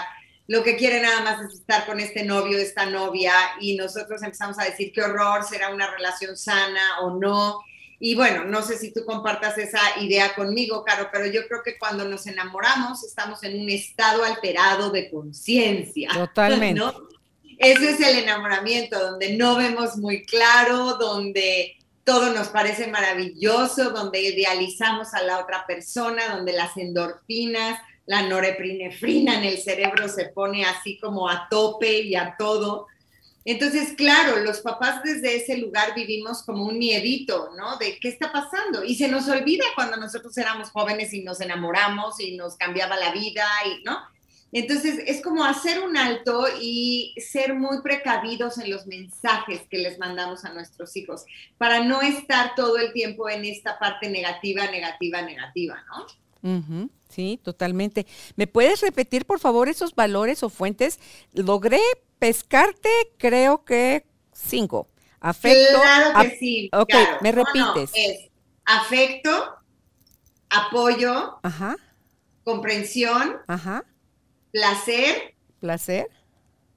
lo 0.47 0.61
que 0.61 0.75
quiere 0.75 1.01
nada 1.01 1.21
más 1.21 1.41
es 1.45 1.59
estar 1.59 1.85
con 1.85 2.01
este 2.01 2.25
novio, 2.25 2.57
esta 2.57 2.85
novia, 2.85 3.31
y 3.61 3.77
nosotros 3.77 4.23
empezamos 4.23 4.59
a 4.59 4.65
decir 4.65 4.91
qué 4.91 5.03
horror, 5.03 5.45
será 5.45 5.73
una 5.73 5.89
relación 5.89 6.35
sana 6.35 6.99
o 7.01 7.17
no, 7.17 7.61
y 7.99 8.15
bueno, 8.15 8.43
no 8.43 8.61
sé 8.61 8.77
si 8.77 8.93
tú 8.93 9.03
compartas 9.05 9.57
esa 9.57 9.79
idea 9.99 10.35
conmigo, 10.35 10.83
Caro, 10.83 11.09
pero 11.11 11.25
yo 11.25 11.47
creo 11.47 11.63
que 11.63 11.79
cuando 11.79 12.05
nos 12.05 12.27
enamoramos 12.27 13.03
estamos 13.03 13.43
en 13.43 13.59
un 13.59 13.69
estado 13.69 14.23
alterado 14.23 14.91
de 14.91 15.09
conciencia. 15.09 16.09
Totalmente. 16.13 16.79
¿no? 16.79 16.93
Ese 17.57 17.91
es 17.91 17.99
el 18.01 18.19
enamoramiento, 18.19 18.99
donde 18.99 19.35
no 19.35 19.55
vemos 19.55 19.97
muy 19.97 20.25
claro, 20.25 20.93
donde 20.93 21.75
todo 22.03 22.31
nos 22.33 22.49
parece 22.49 22.87
maravilloso, 22.87 23.89
donde 23.89 24.21
idealizamos 24.21 25.13
a 25.15 25.23
la 25.23 25.39
otra 25.39 25.65
persona, 25.65 26.35
donde 26.35 26.53
las 26.53 26.77
endorfinas, 26.77 27.81
la 28.05 28.21
norepinefrina 28.21 29.39
en 29.39 29.43
el 29.43 29.57
cerebro 29.57 30.07
se 30.07 30.25
pone 30.25 30.65
así 30.65 30.99
como 30.99 31.27
a 31.27 31.47
tope 31.49 32.01
y 32.01 32.15
a 32.15 32.35
todo. 32.37 32.87
Entonces, 33.49 33.93
claro, 33.93 34.43
los 34.43 34.59
papás 34.59 35.01
desde 35.03 35.37
ese 35.37 35.57
lugar 35.57 35.95
vivimos 35.95 36.43
como 36.43 36.65
un 36.65 36.77
miedito, 36.77 37.51
¿no? 37.57 37.77
De 37.77 37.97
qué 37.97 38.09
está 38.09 38.29
pasando. 38.29 38.83
Y 38.83 38.95
se 38.95 39.07
nos 39.07 39.29
olvida 39.29 39.63
cuando 39.73 39.95
nosotros 39.95 40.37
éramos 40.37 40.69
jóvenes 40.71 41.13
y 41.13 41.21
nos 41.21 41.39
enamoramos 41.39 42.19
y 42.19 42.35
nos 42.35 42.57
cambiaba 42.57 42.97
la 42.97 43.13
vida, 43.13 43.45
y, 43.65 43.85
¿no? 43.85 43.99
Entonces, 44.51 44.99
es 45.05 45.21
como 45.21 45.45
hacer 45.45 45.79
un 45.79 45.95
alto 45.95 46.45
y 46.59 47.15
ser 47.25 47.53
muy 47.53 47.81
precavidos 47.81 48.57
en 48.57 48.69
los 48.69 48.85
mensajes 48.85 49.61
que 49.69 49.77
les 49.77 49.97
mandamos 49.97 50.43
a 50.43 50.51
nuestros 50.51 50.97
hijos, 50.97 51.23
para 51.57 51.85
no 51.85 52.01
estar 52.01 52.53
todo 52.53 52.77
el 52.77 52.91
tiempo 52.91 53.29
en 53.29 53.45
esta 53.45 53.79
parte 53.79 54.09
negativa, 54.09 54.69
negativa, 54.69 55.21
negativa, 55.21 55.85
¿no? 55.87 56.05
Sí, 57.07 57.39
totalmente. 57.41 58.05
¿Me 58.35 58.45
puedes 58.45 58.81
repetir, 58.81 59.25
por 59.25 59.39
favor, 59.39 59.69
esos 59.69 59.95
valores 59.95 60.43
o 60.43 60.49
fuentes? 60.49 60.99
Logré 61.33 61.79
pescarte, 62.19 62.89
creo 63.17 63.63
que 63.63 64.05
cinco. 64.33 64.87
Afecto. 65.19 65.81
Claro 65.81 66.21
que 66.21 66.37
sí. 66.37 66.69
Ok, 66.73 66.93
me 67.21 67.31
repites. 67.31 67.91
es 67.93 68.29
afecto, 68.65 69.55
apoyo, 70.49 71.39
Ajá. 71.43 71.75
comprensión, 72.43 73.37
Ajá. 73.47 73.83
placer, 74.51 75.35
placer, 75.59 76.09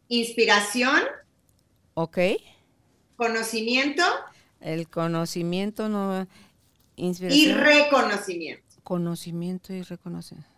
inspiración, 0.09 1.03
ok, 1.95 2.19
conocimiento, 3.17 4.03
el 4.61 4.89
conocimiento 4.89 5.89
no, 5.89 6.27
inspiración 6.97 7.51
y 7.51 7.53
reconocimiento. 7.53 8.65
Conocimiento 8.83 9.73
y 9.73 9.83
reconocimiento. 9.83 10.50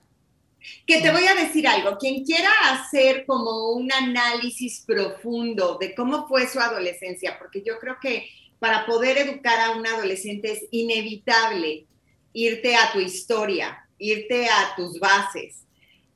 Que 0.87 1.01
te 1.01 1.11
voy 1.11 1.27
a 1.27 1.35
decir 1.35 1.66
algo, 1.66 1.98
quien 1.98 2.25
quiera 2.25 2.51
hacer 2.70 3.25
como 3.27 3.72
un 3.72 3.92
análisis 3.92 4.85
profundo 4.87 5.79
de 5.81 5.94
cómo 5.94 6.27
fue 6.29 6.48
su 6.48 6.61
adolescencia, 6.61 7.38
porque 7.38 7.62
yo 7.62 7.79
creo 7.79 7.96
que 8.01 8.29
para 8.59 8.87
poder 8.87 9.18
educar 9.18 9.59
a 9.61 9.72
un 9.72 9.87
adolescente 9.87 10.53
es 10.53 10.64
inevitable 10.70 11.87
irte 12.33 12.77
a 12.77 12.92
tu 12.92 13.01
historia, 13.01 13.88
irte 13.98 14.46
a 14.48 14.75
tus 14.77 14.98
bases, 14.98 15.64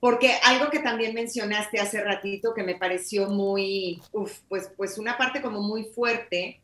porque 0.01 0.33
algo 0.45 0.71
que 0.71 0.79
también 0.79 1.15
mencionaste 1.15 1.81
hace 1.81 2.03
ratito 2.03 2.55
que 2.55 2.63
me 2.63 2.77
pareció 2.77 3.29
muy, 3.29 4.01
pues, 4.13 4.71
pues 4.77 4.99
una 4.99 5.19
parte 5.19 5.43
como 5.43 5.61
muy 5.61 5.85
fuerte, 5.85 6.61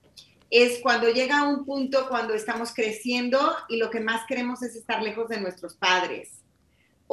es 0.50 0.80
cuando 0.80 1.08
llega 1.08 1.48
un 1.48 1.64
punto 1.64 2.08
cuando 2.08 2.34
estamos 2.34 2.72
creciendo 2.74 3.56
y 3.68 3.78
lo 3.78 3.90
que 3.90 4.00
más 4.00 4.26
queremos 4.28 4.62
es 4.62 4.76
estar 4.76 5.02
lejos 5.02 5.28
de 5.30 5.40
nuestros 5.40 5.74
padres 5.74 6.41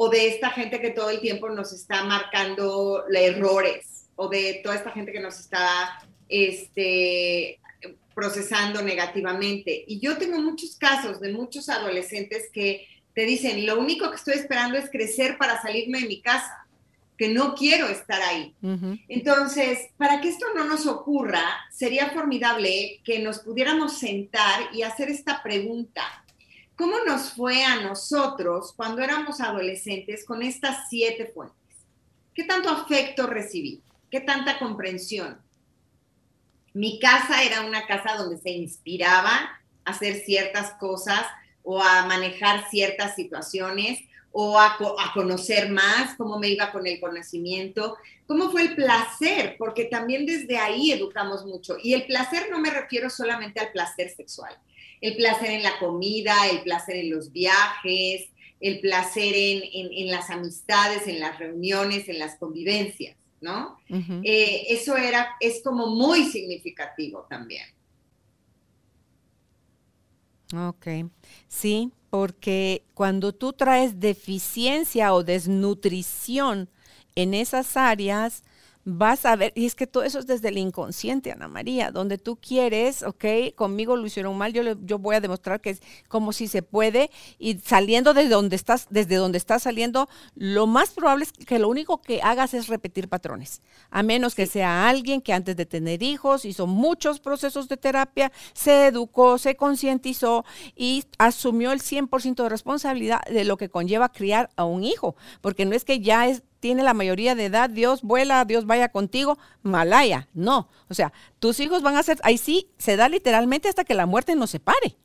o 0.02 0.08
de 0.08 0.28
esta 0.28 0.48
gente 0.48 0.80
que 0.80 0.92
todo 0.92 1.10
el 1.10 1.20
tiempo 1.20 1.50
nos 1.50 1.74
está 1.74 2.04
marcando 2.04 3.04
errores, 3.14 4.06
o 4.16 4.30
de 4.30 4.62
toda 4.64 4.76
esta 4.76 4.92
gente 4.92 5.12
que 5.12 5.20
nos 5.20 5.38
está 5.38 6.02
este, 6.26 7.60
procesando 8.14 8.80
negativamente. 8.80 9.84
Y 9.86 10.00
yo 10.00 10.16
tengo 10.16 10.40
muchos 10.40 10.76
casos 10.76 11.20
de 11.20 11.34
muchos 11.34 11.68
adolescentes 11.68 12.48
que 12.50 12.86
te 13.14 13.26
dicen, 13.26 13.66
lo 13.66 13.78
único 13.78 14.08
que 14.08 14.16
estoy 14.16 14.34
esperando 14.36 14.78
es 14.78 14.88
crecer 14.88 15.36
para 15.36 15.60
salirme 15.60 16.00
de 16.00 16.08
mi 16.08 16.22
casa, 16.22 16.66
que 17.18 17.28
no 17.28 17.54
quiero 17.54 17.86
estar 17.88 18.22
ahí. 18.22 18.54
Entonces, 19.06 19.90
para 19.98 20.22
que 20.22 20.30
esto 20.30 20.46
no 20.56 20.64
nos 20.64 20.86
ocurra, 20.86 21.44
sería 21.70 22.08
formidable 22.08 23.02
que 23.04 23.18
nos 23.18 23.40
pudiéramos 23.40 23.98
sentar 23.98 24.70
y 24.72 24.80
hacer 24.80 25.10
esta 25.10 25.42
pregunta. 25.42 26.24
¿Cómo 26.80 26.96
nos 27.06 27.32
fue 27.34 27.62
a 27.62 27.82
nosotros 27.82 28.72
cuando 28.74 29.02
éramos 29.02 29.42
adolescentes 29.42 30.24
con 30.24 30.42
estas 30.42 30.88
siete 30.88 31.26
fuentes? 31.26 31.76
¿Qué 32.32 32.44
tanto 32.44 32.70
afecto 32.70 33.26
recibí? 33.26 33.82
¿Qué 34.10 34.20
tanta 34.20 34.58
comprensión? 34.58 35.42
Mi 36.72 36.98
casa 36.98 37.42
era 37.42 37.66
una 37.66 37.86
casa 37.86 38.16
donde 38.16 38.38
se 38.38 38.52
inspiraba 38.52 39.60
a 39.84 39.90
hacer 39.90 40.24
ciertas 40.24 40.70
cosas 40.80 41.26
o 41.62 41.82
a 41.82 42.06
manejar 42.06 42.70
ciertas 42.70 43.14
situaciones 43.14 44.00
o 44.32 44.58
a, 44.58 44.78
conocer 45.12 45.68
más, 45.68 46.14
cómo 46.16 46.38
me 46.38 46.48
iba 46.48 46.72
con 46.72 46.86
el 46.86 46.98
conocimiento, 46.98 47.98
cómo 48.26 48.50
fue 48.50 48.62
el 48.62 48.74
placer, 48.74 49.56
porque 49.58 49.84
también 49.84 50.24
desde 50.24 50.56
ahí 50.56 50.92
educamos 50.92 51.44
mucho. 51.44 51.76
Y 51.82 51.92
el 51.92 52.06
placer 52.06 52.48
no 52.50 52.58
me 52.58 52.70
refiero 52.70 53.10
solamente 53.10 53.60
al 53.60 53.70
placer 53.70 54.08
sexual, 54.16 54.56
el 55.00 55.16
placer 55.16 55.50
en 55.50 55.62
la 55.62 55.78
comida, 55.78 56.48
el 56.50 56.62
placer 56.62 56.96
en 56.96 57.10
los 57.10 57.32
viajes, 57.32 58.28
el 58.60 58.80
placer 58.80 59.34
en, 59.34 60.10
las 60.10 60.28
amistades, 60.30 61.06
en 61.06 61.20
las 61.20 61.38
reuniones, 61.38 62.08
en 62.08 62.18
las 62.18 62.36
convivencias, 62.36 63.16
¿no? 63.40 63.78
Eh, 63.88 64.66
eso 64.68 64.96
era, 64.96 65.30
es 65.40 65.62
como 65.62 65.86
muy 65.86 66.24
significativo 66.24 67.26
también. 67.28 67.64
Ok, 70.54 70.86
sí, 71.48 71.90
porque 72.10 72.82
cuando 72.94 73.32
tú 73.32 73.52
traes 73.52 74.00
deficiencia 74.00 75.14
o 75.14 75.22
desnutrición 75.22 76.68
en 77.14 77.34
esas 77.34 77.76
áreas, 77.76 78.42
vas 78.84 79.26
a 79.26 79.36
ver, 79.36 79.52
y 79.54 79.66
es 79.66 79.74
que 79.74 79.86
todo 79.86 80.04
eso 80.04 80.18
es 80.18 80.26
desde 80.26 80.48
el 80.48 80.58
inconsciente, 80.58 81.32
Ana 81.32 81.48
María, 81.48 81.90
donde 81.90 82.16
tú 82.18 82.36
quieres, 82.36 83.02
ok, 83.02 83.24
conmigo 83.54 83.96
lo 83.96 84.06
hicieron 84.06 84.36
mal, 84.38 84.52
yo, 84.52 84.62
yo 84.82 84.98
voy 84.98 85.16
a 85.16 85.20
demostrar 85.20 85.60
que 85.60 85.70
es 85.70 85.82
como 86.08 86.32
si 86.32 86.48
se 86.48 86.62
puede, 86.62 87.10
y 87.38 87.58
saliendo 87.58 88.14
de 88.14 88.28
donde 88.28 88.56
estás, 88.56 88.86
desde 88.90 89.16
donde 89.16 89.38
estás 89.38 89.64
saliendo, 89.64 90.08
lo 90.34 90.66
más 90.66 90.90
probable 90.90 91.24
es 91.24 91.32
que 91.32 91.58
lo 91.58 91.68
único 91.68 92.00
que 92.00 92.22
hagas 92.22 92.54
es 92.54 92.68
repetir 92.68 93.08
patrones, 93.08 93.60
a 93.90 94.02
menos 94.02 94.34
que 94.34 94.46
sea 94.46 94.88
alguien 94.88 95.20
que 95.20 95.34
antes 95.34 95.56
de 95.56 95.66
tener 95.66 96.02
hijos 96.02 96.44
hizo 96.44 96.66
muchos 96.66 97.20
procesos 97.20 97.68
de 97.68 97.76
terapia, 97.76 98.32
se 98.54 98.86
educó, 98.86 99.38
se 99.38 99.56
concientizó 99.56 100.44
y 100.74 101.04
asumió 101.18 101.72
el 101.72 101.80
100% 101.80 102.42
de 102.42 102.48
responsabilidad 102.48 103.20
de 103.30 103.44
lo 103.44 103.56
que 103.56 103.68
conlleva 103.68 104.10
criar 104.10 104.50
a 104.56 104.64
un 104.64 104.84
hijo, 104.84 105.16
porque 105.42 105.66
no 105.66 105.74
es 105.74 105.84
que 105.84 106.00
ya 106.00 106.26
es 106.28 106.42
tiene 106.60 106.82
la 106.82 106.94
mayoría 106.94 107.34
de 107.34 107.46
edad, 107.46 107.70
Dios 107.70 108.02
vuela, 108.02 108.44
Dios 108.44 108.66
vaya 108.66 108.90
contigo, 108.90 109.38
Malaya. 109.62 110.28
No, 110.34 110.68
o 110.88 110.94
sea, 110.94 111.12
tus 111.38 111.58
hijos 111.58 111.82
van 111.82 111.96
a 111.96 112.02
ser, 112.02 112.20
ahí 112.22 112.38
sí, 112.38 112.68
se 112.78 112.96
da 112.96 113.08
literalmente 113.08 113.68
hasta 113.68 113.84
que 113.84 113.94
la 113.94 114.06
muerte 114.06 114.36
nos 114.36 114.50
separe. 114.50 114.96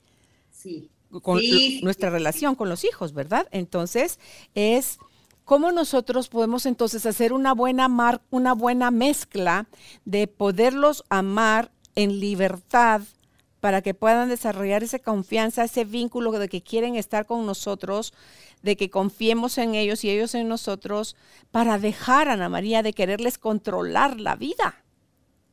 Sí. 0.51 0.91
Con 1.21 1.39
nuestra 1.81 2.09
relación 2.09 2.55
con 2.55 2.67
los 2.67 2.83
hijos, 2.83 3.13
¿verdad? 3.13 3.47
Entonces, 3.51 4.19
es 4.53 4.99
cómo 5.45 5.71
nosotros 5.71 6.27
podemos 6.27 6.65
entonces 6.65 7.05
hacer 7.05 7.31
una 7.31 7.53
buena, 7.53 7.87
mar, 7.87 8.21
una 8.31 8.53
buena 8.53 8.91
mezcla 8.91 9.67
de 10.03 10.27
poderlos 10.27 11.05
amar 11.07 11.71
en 11.95 12.19
libertad 12.19 13.01
para 13.61 13.81
que 13.81 13.93
puedan 13.93 14.27
desarrollar 14.29 14.83
esa 14.83 14.99
confianza, 14.99 15.63
ese 15.63 15.85
vínculo 15.85 16.31
de 16.33 16.49
que 16.49 16.61
quieren 16.61 16.95
estar 16.95 17.25
con 17.25 17.45
nosotros 17.45 18.13
de 18.65 18.75
que 18.75 18.89
confiemos 18.89 19.59
en 19.59 19.75
ellos 19.75 20.03
y 20.03 20.09
ellos 20.09 20.33
en 20.33 20.49
nosotros 20.49 21.15
para 21.51 21.77
dejar, 21.77 22.27
a 22.27 22.33
Ana 22.33 22.49
María, 22.49 22.81
de 22.81 22.93
quererles 22.93 23.37
controlar 23.37 24.19
la 24.19 24.35
vida. 24.35 24.83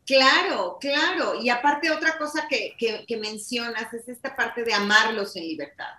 Claro, 0.06 0.78
claro. 0.80 1.40
Y 1.40 1.50
aparte 1.50 1.90
otra 1.90 2.16
cosa 2.16 2.48
que, 2.48 2.74
que, 2.78 3.16
mencionas 3.18 3.92
es 3.92 4.08
esta 4.08 4.34
parte 4.34 4.64
de 4.64 4.72
amarlos 4.72 5.36
en 5.36 5.46
libertad. 5.46 5.92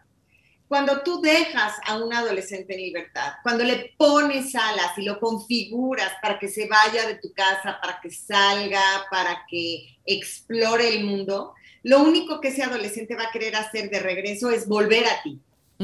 Cuando 0.68 1.04
tú 1.04 1.22
dejas 1.22 1.76
a 1.86 1.98
un 2.04 2.12
adolescente 2.12 2.74
en 2.74 2.82
libertad, 2.82 3.34
cuando 3.44 3.64
le 3.64 3.94
pones 3.96 4.56
alas 4.56 4.98
y 4.98 5.04
lo 5.04 5.20
configuras 5.20 6.14
para 6.20 6.40
que 6.40 6.48
se 6.48 6.68
vaya 6.68 7.08
de 7.08 7.20
tu 7.20 7.32
casa, 7.32 7.78
para 7.80 8.02
que 8.02 8.10
salga, 8.10 9.06
para 9.12 9.46
que 9.48 9.98
explore 10.04 10.96
el 10.96 11.04
mundo, 11.04 11.54
lo 11.84 12.02
único 12.02 12.42
que 12.42 12.48
ese 12.48 12.64
adolescente 12.64 13.16
va 13.16 13.26
a 13.26 13.32
querer 13.32 13.56
hacer 13.56 13.92
de 13.92 14.00
regreso 14.00 14.50
es 14.50 14.68
volver 14.68 15.06
a 15.06 15.22
ti 15.22 15.40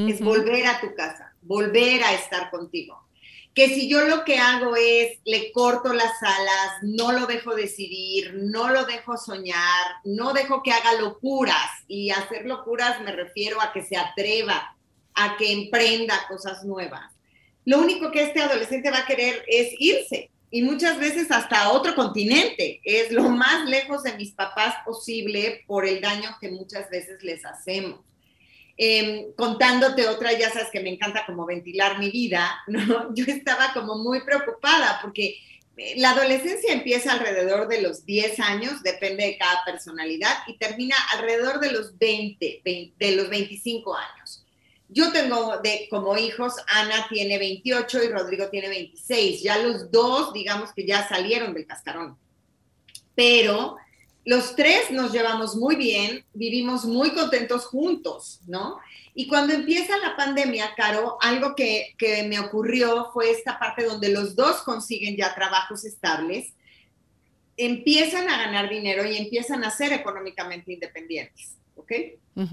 es 0.08 0.22
volver 0.22 0.68
a 0.68 0.80
tu 0.80 0.94
casa, 0.96 1.34
volver 1.42 2.04
a 2.04 2.14
estar 2.14 2.50
contigo. 2.52 3.04
Que 3.54 3.68
si 3.68 3.90
yo 3.90 4.08
lo 4.08 4.24
que 4.24 4.38
hago 4.38 4.76
es 4.76 5.20
le 5.26 5.52
corto 5.52 5.92
las 5.94 6.22
alas, 6.22 6.72
no 6.84 7.12
lo 7.12 7.26
dejo 7.26 7.56
decidir, 7.56 8.34
no 8.36 8.70
lo 8.70 8.86
dejo 8.86 9.18
soñar, 9.18 9.96
no 10.04 10.34
dejo 10.34 10.62
que 10.64 10.72
haga 10.72 11.02
locuras, 11.02 11.70
y 11.88 12.12
hacer 12.12 12.46
locuras 12.46 13.02
me 13.02 13.12
refiero 13.12 13.60
a 13.62 13.74
que 13.74 13.84
se 13.84 13.98
atreva, 13.98 14.78
a 15.16 15.36
que 15.38 15.52
emprenda 15.52 16.28
cosas 16.28 16.64
nuevas. 16.64 17.12
Lo 17.66 17.80
único 17.80 18.12
que 18.12 18.24
este 18.24 18.42
adolescente 18.42 18.92
va 18.92 19.00
a 19.00 19.06
querer 19.06 19.44
es 19.48 19.74
irse, 19.80 20.30
y 20.52 20.62
muchas 20.64 21.00
veces 21.00 21.32
hasta 21.32 21.72
otro 21.72 21.96
continente. 21.96 22.82
Es 22.84 23.12
lo 23.12 23.24
más 23.30 23.70
lejos 23.70 24.04
de 24.04 24.14
mis 24.14 24.32
papás 24.32 24.76
posible 24.86 25.64
por 25.68 25.86
el 25.86 26.02
daño 26.02 26.36
que 26.42 26.50
muchas 26.50 26.90
veces 26.90 27.24
les 27.24 27.46
hacemos. 27.46 28.00
Em, 28.82 29.34
contándote 29.34 30.08
otra, 30.08 30.32
ya 30.32 30.50
sabes 30.52 30.70
que 30.72 30.80
me 30.80 30.90
encanta 30.90 31.26
como 31.26 31.46
ventilar 31.46 32.00
mi 32.00 32.12
vida, 32.12 32.62
¿no? 32.68 33.14
Yo 33.14 33.26
estaba 33.28 33.74
como 33.74 33.98
muy 33.98 34.22
preocupada 34.22 35.00
porque 35.02 35.36
eh, 35.76 35.96
la 35.98 36.12
adolescencia 36.12 36.72
empieza 36.72 37.12
alrededor 37.12 37.68
de 37.68 37.82
los 37.82 38.06
10 38.06 38.40
años, 38.40 38.82
depende 38.82 39.26
de 39.26 39.38
cada 39.38 39.66
personalidad, 39.66 40.34
y 40.48 40.58
termina 40.58 40.96
alrededor 41.12 41.60
de 41.60 41.74
los 41.74 41.98
20, 41.98 42.62
de 42.64 43.16
los 43.18 43.30
25 43.30 43.94
años. 43.94 44.46
Yo 44.88 45.12
tengo 45.12 45.58
de, 45.58 45.88
como 45.90 46.18
hijos, 46.18 46.54
Ana 46.68 47.06
tiene 47.10 47.38
28 47.38 48.02
y 48.06 48.08
Rodrigo 48.08 48.48
tiene 48.48 48.70
26. 48.70 49.44
Ya 49.44 49.58
los 49.58 49.92
dos, 49.92 50.32
digamos 50.32 50.72
que 50.72 50.86
ya 50.86 51.06
salieron 51.06 51.54
del 51.54 51.68
cascarón. 51.68 52.18
Pero 53.14 53.76
los 54.30 54.56
tres 54.56 54.92
nos 54.92 55.12
llevamos 55.12 55.56
muy 55.56 55.76
bien, 55.76 56.24
vivimos 56.36 56.86
muy 56.86 57.16
contentos 57.16 57.66
juntos, 57.66 58.42
¿no? 58.46 58.78
Y 59.16 59.28
cuando 59.28 59.54
empieza 59.54 59.98
la 59.98 60.16
pandemia, 60.16 60.76
Caro, 60.78 61.18
algo 61.20 61.56
que, 61.56 61.96
me 62.28 62.40
ocurrió 62.40 63.10
fue 63.12 63.32
esta 63.32 63.58
parte 63.58 63.86
donde 63.86 64.10
los 64.10 64.36
dos 64.36 64.58
consiguen 64.62 65.18
ya 65.18 65.34
trabajos 65.34 65.84
estables, 65.84 66.54
empiezan 67.58 68.30
a 68.30 68.38
ganar 68.38 68.70
dinero 68.70 69.04
y 69.04 69.18
empiezan 69.18 69.64
a 69.64 69.72
ser 69.72 69.94
económicamente 69.94 70.74
independientes, 70.74 71.56
¿ok? 71.76 71.92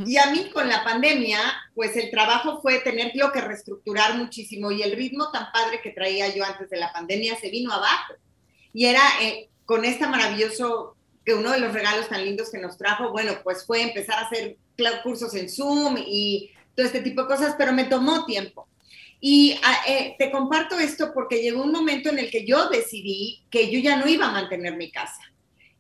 Y 0.06 0.16
a 0.16 0.30
mí 0.30 0.48
con 0.54 0.70
la 0.70 0.82
pandemia, 0.82 1.38
pues 1.74 1.94
el 1.98 2.10
trabajo 2.10 2.62
fue 2.62 2.78
tenerlo 2.78 3.30
que 3.32 3.42
reestructurar 3.42 4.16
muchísimo 4.16 4.72
y 4.72 4.82
el 4.82 4.96
ritmo 4.96 5.30
tan 5.30 5.52
padre 5.52 5.82
que 5.82 5.90
traía 5.90 6.34
yo 6.34 6.42
antes 6.42 6.70
de 6.70 6.78
la 6.78 6.90
pandemia 6.90 7.38
se 7.38 7.50
vino 7.50 7.70
abajo. 7.70 8.14
Y 8.72 8.86
era 8.86 9.02
eh, 9.20 9.50
con 9.66 9.84
este 9.84 10.06
maravilloso 10.06 10.95
que 11.26 11.34
uno 11.34 11.50
de 11.50 11.58
los 11.58 11.74
regalos 11.74 12.08
tan 12.08 12.24
lindos 12.24 12.50
que 12.50 12.58
nos 12.58 12.78
trajo, 12.78 13.10
bueno, 13.10 13.32
pues 13.42 13.66
fue 13.66 13.82
empezar 13.82 14.20
a 14.20 14.26
hacer 14.28 14.56
cursos 15.02 15.34
en 15.34 15.50
Zoom 15.50 15.96
y 15.98 16.52
todo 16.76 16.86
este 16.86 17.00
tipo 17.00 17.22
de 17.22 17.28
cosas, 17.28 17.56
pero 17.58 17.72
me 17.72 17.84
tomó 17.84 18.24
tiempo. 18.24 18.68
Y 19.20 19.58
ah, 19.64 19.78
eh, 19.88 20.14
te 20.18 20.30
comparto 20.30 20.78
esto 20.78 21.12
porque 21.12 21.42
llegó 21.42 21.62
un 21.62 21.72
momento 21.72 22.10
en 22.10 22.20
el 22.20 22.30
que 22.30 22.46
yo 22.46 22.68
decidí 22.68 23.42
que 23.50 23.72
yo 23.72 23.80
ya 23.80 23.96
no 23.96 24.06
iba 24.06 24.26
a 24.26 24.32
mantener 24.32 24.76
mi 24.76 24.92
casa. 24.92 25.20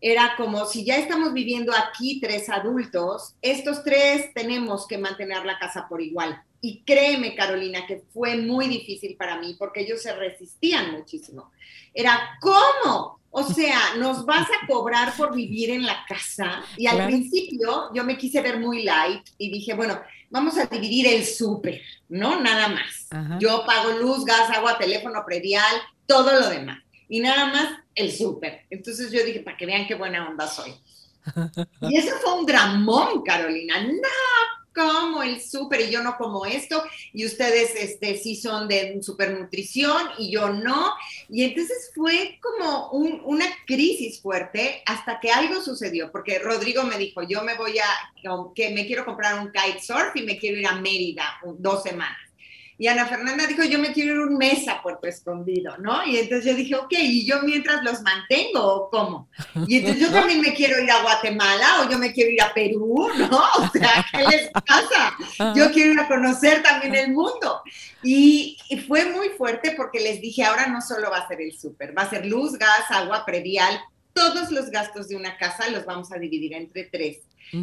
Era 0.00 0.34
como 0.36 0.66
si 0.66 0.84
ya 0.84 0.96
estamos 0.96 1.32
viviendo 1.32 1.72
aquí 1.72 2.20
tres 2.20 2.48
adultos, 2.48 3.36
estos 3.40 3.84
tres 3.84 4.34
tenemos 4.34 4.86
que 4.88 4.98
mantener 4.98 5.44
la 5.46 5.58
casa 5.58 5.86
por 5.88 6.02
igual. 6.02 6.42
Y 6.60 6.82
créeme, 6.82 7.36
Carolina, 7.36 7.86
que 7.86 8.02
fue 8.12 8.36
muy 8.36 8.66
difícil 8.66 9.16
para 9.16 9.38
mí 9.38 9.54
porque 9.56 9.82
ellos 9.82 10.02
se 10.02 10.12
resistían 10.12 10.90
muchísimo. 10.92 11.52
Era, 11.94 12.36
¿cómo? 12.40 13.20
O 13.38 13.42
sea, 13.42 13.96
nos 13.98 14.24
vas 14.24 14.48
a 14.48 14.66
cobrar 14.66 15.14
por 15.14 15.36
vivir 15.36 15.68
en 15.68 15.84
la 15.84 16.06
casa. 16.08 16.64
Y 16.78 16.86
al 16.86 17.06
principio 17.06 17.90
yo 17.92 18.02
me 18.02 18.16
quise 18.16 18.40
ver 18.40 18.58
muy 18.58 18.82
light 18.82 19.28
y 19.36 19.50
dije, 19.50 19.74
bueno, 19.74 20.00
vamos 20.30 20.56
a 20.56 20.64
dividir 20.64 21.06
el 21.06 21.22
súper, 21.22 21.82
¿no? 22.08 22.40
Nada 22.40 22.68
más. 22.68 23.08
Yo 23.38 23.62
pago 23.66 23.90
luz, 23.98 24.24
gas, 24.24 24.48
agua, 24.48 24.78
teléfono, 24.78 25.22
predial, 25.26 25.76
todo 26.06 26.32
lo 26.32 26.48
demás. 26.48 26.78
Y 27.10 27.20
nada 27.20 27.52
más 27.52 27.68
el 27.94 28.10
súper. 28.10 28.64
Entonces 28.70 29.12
yo 29.12 29.22
dije, 29.22 29.40
para 29.40 29.58
que 29.58 29.66
vean 29.66 29.86
qué 29.86 29.96
buena 29.96 30.26
onda 30.26 30.48
soy. 30.48 30.72
Y 31.90 31.98
eso 31.98 32.16
fue 32.22 32.38
un 32.38 32.46
dramón, 32.46 33.22
Carolina. 33.22 33.82
No, 33.82 34.08
como 34.76 35.22
el 35.22 35.40
súper 35.40 35.80
y 35.80 35.90
yo 35.90 36.02
no 36.02 36.18
como 36.18 36.44
esto 36.44 36.84
y 37.14 37.24
ustedes 37.24 37.74
este, 37.74 38.18
sí 38.18 38.36
son 38.36 38.68
de 38.68 39.02
supernutrición 39.02 40.10
y 40.18 40.30
yo 40.30 40.50
no. 40.50 40.92
Y 41.30 41.44
entonces 41.44 41.90
fue 41.94 42.38
como 42.42 42.90
una 42.90 43.46
crisis 43.66 44.20
fuerte 44.20 44.82
hasta 44.84 45.18
que 45.18 45.30
algo 45.30 45.62
sucedió, 45.62 46.12
porque 46.12 46.38
Rodrigo 46.38 46.82
me 46.82 46.98
dijo, 46.98 47.22
yo 47.22 47.42
me 47.42 47.56
voy 47.56 47.78
a, 47.78 48.52
que 48.54 48.70
me 48.70 48.86
quiero 48.86 49.06
comprar 49.06 49.40
un 49.40 49.50
kitesurf 49.50 50.14
y 50.14 50.22
me 50.22 50.38
quiero 50.38 50.58
ir 50.58 50.66
a 50.66 50.76
Mérida 50.76 51.40
dos 51.58 51.82
semanas. 51.82 52.25
Y 52.78 52.88
Ana 52.88 53.06
Fernanda 53.06 53.46
dijo, 53.46 53.64
yo 53.64 53.78
me 53.78 53.92
quiero 53.92 54.12
ir 54.12 54.18
un 54.20 54.36
mes 54.36 54.68
a 54.68 54.82
Puerto 54.82 55.06
Escondido, 55.06 55.78
¿no? 55.78 56.04
Y 56.04 56.18
entonces 56.18 56.44
yo 56.44 56.54
dije, 56.54 56.74
ok, 56.74 56.92
¿y 56.92 57.24
yo 57.24 57.40
mientras 57.42 57.82
los 57.82 58.02
mantengo 58.02 58.60
o 58.62 58.90
cómo? 58.90 59.28
Y 59.66 59.78
entonces 59.78 60.02
yo 60.02 60.12
también 60.12 60.42
me 60.42 60.52
quiero 60.52 60.82
ir 60.82 60.90
a 60.90 61.00
Guatemala 61.00 61.80
o 61.80 61.90
yo 61.90 61.98
me 61.98 62.12
quiero 62.12 62.30
ir 62.30 62.42
a 62.42 62.52
Perú, 62.52 63.08
¿no? 63.18 63.42
O 63.56 63.70
sea, 63.70 64.04
¿qué 64.12 64.24
les 64.24 64.50
pasa? 64.50 65.54
Yo 65.54 65.70
quiero 65.72 65.92
ir 65.94 66.00
a 66.00 66.08
conocer 66.08 66.62
también 66.62 66.94
el 66.94 67.12
mundo. 67.12 67.62
Y, 68.02 68.58
y 68.68 68.78
fue 68.80 69.06
muy 69.06 69.30
fuerte 69.30 69.72
porque 69.76 70.00
les 70.00 70.20
dije, 70.20 70.44
ahora 70.44 70.66
no 70.66 70.80
solo 70.82 71.10
va 71.10 71.18
a 71.18 71.28
ser 71.28 71.40
el 71.40 71.58
súper, 71.58 71.96
va 71.96 72.02
a 72.02 72.10
ser 72.10 72.26
luz, 72.26 72.58
gas, 72.58 72.90
agua, 72.90 73.24
predial, 73.24 73.80
todos 74.12 74.50
los 74.50 74.70
gastos 74.70 75.08
de 75.08 75.16
una 75.16 75.36
casa 75.36 75.68
los 75.70 75.84
vamos 75.84 76.12
a 76.12 76.18
dividir 76.18 76.54
entre 76.54 76.84
tres 76.84 77.18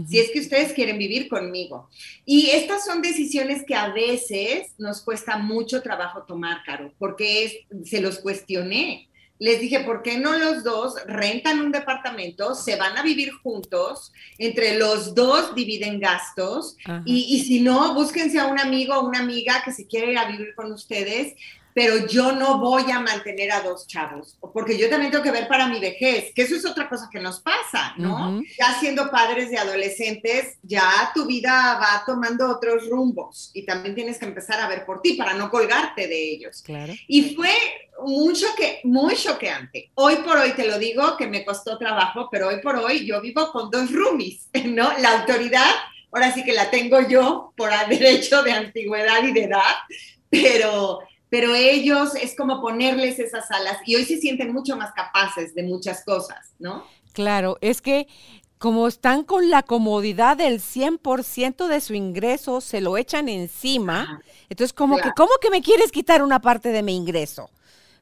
si 0.07 0.19
es 0.19 0.31
que 0.31 0.39
ustedes 0.39 0.73
quieren 0.73 0.97
vivir 0.97 1.27
conmigo. 1.27 1.89
Y 2.25 2.49
estas 2.51 2.85
son 2.85 3.01
decisiones 3.01 3.63
que 3.65 3.75
a 3.75 3.89
veces 3.89 4.73
nos 4.77 5.01
cuesta 5.01 5.37
mucho 5.37 5.81
trabajo 5.81 6.23
tomar, 6.23 6.63
Caro, 6.65 6.93
porque 6.97 7.65
se 7.85 8.01
los 8.01 8.19
cuestioné. 8.19 9.09
Les 9.39 9.59
dije, 9.59 9.81
¿por 9.81 10.03
qué 10.03 10.17
no 10.17 10.37
los 10.37 10.63
dos 10.63 10.95
rentan 11.05 11.59
un 11.59 11.71
departamento, 11.71 12.55
se 12.55 12.75
van 12.75 12.97
a 12.97 13.03
vivir 13.03 13.31
juntos, 13.31 14.13
entre 14.37 14.77
los 14.77 15.15
dos 15.15 15.53
dividen 15.55 15.99
gastos 15.99 16.77
y, 17.03 17.35
y, 17.35 17.43
si 17.43 17.59
no, 17.59 17.93
búsquense 17.93 18.39
a 18.39 18.45
un 18.45 18.59
amigo 18.59 18.93
o 18.93 19.07
una 19.07 19.19
amiga 19.19 19.61
que 19.65 19.73
se 19.73 19.85
quiere 19.85 20.11
ir 20.11 20.17
a 20.17 20.31
vivir 20.31 20.53
con 20.55 20.71
ustedes 20.71 21.33
pero 21.73 22.07
yo 22.07 22.31
no 22.31 22.59
voy 22.59 22.89
a 22.91 22.99
mantener 22.99 23.51
a 23.51 23.61
dos 23.61 23.87
chavos, 23.87 24.37
porque 24.53 24.77
yo 24.77 24.89
también 24.89 25.11
tengo 25.11 25.23
que 25.23 25.31
ver 25.31 25.47
para 25.47 25.67
mi 25.67 25.79
vejez, 25.79 26.31
que 26.33 26.43
eso 26.43 26.55
es 26.55 26.65
otra 26.65 26.87
cosa 26.87 27.09
que 27.11 27.19
nos 27.19 27.41
pasa, 27.41 27.93
¿no? 27.97 28.41
Ya 28.57 28.79
siendo 28.79 29.09
padres 29.09 29.49
de 29.49 29.57
adolescentes, 29.57 30.57
ya 30.61 31.11
tu 31.13 31.25
vida 31.25 31.79
va 31.81 32.03
tomando 32.05 32.49
otros 32.49 32.87
rumbos 32.89 33.51
y 33.53 33.65
también 33.65 33.95
tienes 33.95 34.17
que 34.17 34.25
empezar 34.25 34.59
a 34.59 34.67
ver 34.67 34.85
por 34.85 35.01
ti 35.01 35.13
para 35.13 35.33
no 35.33 35.49
colgarte 35.49 36.07
de 36.07 36.31
ellos. 36.31 36.61
Claro. 36.63 36.93
Y 37.07 37.35
fue 37.35 37.51
mucho 38.05 38.47
que, 38.55 38.81
muy 38.83 39.15
choqueante. 39.15 39.91
Hoy 39.95 40.17
por 40.17 40.37
hoy 40.37 40.51
te 40.51 40.67
lo 40.67 40.77
digo 40.77 41.17
que 41.17 41.27
me 41.27 41.45
costó 41.45 41.77
trabajo, 41.77 42.29
pero 42.31 42.49
hoy 42.49 42.61
por 42.61 42.75
hoy 42.75 43.05
yo 43.05 43.21
vivo 43.21 43.51
con 43.51 43.69
dos 43.69 43.91
roomies, 43.91 44.49
¿no? 44.65 44.97
La 44.99 45.19
autoridad, 45.19 45.71
ahora 46.11 46.33
sí 46.33 46.43
que 46.43 46.53
la 46.53 46.69
tengo 46.69 47.01
yo 47.07 47.53
por 47.55 47.71
derecho 47.89 48.43
de 48.43 48.51
antigüedad 48.51 49.23
y 49.23 49.33
de 49.33 49.43
edad, 49.45 49.75
pero 50.29 50.99
pero 51.33 51.55
ellos 51.55 52.13
es 52.13 52.35
como 52.35 52.61
ponerles 52.61 53.17
esas 53.17 53.49
alas 53.49 53.79
y 53.87 53.95
hoy 53.95 54.05
se 54.05 54.17
sienten 54.17 54.53
mucho 54.53 54.77
más 54.77 54.91
capaces 54.91 55.55
de 55.55 55.63
muchas 55.63 56.03
cosas, 56.05 56.53
¿no? 56.59 56.85
Claro, 57.11 57.57
es 57.59 57.81
que 57.81 58.07
como 58.59 58.87
están 58.87 59.23
con 59.23 59.49
la 59.49 59.63
comodidad 59.63 60.37
del 60.37 60.61
100% 60.61 61.65
de 61.65 61.81
su 61.81 61.95
ingreso, 61.95 62.61
se 62.61 62.81
lo 62.81 62.97
echan 62.97 63.29
encima. 63.29 64.21
Entonces, 64.47 64.73
como 64.73 64.97
que, 64.97 65.09
¿cómo 65.17 65.31
que 65.41 65.49
me 65.49 65.63
quieres 65.63 65.91
quitar 65.91 66.21
una 66.21 66.39
parte 66.39 66.69
de 66.69 66.83
mi 66.83 66.95
ingreso? 66.95 67.49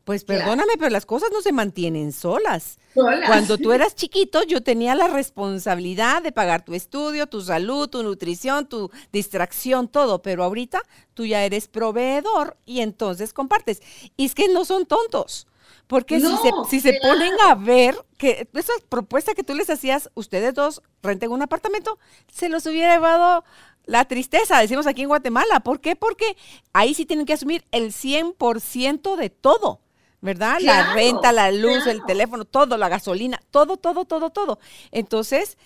Pues 0.03 0.23
perdóname, 0.23 0.73
pero 0.77 0.89
las 0.89 1.05
cosas 1.05 1.29
no 1.31 1.41
se 1.41 1.51
mantienen 1.51 2.11
solas. 2.11 2.79
Cuando 2.93 3.57
tú 3.57 3.71
eras 3.73 3.95
chiquito, 3.95 4.43
yo 4.43 4.61
tenía 4.63 4.95
la 4.95 5.07
responsabilidad 5.07 6.23
de 6.23 6.31
pagar 6.31 6.65
tu 6.65 6.73
estudio, 6.73 7.27
tu 7.27 7.41
salud, 7.41 7.87
tu 7.87 8.01
nutrición, 8.01 8.67
tu 8.67 8.89
distracción, 9.11 9.87
todo, 9.87 10.21
pero 10.21 10.43
ahorita 10.43 10.81
tú 11.13 11.25
ya 11.25 11.45
eres 11.45 11.67
proveedor 11.67 12.57
y 12.65 12.81
entonces 12.81 13.31
compartes. 13.31 13.81
Y 14.17 14.25
es 14.25 14.33
que 14.33 14.47
no 14.47 14.65
son 14.65 14.85
tontos. 14.85 15.47
Porque 15.87 16.19
si 16.19 16.25
se, 16.25 16.51
si 16.69 16.79
se 16.79 16.99
ponen 17.01 17.33
a 17.43 17.55
ver 17.55 17.95
que 18.17 18.47
esa 18.53 18.71
propuesta 18.87 19.33
que 19.33 19.43
tú 19.43 19.53
les 19.53 19.69
hacías, 19.69 20.09
ustedes 20.13 20.53
dos 20.53 20.81
renten 21.03 21.31
un 21.31 21.41
apartamento, 21.41 21.99
se 22.31 22.47
los 22.47 22.65
hubiera 22.65 22.93
llevado 22.93 23.43
la 23.85 24.05
tristeza, 24.05 24.59
decimos 24.59 24.87
aquí 24.87 25.01
en 25.01 25.09
Guatemala. 25.09 25.59
¿Por 25.59 25.81
qué? 25.81 25.95
Porque 25.95 26.37
ahí 26.71 26.93
sí 26.93 27.05
tienen 27.05 27.25
que 27.25 27.33
asumir 27.33 27.65
el 27.71 27.91
100% 27.91 29.15
de 29.17 29.29
todo. 29.29 29.81
¿Verdad? 30.21 30.59
la 30.61 30.93
renta, 30.93 31.31
la 31.31 31.51
luz, 31.51 31.87
el 31.87 32.05
teléfono, 32.05 32.45
todo, 32.45 32.77
la 32.77 32.89
gasolina, 32.89 33.41
todo, 33.49 33.77
todo, 33.77 34.05
todo, 34.05 34.29
todo. 34.29 34.59
Entonces, 34.91 35.57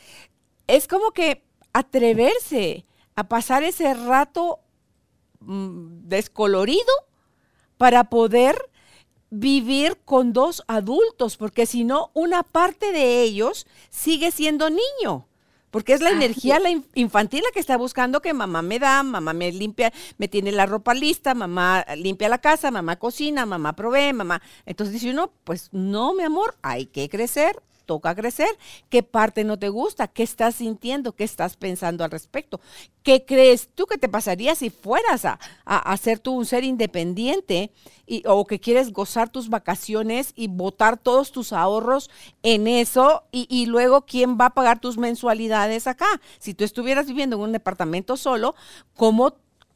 es 0.68 0.88
como 0.88 1.12
que 1.12 1.44
atreverse 1.74 2.86
a 3.16 3.26
pasar 3.26 3.64
ese 3.64 3.94
rato 3.94 4.60
mm, 5.42 6.08
descolorido 6.08 6.94
para 7.78 8.06
poder 8.06 8.70
vivir 9.30 9.98
con 10.06 10.32
dos 10.32 10.64
adultos, 10.68 11.36
porque 11.36 11.66
si 11.66 11.84
no, 11.84 12.12
una 12.14 12.44
parte 12.44 12.94
de 12.94 13.22
ellos 13.22 13.68
sigue 13.90 14.32
siendo 14.32 14.70
niño. 14.70 15.28
Porque 15.76 15.92
es 15.92 16.00
la 16.00 16.12
energía 16.12 16.58
la 16.58 16.70
infantil 16.94 17.44
la 17.44 17.52
que 17.52 17.60
está 17.60 17.76
buscando 17.76 18.22
que 18.22 18.34
mamá 18.34 18.62
me 18.62 18.80
da, 18.80 19.04
mamá 19.04 19.34
me 19.34 19.52
limpia, 19.52 19.92
me 20.18 20.30
tiene 20.30 20.54
la 20.54 20.66
ropa 20.66 20.94
lista, 20.94 21.34
mamá 21.34 21.84
limpia 21.98 22.30
la 22.30 22.38
casa, 22.38 22.72
mamá 22.72 22.96
cocina, 22.96 23.46
mamá 23.46 23.76
provee, 23.76 24.14
mamá. 24.14 24.42
Entonces 24.66 24.94
dice 24.94 25.12
uno, 25.12 25.34
pues 25.44 25.68
no, 25.74 26.14
mi 26.14 26.24
amor, 26.24 26.56
hay 26.62 26.86
que 26.86 27.10
crecer, 27.10 27.62
toca 27.86 28.16
crecer. 28.16 28.50
¿Qué 28.90 29.04
parte 29.04 29.44
no 29.44 29.58
te 29.58 29.70
gusta? 29.70 30.08
¿Qué 30.08 30.24
estás 30.24 30.56
sintiendo? 30.56 31.14
¿Qué 31.14 31.24
estás 31.24 31.56
pensando 31.56 32.04
al 32.04 32.12
respecto? 32.12 32.60
¿Qué 33.04 33.26
crees 33.26 33.70
tú 33.74 33.86
que 33.86 33.98
te 33.98 34.10
pasaría 34.10 34.56
si 34.56 34.70
fueras 34.70 35.26
a, 35.26 35.40
a, 35.66 35.98
ser 35.98 36.20
tú 36.20 36.34
un 36.34 36.46
ser 36.46 36.64
independiente 36.64 37.72
y, 38.08 38.24
o 38.26 38.46
que 38.46 38.60
quieres 38.60 38.92
gozar 38.92 39.30
tus 39.30 39.50
vacaciones 39.50 40.34
y 40.36 40.48
botar 40.48 40.98
todos 40.98 41.32
tus 41.32 41.54
ahorros 41.54 42.10
en 42.44 42.68
eso 42.68 43.24
y, 43.32 43.48
y 43.50 43.68
luego 43.68 44.06
quién 44.06 44.38
va 44.40 44.48
a 44.48 44.54
pagar 44.54 44.80
tus 44.80 44.98
mensualidades 44.98 45.88
acá? 45.88 46.08
Si 46.40 46.54
tú 46.54 46.64
estuvieras 46.64 47.08
viviendo 47.08 47.36
en 47.36 47.44
un 47.44 47.52
departamento 47.52 48.18
solo, 48.18 48.56
¿cómo, 48.96 49.36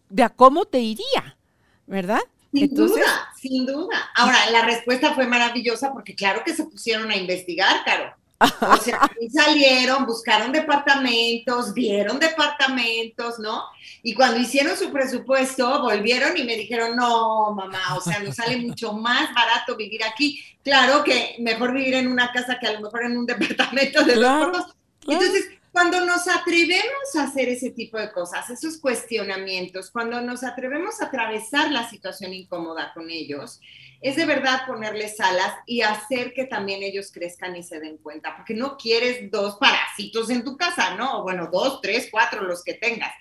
de 0.09 0.23
a 0.23 0.29
cómo 0.29 0.65
te 0.65 0.79
iría? 0.79 1.37
¿Verdad? 1.85 2.21
Sin 2.51 2.73
duda, 2.73 3.28
sin 3.39 3.65
duda. 3.65 4.09
Ahora, 4.15 4.49
la 4.51 4.63
respuesta 4.63 5.13
fue 5.13 5.27
maravillosa 5.27 5.91
porque 5.91 6.15
claro 6.15 6.43
que 6.43 6.53
se 6.53 6.65
pusieron 6.65 7.09
a 7.11 7.15
investigar, 7.15 7.83
Caro. 7.83 8.13
O 8.41 8.77
sea, 8.77 9.01
salieron, 9.33 10.05
buscaron 10.05 10.51
departamentos, 10.51 11.73
vieron 11.73 12.19
departamentos, 12.19 13.37
¿no? 13.39 13.63
Y 14.01 14.13
cuando 14.13 14.39
hicieron 14.39 14.77
su 14.77 14.91
presupuesto, 14.91 15.81
volvieron 15.81 16.37
y 16.37 16.43
me 16.43 16.55
dijeron, 16.55 16.95
no, 16.95 17.53
mamá, 17.53 17.95
o 17.97 18.01
sea, 18.01 18.19
nos 18.19 18.35
sale 18.35 18.57
mucho 18.57 18.93
más 18.93 19.33
barato 19.33 19.75
vivir 19.75 20.03
aquí. 20.03 20.41
Claro 20.63 21.03
que 21.03 21.35
mejor 21.39 21.73
vivir 21.73 21.95
en 21.95 22.07
una 22.07 22.31
casa 22.31 22.57
que 22.59 22.67
a 22.67 22.73
lo 22.73 22.81
mejor 22.81 23.03
en 23.03 23.17
un 23.17 23.25
departamento 23.25 24.03
de 24.03 24.15
dos 24.15 24.73
por 25.03 25.13
Entonces, 25.13 25.49
cuando 25.71 26.03
nos 26.05 26.27
atrevemos 26.27 27.15
a 27.17 27.23
hacer 27.23 27.49
ese 27.49 27.71
tipo 27.71 27.97
de 27.97 28.11
cosas, 28.11 28.49
esos 28.49 28.79
cuestionamientos, 28.79 29.91
cuando 29.91 30.19
nos 30.21 30.43
atrevemos 30.43 31.01
a 31.01 31.05
atravesar 31.05 31.71
la 31.71 31.89
situación 31.89 32.33
incómoda 32.33 32.91
con 32.93 33.09
ellos, 33.09 33.59
es 34.01 34.15
de 34.15 34.25
verdad 34.25 34.65
ponerles 34.65 35.19
alas 35.19 35.53
y 35.65 35.81
hacer 35.81 36.33
que 36.33 36.45
también 36.45 36.81
ellos 36.83 37.11
crezcan 37.11 37.55
y 37.55 37.63
se 37.63 37.79
den 37.79 37.97
cuenta, 37.97 38.35
porque 38.35 38.53
no 38.53 38.77
quieres 38.77 39.29
dos 39.29 39.57
parásitos 39.57 40.29
en 40.29 40.43
tu 40.43 40.57
casa, 40.57 40.95
¿no? 40.95 41.23
Bueno, 41.23 41.49
dos, 41.51 41.81
tres, 41.81 42.07
cuatro, 42.09 42.43
los 42.43 42.63
que 42.63 42.75
tengas. 42.75 43.13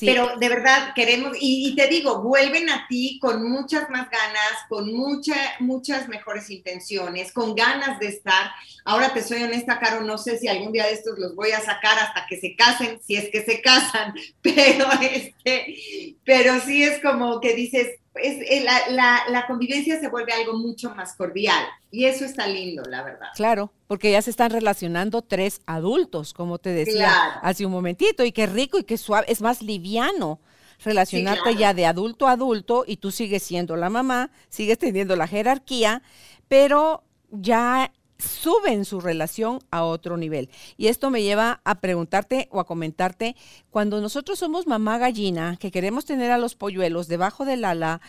Pero 0.00 0.36
de 0.38 0.48
verdad 0.48 0.92
queremos, 0.94 1.36
y, 1.40 1.74
te 1.76 1.86
digo, 1.86 2.20
vuelven 2.22 2.68
a 2.68 2.86
ti 2.88 3.18
con 3.20 3.48
muchas 3.48 3.88
más 3.90 4.10
ganas, 4.10 4.52
con 4.68 4.92
mucha, 4.92 5.36
muchas 5.60 6.08
mejores 6.08 6.50
intenciones, 6.50 7.32
con 7.32 7.54
ganas 7.54 7.98
de 8.00 8.08
estar. 8.08 8.50
Ahora 8.84 9.14
te 9.14 9.22
soy 9.22 9.42
honesta, 9.42 9.78
Caro, 9.78 10.02
no 10.02 10.18
sé 10.18 10.38
si 10.38 10.48
algún 10.48 10.72
día 10.72 10.86
de 10.86 10.94
estos 10.94 11.18
los 11.18 11.34
voy 11.36 11.52
a 11.52 11.60
sacar 11.60 11.98
hasta 11.98 12.26
que 12.28 12.40
se 12.40 12.56
casen, 12.56 13.00
si 13.02 13.16
es 13.16 13.30
que 13.30 13.44
se 13.44 13.60
casan, 13.60 14.14
pero 14.42 14.88
este, 15.00 16.16
pero 16.24 16.60
sí 16.60 16.82
es 16.82 17.00
como 17.00 17.40
que 17.40 17.54
dices, 17.54 17.88
es, 18.14 18.38
eh, 18.50 18.64
la, 18.90 19.44
convivencia 19.46 20.00
se 20.00 20.08
vuelve 20.08 20.32
algo 20.32 20.54
mucho 20.54 20.94
más 20.94 21.14
cordial 21.14 21.64
y 21.90 22.04
eso 22.04 22.24
está 22.24 22.46
lindo, 22.46 22.82
la 22.88 23.02
verdad. 23.02 23.28
Claro, 23.34 23.72
porque 23.86 24.10
ya 24.12 24.22
se 24.22 24.30
están 24.30 24.50
relacionando 24.50 25.22
tres 25.22 25.60
adultos, 25.66 26.34
como 26.34 26.58
te 26.58 26.70
decía 26.70 27.38
hace 27.42 27.64
un 27.64 27.72
momentito, 27.72 28.24
y 28.24 28.32
qué 28.32 28.46
rico 28.46 28.78
y 28.78 28.84
qué 28.84 28.98
suave, 28.98 29.26
es 29.28 29.40
más 29.40 29.62
liviano 29.62 30.40
relacionarte 30.84 31.56
ya 31.56 31.74
de 31.74 31.86
adulto 31.86 32.28
a 32.28 32.32
adulto 32.32 32.84
y 32.86 32.98
tú 32.98 33.10
sigues 33.10 33.42
siendo 33.42 33.76
la 33.76 33.90
mamá, 33.90 34.30
sigues 34.48 34.78
teniendo 34.78 35.16
la 35.16 35.26
jerarquía, 35.26 36.02
pero 36.48 37.02
ya 37.30 37.92
suben 38.18 38.84
su 38.84 39.00
relación 39.00 39.60
a 39.70 39.84
otro 39.84 40.16
nivel. 40.16 40.50
Y 40.76 40.88
esto 40.88 41.10
me 41.10 41.22
lleva 41.22 41.60
a 41.64 41.76
preguntarte 41.80 42.48
o 42.50 42.60
a 42.60 42.66
comentarte, 42.66 43.36
cuando 43.70 44.00
nosotros 44.00 44.38
somos 44.38 44.66
mamá 44.66 44.98
gallina, 44.98 45.56
que 45.58 45.70
queremos 45.70 46.04
tener 46.04 46.30
a 46.30 46.38
los 46.38 46.56
polluelos 46.56 47.06
debajo 47.06 47.44
del 47.44 47.64
ala, 47.64 48.00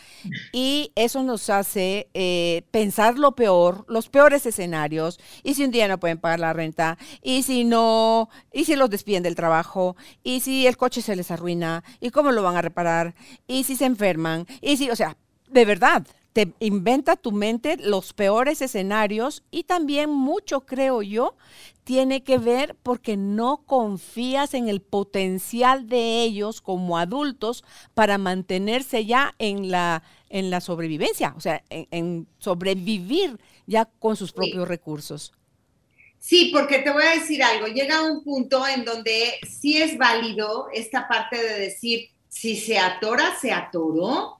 y 0.52 0.92
eso 0.96 1.22
nos 1.22 1.48
hace 1.48 2.08
eh, 2.14 2.62
pensar 2.70 3.18
lo 3.18 3.36
peor, 3.36 3.84
los 3.88 4.08
peores 4.08 4.46
escenarios, 4.46 5.20
y 5.44 5.54
si 5.54 5.64
un 5.64 5.70
día 5.70 5.86
no 5.86 6.00
pueden 6.00 6.18
pagar 6.18 6.40
la 6.40 6.52
renta, 6.52 6.98
y 7.22 7.42
si 7.44 7.64
no, 7.64 8.28
y 8.52 8.64
si 8.64 8.74
los 8.74 8.90
despiden 8.90 9.22
del 9.22 9.36
trabajo, 9.36 9.96
y 10.24 10.40
si 10.40 10.66
el 10.66 10.76
coche 10.76 11.02
se 11.02 11.14
les 11.14 11.30
arruina, 11.30 11.84
y 12.00 12.10
cómo 12.10 12.32
lo 12.32 12.42
van 12.42 12.56
a 12.56 12.62
reparar, 12.62 13.14
y 13.46 13.62
si 13.64 13.76
se 13.76 13.84
enferman, 13.84 14.46
y 14.60 14.76
si, 14.76 14.90
o 14.90 14.96
sea, 14.96 15.16
de 15.48 15.64
verdad, 15.64 16.06
te 16.32 16.52
inventa 16.60 17.16
tu 17.16 17.32
mente 17.32 17.76
los 17.76 18.12
peores 18.12 18.62
escenarios 18.62 19.42
y 19.50 19.64
también 19.64 20.10
mucho, 20.10 20.60
creo 20.60 21.02
yo, 21.02 21.36
tiene 21.84 22.22
que 22.22 22.38
ver 22.38 22.76
porque 22.82 23.16
no 23.16 23.64
confías 23.66 24.54
en 24.54 24.68
el 24.68 24.80
potencial 24.80 25.88
de 25.88 26.22
ellos 26.22 26.60
como 26.60 26.98
adultos 26.98 27.64
para 27.94 28.16
mantenerse 28.16 29.06
ya 29.06 29.34
en 29.38 29.70
la, 29.70 30.04
en 30.28 30.50
la 30.50 30.60
sobrevivencia, 30.60 31.34
o 31.36 31.40
sea, 31.40 31.64
en, 31.68 32.28
sobrevivir 32.38 33.38
ya 33.66 33.86
con 33.86 34.16
sus 34.16 34.32
propios 34.32 34.68
recursos. 34.68 35.32
Sí, 36.20 36.50
porque 36.52 36.80
te 36.80 36.90
voy 36.90 37.02
a 37.02 37.18
decir 37.18 37.42
algo, 37.42 37.66
llega 37.66 38.02
un 38.02 38.22
punto 38.22 38.66
en 38.68 38.84
donde 38.84 39.32
sí 39.48 39.80
es 39.80 39.96
válido 39.96 40.68
esta 40.72 41.08
parte 41.08 41.42
de 41.42 41.58
decir, 41.58 42.10
si 42.28 42.56
se 42.56 42.78
atora, 42.78 43.36
se 43.40 43.52
atoró, 43.52 44.39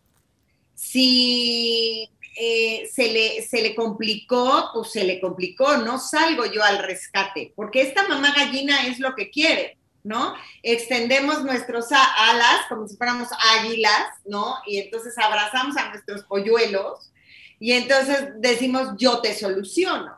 si 0.81 2.09
eh, 2.37 2.89
se, 2.91 3.12
le, 3.12 3.43
se 3.43 3.61
le 3.61 3.74
complicó, 3.74 4.70
pues 4.72 4.93
se 4.93 5.05
le 5.05 5.20
complicó, 5.20 5.76
no 5.76 5.99
salgo 5.99 6.47
yo 6.47 6.64
al 6.64 6.78
rescate, 6.78 7.53
porque 7.55 7.83
esta 7.83 8.09
mamá 8.09 8.33
gallina 8.35 8.87
es 8.87 8.99
lo 8.99 9.14
que 9.14 9.31
quiere, 9.31 9.76
¿no? 10.03 10.35
Extendemos 10.62 11.45
nuestras 11.45 11.89
alas 11.93 12.62
como 12.70 12.89
si 12.89 12.97
fuéramos 12.97 13.28
águilas, 13.59 14.07
¿no? 14.24 14.57
Y 14.66 14.78
entonces 14.78 15.16
abrazamos 15.18 15.76
a 15.76 15.91
nuestros 15.91 16.24
polluelos 16.24 17.12
y 17.59 17.72
entonces 17.72 18.31
decimos, 18.39 18.95
yo 18.97 19.20
te 19.20 19.35
soluciono. 19.35 20.16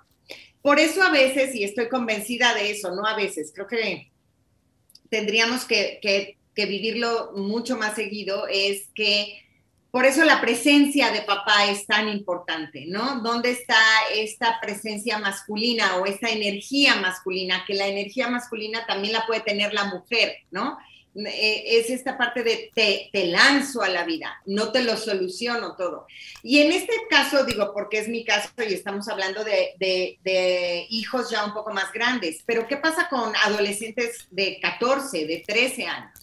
Por 0.63 0.79
eso 0.79 1.03
a 1.03 1.11
veces, 1.11 1.57
y 1.57 1.65
estoy 1.65 1.89
convencida 1.89 2.55
de 2.55 2.71
eso, 2.71 2.95
no 2.95 3.05
a 3.05 3.17
veces, 3.17 3.51
creo 3.53 3.67
que 3.67 4.13
tendríamos 5.11 5.65
que, 5.65 5.99
que 6.55 6.67
vivirlo 6.67 7.33
mucho 7.35 7.77
más 7.77 7.97
seguido, 7.97 8.47
es 8.47 8.89
que 8.95 9.43
por 9.93 10.07
eso 10.07 10.25
la 10.25 10.41
presencia 10.41 11.13
de 11.13 11.21
papá 11.21 11.67
es 11.67 11.87
tan 11.87 12.09
importante, 12.09 12.87
¿no? 12.89 13.21
¿Dónde 13.21 13.51
está 13.51 13.77
esta 14.15 14.59
presencia 14.59 15.19
masculina 15.19 15.97
o 15.97 16.07
esta 16.07 16.31
energía 16.31 16.97
masculina? 16.97 17.65
Que 17.67 17.75
la 17.75 17.87
energía 17.87 18.29
masculina 18.29 18.87
también 18.87 19.13
la 19.13 19.27
puede 19.27 19.43
tener 19.43 19.75
la 19.75 19.85
mujer, 19.85 20.39
¿no? 20.51 20.79
Eh, 21.15 21.65
es 21.67 21.91
esta 21.91 22.17
parte 22.17 22.43
de 22.43 22.71
te, 22.75 23.11
te, 23.13 23.27
lanzo 23.27 23.83
a 23.83 23.91
la 23.91 24.05
vida, 24.05 24.41
no 24.47 24.73
te 24.73 24.83
lo 24.83 24.97
soluciono 24.97 25.77
todo. 25.77 26.07
Y 26.43 26.61
en 26.61 26.73
este 26.73 26.95
caso, 27.11 27.45
digo, 27.45 27.75
porque 27.75 27.99
es 27.99 28.09
mi 28.09 28.25
caso 28.25 28.49
y 28.67 28.73
estamos 28.73 29.09
hablando 29.09 29.45
de, 29.45 30.87
hijos 30.89 31.29
ya 31.29 31.45
un 31.45 31.53
poco 31.53 31.71
más 31.71 31.93
grandes, 31.93 32.43
pero 32.47 32.67
¿qué 32.67 32.79
pasa 32.79 33.11
con 33.11 33.31
adolescentes 33.45 34.27
de 34.31 34.59
14, 34.59 35.27
de 35.27 35.45
13 35.47 35.87
años? 35.87 36.22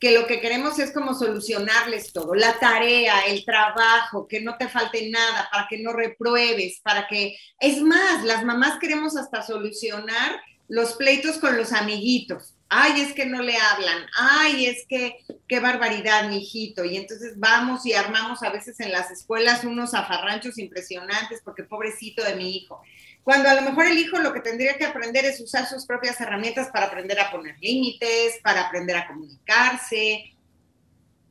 Que 0.00 0.12
lo 0.12 0.26
que 0.26 0.40
queremos 0.40 0.78
es 0.78 0.92
como 0.92 1.14
solucionarles 1.14 2.12
todo, 2.12 2.34
la 2.34 2.58
tarea, 2.58 3.26
el 3.26 3.44
trabajo, 3.44 4.26
que 4.28 4.40
no 4.40 4.56
te 4.56 4.68
falte 4.68 5.10
nada, 5.10 5.48
para 5.50 5.66
que 5.68 5.78
no 5.78 5.92
repruebes, 5.92 6.80
para 6.82 7.06
que... 7.08 7.36
Es 7.60 7.80
más, 7.80 8.24
las 8.24 8.44
mamás 8.44 8.78
queremos 8.78 9.16
hasta 9.16 9.42
solucionar 9.42 10.40
los 10.68 10.94
pleitos 10.94 11.38
con 11.38 11.56
los 11.56 11.72
amiguitos 11.72 12.56
ay, 12.68 13.00
es 13.00 13.12
que 13.12 13.26
no 13.26 13.42
le 13.42 13.56
hablan, 13.56 14.06
ay, 14.16 14.66
es 14.66 14.86
que 14.88 15.16
qué 15.46 15.60
barbaridad, 15.60 16.28
mi 16.28 16.38
hijito. 16.38 16.84
Y 16.84 16.96
entonces 16.96 17.34
vamos 17.36 17.86
y 17.86 17.92
armamos 17.92 18.42
a 18.42 18.50
veces 18.50 18.80
en 18.80 18.92
las 18.92 19.10
escuelas 19.10 19.64
unos 19.64 19.94
afarranchos 19.94 20.58
impresionantes 20.58 21.40
porque 21.44 21.64
pobrecito 21.64 22.24
de 22.24 22.36
mi 22.36 22.56
hijo. 22.56 22.82
Cuando 23.26 23.48
a 23.48 23.54
lo 23.54 23.62
mejor 23.62 23.86
el 23.88 23.98
hijo 23.98 24.18
lo 24.18 24.32
que 24.32 24.38
tendría 24.38 24.78
que 24.78 24.84
aprender 24.84 25.24
es 25.24 25.40
usar 25.40 25.66
sus 25.66 25.84
propias 25.84 26.20
herramientas 26.20 26.68
para 26.72 26.86
aprender 26.86 27.18
a 27.18 27.28
poner 27.28 27.56
límites, 27.58 28.38
para 28.40 28.68
aprender 28.68 28.94
a 28.94 29.08
comunicarse 29.08 30.32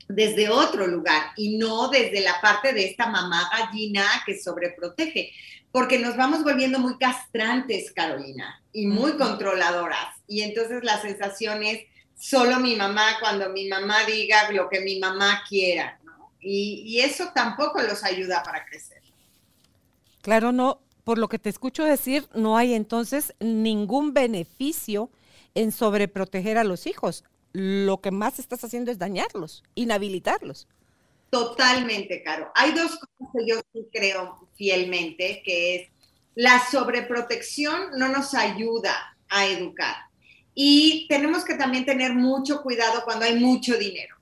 desde 0.10 0.50
otro 0.50 0.88
lugar 0.88 1.32
y 1.38 1.58
no 1.58 1.88
desde 1.88 2.20
la 2.20 2.42
parte 2.42 2.74
de 2.74 2.84
esta 2.88 3.08
mamá 3.08 3.50
gallina 3.50 4.04
que 4.26 4.38
sobreprotege 4.38 5.32
porque 5.72 5.98
nos 5.98 6.18
vamos 6.18 6.44
volviendo 6.44 6.80
muy 6.80 6.98
castrantes, 6.98 7.94
Carolina, 7.94 8.62
y 8.74 8.88
muy 8.88 9.16
controladoras. 9.16 10.18
Y 10.28 10.42
entonces 10.42 10.84
la 10.84 11.02
sensación 11.02 11.64
es 11.64 11.80
solo 12.20 12.60
mi 12.60 12.76
mamá 12.76 13.20
cuando 13.22 13.52
mi 13.52 13.70
mamá 13.70 14.04
diga 14.04 14.52
lo 14.52 14.68
que 14.68 14.82
mi 14.82 15.00
mamá 15.00 15.44
quiera, 15.48 15.98
¿no? 16.04 16.34
Y, 16.42 16.84
y 16.86 17.00
eso 17.00 17.32
tampoco 17.34 17.82
los 17.82 18.04
ayuda 18.04 18.44
para 18.44 18.66
crecer. 18.66 19.02
Claro, 20.22 20.52
no, 20.52 20.82
por 21.06 21.20
lo 21.20 21.30
que 21.30 21.40
te 21.40 21.50
escucho 21.50 21.86
decir, 21.86 22.28
no 22.34 22.58
hay 22.58 22.74
entonces 22.74 23.34
ningún 23.40 24.14
beneficio 24.14 25.12
en 25.54 25.72
sobreproteger 25.72 26.58
a 26.58 26.64
los 26.66 26.88
hijos. 26.88 27.24
Lo 27.54 28.02
que 28.02 28.12
más 28.12 28.40
estás 28.40 28.64
haciendo 28.64 28.92
es 28.92 28.98
dañarlos, 28.98 29.64
inhabilitarlos. 29.76 30.68
Totalmente, 31.30 32.24
Caro. 32.24 32.52
Hay 32.56 32.72
dos 32.72 32.98
cosas 32.98 33.34
que 33.34 33.48
yo 33.48 33.62
creo 33.94 34.50
fielmente, 34.56 35.42
que 35.46 35.76
es 35.76 35.90
la 36.34 36.60
sobreprotección 36.70 37.92
no 37.98 38.10
nos 38.10 38.34
ayuda 38.34 39.16
a 39.30 39.46
educar. 39.46 39.96
Y 40.56 41.06
tenemos 41.08 41.46
que 41.46 41.54
también 41.54 41.86
tener 41.86 42.16
mucho 42.16 42.64
cuidado 42.64 43.04
cuando 43.06 43.26
hay 43.26 43.36
mucho 43.36 43.78
dinero. 43.78 44.16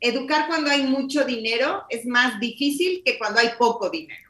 Educar 0.00 0.46
cuando 0.46 0.70
hay 0.70 0.84
mucho 0.84 1.24
dinero 1.24 1.82
es 1.90 2.06
más 2.06 2.38
difícil 2.38 3.02
que 3.04 3.18
cuando 3.18 3.40
hay 3.40 3.50
poco 3.58 3.90
dinero. 3.90 4.27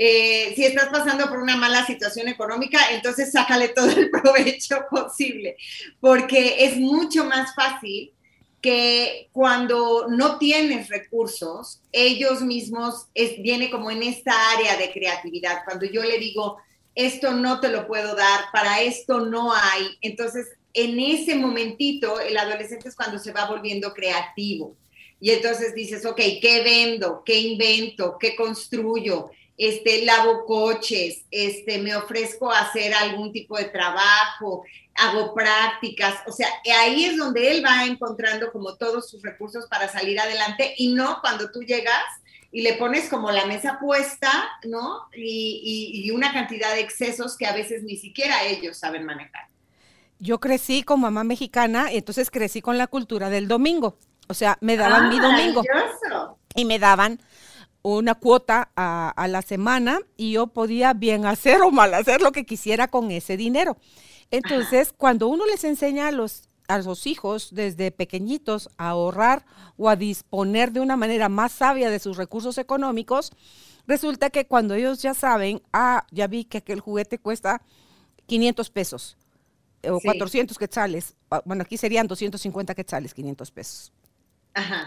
Eh, 0.00 0.52
si 0.54 0.64
estás 0.64 0.90
pasando 0.90 1.28
por 1.28 1.40
una 1.40 1.56
mala 1.56 1.84
situación 1.84 2.28
económica, 2.28 2.78
entonces 2.92 3.32
sácale 3.32 3.70
todo 3.70 3.90
el 3.90 4.10
provecho 4.22 4.86
posible, 4.88 5.56
porque 5.98 6.64
es 6.64 6.76
mucho 6.76 7.24
más 7.24 7.52
fácil 7.56 8.12
que 8.60 9.28
cuando 9.32 10.06
no 10.08 10.38
tienes 10.38 10.88
recursos, 10.88 11.80
ellos 11.90 12.42
mismos 12.42 13.08
es, 13.12 13.42
viene 13.42 13.70
como 13.70 13.90
en 13.90 14.04
esta 14.04 14.32
área 14.52 14.76
de 14.76 14.92
creatividad. 14.92 15.64
Cuando 15.64 15.84
yo 15.84 16.04
le 16.04 16.18
digo, 16.18 16.58
esto 16.94 17.32
no 17.32 17.58
te 17.58 17.68
lo 17.68 17.88
puedo 17.88 18.14
dar, 18.14 18.44
para 18.52 18.80
esto 18.82 19.20
no 19.20 19.52
hay, 19.52 19.98
entonces 20.00 20.46
en 20.74 21.00
ese 21.00 21.34
momentito 21.34 22.20
el 22.20 22.36
adolescente 22.36 22.88
es 22.88 22.94
cuando 22.94 23.18
se 23.18 23.32
va 23.32 23.48
volviendo 23.48 23.92
creativo. 23.92 24.76
Y 25.20 25.30
entonces 25.30 25.74
dices, 25.74 26.06
ok, 26.06 26.20
¿qué 26.40 26.62
vendo? 26.62 27.24
¿Qué 27.24 27.36
invento? 27.40 28.16
¿Qué 28.20 28.36
construyo? 28.36 29.30
Este, 29.58 30.04
lavo 30.04 30.46
coches, 30.46 31.24
este, 31.32 31.78
me 31.78 31.96
ofrezco 31.96 32.50
a 32.50 32.60
hacer 32.60 32.94
algún 32.94 33.32
tipo 33.32 33.58
de 33.58 33.64
trabajo, 33.64 34.62
hago 34.94 35.34
prácticas, 35.34 36.22
o 36.26 36.32
sea, 36.32 36.46
ahí 36.80 37.04
es 37.04 37.16
donde 37.16 37.50
él 37.50 37.64
va 37.64 37.84
encontrando 37.84 38.52
como 38.52 38.76
todos 38.76 39.10
sus 39.10 39.20
recursos 39.20 39.66
para 39.66 39.88
salir 39.88 40.20
adelante 40.20 40.74
y 40.76 40.94
no 40.94 41.18
cuando 41.20 41.50
tú 41.50 41.62
llegas 41.62 42.04
y 42.50 42.62
le 42.62 42.74
pones 42.74 43.08
como 43.08 43.30
la 43.30 43.46
mesa 43.46 43.78
puesta, 43.80 44.30
¿no? 44.64 45.08
Y, 45.14 46.02
y, 46.04 46.10
una 46.12 46.32
cantidad 46.32 46.72
de 46.72 46.80
excesos 46.80 47.36
que 47.36 47.46
a 47.46 47.52
veces 47.52 47.82
ni 47.82 47.96
siquiera 47.96 48.44
ellos 48.44 48.78
saben 48.78 49.04
manejar. 49.04 49.48
Yo 50.18 50.40
crecí 50.40 50.82
con 50.82 51.00
mamá 51.00 51.24
mexicana, 51.24 51.92
entonces 51.92 52.30
crecí 52.30 52.62
con 52.62 52.78
la 52.78 52.86
cultura 52.86 53.28
del 53.28 53.48
domingo. 53.48 53.98
O 54.28 54.34
sea, 54.34 54.56
me 54.60 54.76
daban 54.76 55.04
ah, 55.04 55.08
mi 55.08 55.20
domingo. 55.20 55.62
Y 56.54 56.64
me 56.64 56.78
daban 56.78 57.20
una 57.82 58.14
cuota 58.14 58.70
a, 58.76 59.10
a, 59.10 59.28
la 59.28 59.42
semana 59.42 60.00
y 60.16 60.32
yo 60.32 60.48
podía 60.48 60.92
bien 60.94 61.26
hacer 61.26 61.62
o 61.62 61.70
mal 61.70 61.94
hacer 61.94 62.20
lo 62.20 62.32
que 62.32 62.44
quisiera 62.44 62.88
con 62.88 63.10
ese 63.10 63.36
dinero. 63.36 63.76
Entonces, 64.30 64.92
cuando 64.96 65.28
uno 65.28 65.46
les 65.46 65.64
enseña 65.64 66.08
a 66.08 66.12
los, 66.12 66.48
a 66.68 66.78
los 66.78 67.06
hijos 67.06 67.48
desde 67.52 67.90
pequeñitos 67.90 68.68
a 68.76 68.90
ahorrar 68.90 69.46
o 69.76 69.88
a 69.88 69.96
disponer 69.96 70.72
de 70.72 70.80
una 70.80 70.96
manera 70.96 71.28
más 71.28 71.52
sabia 71.52 71.90
de 71.90 71.98
sus 71.98 72.16
recursos 72.16 72.58
económicos, 72.58 73.32
resulta 73.86 74.30
que 74.30 74.46
cuando 74.46 74.74
ellos 74.74 75.00
ya 75.00 75.14
saben, 75.14 75.62
ah, 75.72 76.06
ya 76.10 76.26
vi 76.26 76.44
que 76.44 76.58
aquel 76.58 76.80
juguete 76.80 77.18
cuesta 77.18 77.62
500 78.26 78.70
pesos 78.70 79.16
o 79.88 80.00
400 80.00 80.58
quetzales, 80.58 81.14
bueno, 81.44 81.62
aquí 81.62 81.76
serían 81.76 82.06
250 82.06 82.74
quetzales, 82.74 83.14
500 83.14 83.50
pesos. 83.50 83.92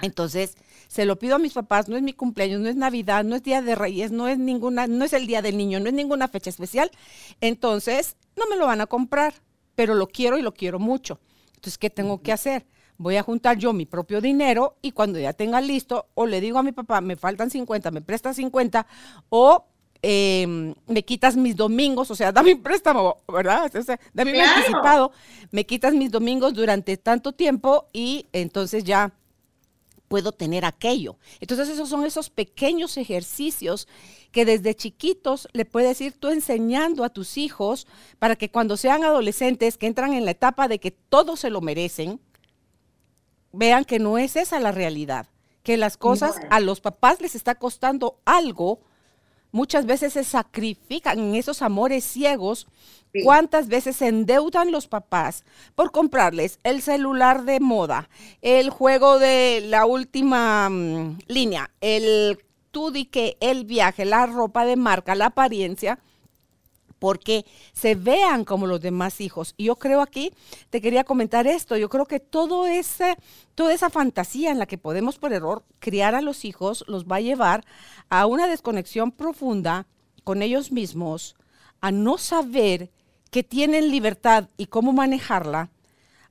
Entonces, 0.02 0.58
se 0.88 1.06
lo 1.06 1.18
pido 1.18 1.36
a 1.36 1.40
mis 1.40 1.54
papás, 1.54 1.88
no 1.88 1.96
es 1.96 2.04
mi 2.04 2.12
cumpleaños, 2.12 2.60
no 2.60 2.68
es 2.68 2.76
Navidad, 2.76 3.24
no 3.24 3.36
es 3.38 3.44
Día 3.44 3.62
de 3.62 3.76
Reyes, 3.76 4.12
no 4.12 4.28
es 4.28 4.38
ninguna, 4.38 4.88
no 4.88 5.06
es 5.06 5.14
el 5.14 5.26
Día 5.26 5.42
del 5.42 5.56
Niño, 5.56 5.80
no 5.80 5.88
es 5.88 5.94
ninguna 5.94 6.28
fecha 6.28 6.50
especial. 6.50 6.92
Entonces, 7.40 8.18
no 8.36 8.46
me 8.50 8.58
lo 8.58 8.66
van 8.66 8.82
a 8.82 8.88
comprar, 8.88 9.34
pero 9.76 9.94
lo 9.94 10.08
quiero 10.08 10.38
y 10.38 10.42
lo 10.42 10.54
quiero 10.54 10.80
mucho. 10.80 11.22
Entonces, 11.56 11.78
¿qué 11.78 11.90
tengo 11.90 12.22
que 12.22 12.34
hacer? 12.34 12.66
Voy 12.98 13.16
a 13.16 13.24
juntar 13.24 13.58
yo 13.58 13.72
mi 13.72 13.86
propio 13.86 14.20
dinero 14.20 14.76
y 14.82 14.92
cuando 14.92 15.18
ya 15.18 15.32
tenga 15.32 15.62
listo, 15.62 16.08
o 16.14 16.26
le 16.26 16.42
digo 16.42 16.60
a 16.60 16.64
mi 16.64 16.72
papá, 16.72 17.02
me 17.02 17.16
faltan 17.16 17.50
50, 17.50 17.90
me 17.90 18.02
prestas 18.02 18.36
50, 18.36 18.86
o 19.30 19.66
em, 20.02 20.76
me 20.88 21.04
quitas 21.06 21.38
mis 21.38 21.56
domingos, 21.56 22.12
o 22.12 22.16
sea, 22.16 22.32
dame 22.34 22.54
un 22.54 22.62
préstamo, 22.62 23.18
¿verdad? 23.32 23.72
O 23.76 23.82
sea, 23.82 24.00
dame 24.14 24.34
un 24.34 24.42
anticipado, 24.42 25.14
me 25.52 25.66
quitas 25.66 25.94
mis 25.94 26.12
domingos 26.12 26.54
durante 26.54 26.98
tanto 26.98 27.32
tiempo 27.32 27.88
y 27.94 28.28
entonces 28.34 28.84
ya 28.84 29.14
puedo 30.12 30.34
tener 30.34 30.66
aquello. 30.66 31.16
Entonces 31.40 31.70
esos 31.70 31.88
son 31.88 32.04
esos 32.04 32.30
pequeños 32.30 32.98
ejercicios 32.98 33.88
que 34.34 34.44
desde 34.44 34.76
chiquitos 34.76 35.48
le 35.54 35.64
puedes 35.64 36.02
ir 36.02 36.12
tú 36.12 36.28
enseñando 36.28 37.06
a 37.06 37.10
tus 37.10 37.38
hijos 37.38 37.88
para 38.20 38.36
que 38.36 38.52
cuando 38.52 38.76
sean 38.76 39.06
adolescentes, 39.06 39.78
que 39.78 39.88
entran 39.88 40.12
en 40.12 40.26
la 40.26 40.32
etapa 40.32 40.68
de 40.68 40.80
que 40.80 40.92
todos 40.92 41.40
se 41.40 41.50
lo 41.50 41.62
merecen, 41.62 42.20
vean 43.54 43.86
que 43.86 44.00
no 44.00 44.18
es 44.18 44.36
esa 44.36 44.60
la 44.60 44.74
realidad, 44.74 45.28
que 45.64 45.78
las 45.78 45.96
cosas 45.96 46.42
a 46.50 46.60
los 46.60 46.82
papás 46.82 47.22
les 47.22 47.34
está 47.34 47.56
costando 47.56 48.20
algo 48.26 48.82
muchas 49.52 49.86
veces 49.86 50.14
se 50.14 50.24
sacrifican 50.24 51.20
en 51.20 51.36
esos 51.36 51.62
amores 51.62 52.04
ciegos. 52.04 52.68
¿Cuántas 53.26 53.68
veces 53.68 53.98
se 53.98 54.08
endeudan 54.08 54.72
los 54.72 54.88
papás 54.88 55.44
por 55.76 55.92
comprarles 55.92 56.60
el 56.64 56.82
celular 56.82 57.44
de 57.44 57.60
moda, 57.60 58.10
el 58.42 58.70
juego 58.70 59.20
de 59.20 59.62
la 59.66 59.86
última 59.86 60.70
mm, 60.70 61.20
línea, 61.28 61.72
el 61.82 62.40
tú 62.72 62.90
di 62.90 63.04
que 63.04 63.36
el 63.42 63.66
viaje, 63.66 64.06
la 64.06 64.28
ropa 64.28 64.64
de 64.64 64.78
marca, 64.78 65.14
la 65.14 65.26
apariencia? 65.26 66.00
Porque 67.02 67.48
se 67.74 67.96
vean 67.96 68.46
como 68.46 68.68
los 68.68 68.80
demás 68.80 69.22
hijos. 69.22 69.56
Y 69.58 69.64
yo 69.66 69.76
creo 69.78 70.02
aquí, 70.02 70.32
te 70.70 70.82
quería 70.82 71.04
comentar 71.04 71.48
esto, 71.48 71.76
yo 71.76 71.90
creo 71.90 72.06
que 72.06 72.20
todo 72.20 72.68
ese, 72.68 73.18
toda 73.56 73.74
esa 73.74 73.90
fantasía 73.90 74.52
en 74.52 74.60
la 74.60 74.68
que 74.68 74.78
podemos 74.78 75.18
por 75.18 75.34
error 75.34 75.64
criar 75.80 76.14
a 76.14 76.22
los 76.22 76.46
hijos 76.46 76.86
los 76.88 77.06
va 77.06 77.16
a 77.16 77.22
llevar 77.22 77.66
a 78.10 78.28
una 78.28 78.46
desconexión 78.46 79.12
profunda 79.12 79.88
con 80.24 80.44
ellos 80.44 80.72
mismos, 80.72 81.36
a 81.82 81.90
no 81.90 82.20
saber 82.20 82.92
que 83.32 83.42
tienen 83.42 83.90
libertad 83.90 84.50
y 84.56 84.68
cómo 84.68 84.94
manejarla, 84.94 85.72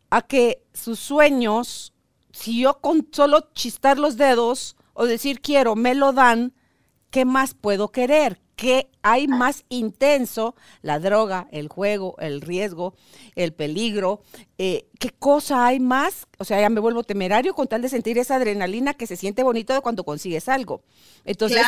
a 0.09 0.23
que 0.23 0.63
sus 0.73 1.01
sueños, 1.01 1.95
si 2.31 2.61
yo 2.61 2.81
con 2.81 3.09
solo 3.11 3.49
chistar 3.55 3.99
los 3.99 4.17
dedos 4.17 4.77
o 4.93 5.07
decir 5.07 5.41
quiero, 5.41 5.75
me 5.75 5.97
lo 5.97 6.13
dan, 6.13 6.53
¿qué 7.11 7.25
más 7.25 7.55
puedo 7.55 7.89
querer? 7.89 8.41
¿Qué 8.61 8.91
hay 9.01 9.27
más 9.27 9.65
intenso? 9.71 10.55
La 10.83 10.99
droga, 10.99 11.49
el 11.51 11.69
juego, 11.69 12.15
el 12.19 12.43
riesgo, 12.43 12.93
el 13.35 13.55
peligro. 13.55 14.21
Eh, 14.59 14.87
¿Qué 14.99 15.09
cosa 15.19 15.65
hay 15.65 15.81
más? 15.81 16.27
O 16.37 16.45
sea, 16.45 16.61
ya 16.61 16.69
me 16.69 16.79
vuelvo 16.79 17.03
temerario 17.03 17.55
con 17.55 17.69
tal 17.69 17.81
de 17.81 17.89
sentir 17.89 18.19
esa 18.19 18.35
adrenalina 18.35 18.93
que 18.93 19.07
se 19.07 19.17
siente 19.17 19.43
bonito 19.43 19.81
cuando 19.81 20.05
consigues 20.05 20.47
algo. 20.51 20.83
Entonces, 21.25 21.63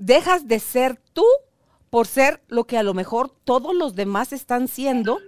dejas 0.00 0.48
de 0.48 0.58
ser 0.58 0.98
tú 1.12 1.26
por 1.90 2.06
ser 2.06 2.42
lo 2.48 2.64
que 2.64 2.78
a 2.78 2.82
lo 2.82 2.94
mejor 2.94 3.28
todos 3.44 3.74
los 3.74 3.94
demás 3.94 4.32
están 4.32 4.68
siendo 4.68 5.18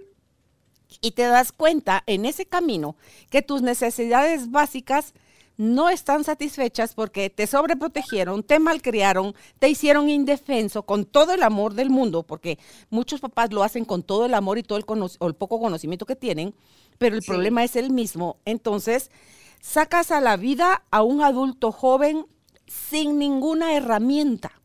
y 1.01 1.11
te 1.11 1.27
das 1.27 1.51
cuenta 1.51 2.01
en 2.07 2.25
ese 2.25 2.47
camino 2.47 2.95
que 3.29 3.43
tus 3.43 3.61
necesidades 3.61 4.49
básicas 4.49 5.13
no 5.57 5.89
están 5.89 6.23
satisfechas 6.23 6.93
porque 6.93 7.29
te 7.29 7.47
sobreprotegieron, 7.47 8.43
te 8.43 8.59
malcriaron, 8.59 9.35
te 9.59 9.69
hicieron 9.69 10.09
indefenso 10.09 10.83
con 10.83 11.05
todo 11.05 11.33
el 11.33 11.43
amor 11.43 11.73
del 11.73 11.89
mundo, 11.89 12.23
porque 12.23 12.57
muchos 12.89 13.19
papás 13.19 13.51
lo 13.53 13.63
hacen 13.63 13.85
con 13.85 14.03
todo 14.03 14.25
el 14.25 14.33
amor 14.33 14.57
y 14.57 14.63
todo 14.63 14.77
el, 14.77 14.85
el 15.21 15.35
poco 15.35 15.59
conocimiento 15.59 16.05
que 16.05 16.15
tienen, 16.15 16.55
pero 16.97 17.15
el 17.15 17.21
problema 17.21 17.63
es 17.63 17.75
el 17.75 17.91
mismo. 17.91 18.37
Entonces, 18.45 19.11
sacas 19.59 20.11
a 20.11 20.21
la 20.21 20.37
vida 20.37 20.83
a 20.91 21.03
un 21.03 21.21
adulto 21.21 21.71
joven 21.71 22.25
sin 22.67 23.19
ninguna 23.19 23.75
herramienta, 23.75 24.61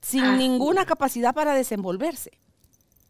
sin 0.00 0.38
ninguna 0.38 0.86
capacidad 0.86 1.34
para 1.34 1.54
desenvolverse. 1.54 2.30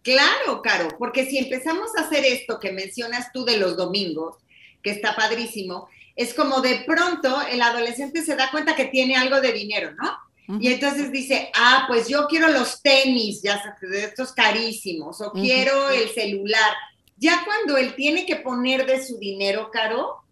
Claro, 0.03 0.63
Caro, 0.63 0.89
porque 0.99 1.27
si 1.27 1.39
empezamos 1.39 1.91
a 1.97 2.03
hacer 2.03 2.25
esto 2.25 2.59
que 2.59 2.73
mencionas 2.73 3.31
tú 3.33 3.45
de 3.45 3.59
los 3.59 3.77
domingos, 3.77 4.37
que 4.83 4.91
está 4.91 5.15
padrísimo, 5.15 5.89
es 6.19 6.35
como 6.35 6.61
de 6.61 6.83
pronto 6.85 7.41
el 7.49 7.63
adolescente 7.63 8.25
se 8.25 8.35
da 8.35 8.51
cuenta 8.51 8.75
que 8.75 8.87
tiene 8.87 9.17
algo 9.17 9.41
de 9.41 9.53
dinero, 9.53 9.93
¿no? 9.95 10.59
Y 10.61 10.73
entonces 10.73 11.13
dice, 11.13 11.51
ah, 11.55 11.85
pues 11.87 12.09
yo 12.09 12.27
quiero 12.27 12.49
los 12.49 12.83
tenis, 12.83 13.43
ya 13.43 13.63
de 13.83 14.05
estos 14.05 14.33
carísimos, 14.33 15.21
o 15.21 15.31
quiero 15.31 15.91
el 15.91 16.09
celular. 16.09 16.73
Ya 17.19 17.45
cuando 17.45 17.77
él 17.77 17.95
tiene 17.95 18.25
que 18.27 18.37
poner 18.37 18.87
de 18.87 19.05
su 19.05 19.19
dinero 19.19 19.71
caro, 19.71 20.23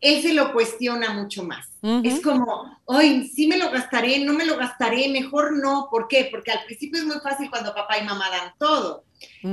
él 0.00 0.22
se 0.22 0.32
lo 0.32 0.52
cuestiona 0.52 1.10
mucho 1.12 1.44
más. 1.44 1.68
Es 2.02 2.20
como, 2.22 2.80
hoy 2.86 3.28
sí 3.28 3.46
me 3.46 3.58
lo 3.58 3.70
gastaré, 3.70 4.24
no 4.24 4.32
me 4.32 4.46
lo 4.46 4.56
gastaré, 4.56 5.08
mejor 5.10 5.52
no. 5.52 5.88
¿Por 5.90 6.08
qué? 6.08 6.26
Porque 6.30 6.50
al 6.50 6.64
principio 6.64 6.98
es 6.98 7.06
muy 7.06 7.20
fácil 7.20 7.50
cuando 7.50 7.74
papá 7.74 7.98
y 7.98 8.04
mamá 8.04 8.30
dan 8.30 8.52
todo. 8.58 9.04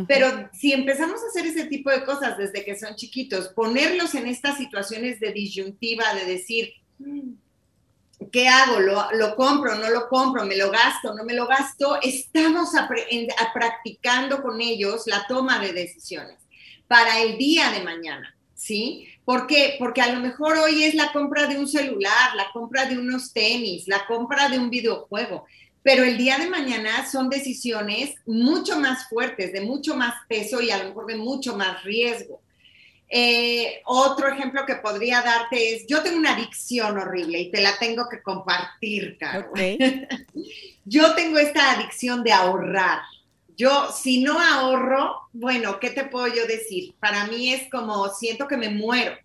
Pero 0.07 0.49
si 0.53 0.73
empezamos 0.73 1.21
a 1.21 1.27
hacer 1.27 1.45
ese 1.45 1.65
tipo 1.65 1.89
de 1.89 2.03
cosas 2.03 2.37
desde 2.37 2.63
que 2.63 2.77
son 2.77 2.95
chiquitos, 2.95 3.49
ponerlos 3.49 4.15
en 4.15 4.27
estas 4.27 4.57
situaciones 4.57 5.19
de 5.19 5.31
disyuntiva, 5.31 6.13
de 6.13 6.25
decir, 6.25 6.73
mm, 6.99 7.33
¿qué 8.31 8.47
hago? 8.47 8.79
¿Lo, 8.79 9.11
lo 9.13 9.35
compro? 9.35 9.75
¿No 9.75 9.89
lo 9.89 10.07
compro? 10.09 10.45
¿Me 10.45 10.57
lo 10.57 10.71
gasto? 10.71 11.13
¿No 11.13 11.23
me 11.23 11.33
lo 11.33 11.47
gasto? 11.47 11.99
Estamos 12.01 12.69
practicando 13.53 14.41
con 14.41 14.59
ellos 14.61 15.03
la 15.05 15.25
toma 15.27 15.59
de 15.59 15.73
decisiones 15.73 16.39
para 16.87 17.21
el 17.21 17.37
día 17.37 17.71
de 17.71 17.83
mañana. 17.83 18.35
¿sí? 18.63 19.07
Porque 19.25 19.77
a 20.01 20.11
lo 20.13 20.19
mejor 20.19 20.57
hoy 20.57 20.83
es 20.83 20.95
la 20.95 21.11
compra 21.11 21.47
de 21.47 21.57
un 21.57 21.67
celular, 21.67 22.35
la 22.35 22.51
compra 22.51 22.85
de 22.85 22.97
unos 22.97 23.33
tenis, 23.33 23.87
la 23.87 24.05
compra 24.05 24.49
de 24.49 24.57
un 24.57 24.69
videojuego, 24.69 25.45
pero 25.83 26.03
el 26.03 26.17
día 26.17 26.37
de 26.37 26.49
mañana 26.49 27.05
son 27.09 27.29
decisiones 27.29 28.15
mucho 28.25 28.79
más 28.79 29.09
fuertes, 29.09 29.51
de 29.51 29.61
mucho 29.61 29.95
más 29.95 30.15
peso 30.27 30.61
y 30.61 30.71
a 30.71 30.77
lo 30.77 30.89
mejor 30.89 31.05
de 31.07 31.17
mucho 31.17 31.55
más 31.57 31.83
riesgo. 31.83 32.41
Eh, 33.09 33.81
otro 33.85 34.27
ejemplo 34.27 34.65
que 34.65 34.77
podría 34.77 35.21
darte 35.21 35.75
es, 35.75 35.85
yo 35.85 36.01
tengo 36.01 36.17
una 36.17 36.33
adicción 36.33 36.97
horrible 36.97 37.41
y 37.41 37.51
te 37.51 37.61
la 37.61 37.77
tengo 37.77 38.09
que 38.09 38.23
compartir, 38.23 39.17
Caro. 39.19 39.51
yo 40.85 41.13
tengo 41.13 41.37
esta 41.37 41.73
adicción 41.73 42.23
de 42.23 42.31
ahorrar. 42.31 43.01
Yo, 43.55 43.91
si 43.91 44.23
no 44.23 44.39
ahorro, 44.39 45.29
bueno, 45.31 45.79
¿qué 45.79 45.91
te 45.91 46.05
puedo 46.05 46.27
yo 46.27 46.47
decir? 46.47 46.95
Para 46.99 47.27
mí 47.27 47.53
es 47.53 47.69
como, 47.69 48.09
siento 48.09 48.47
que 48.47 48.57
me 48.57 48.69
muero. 48.69 49.15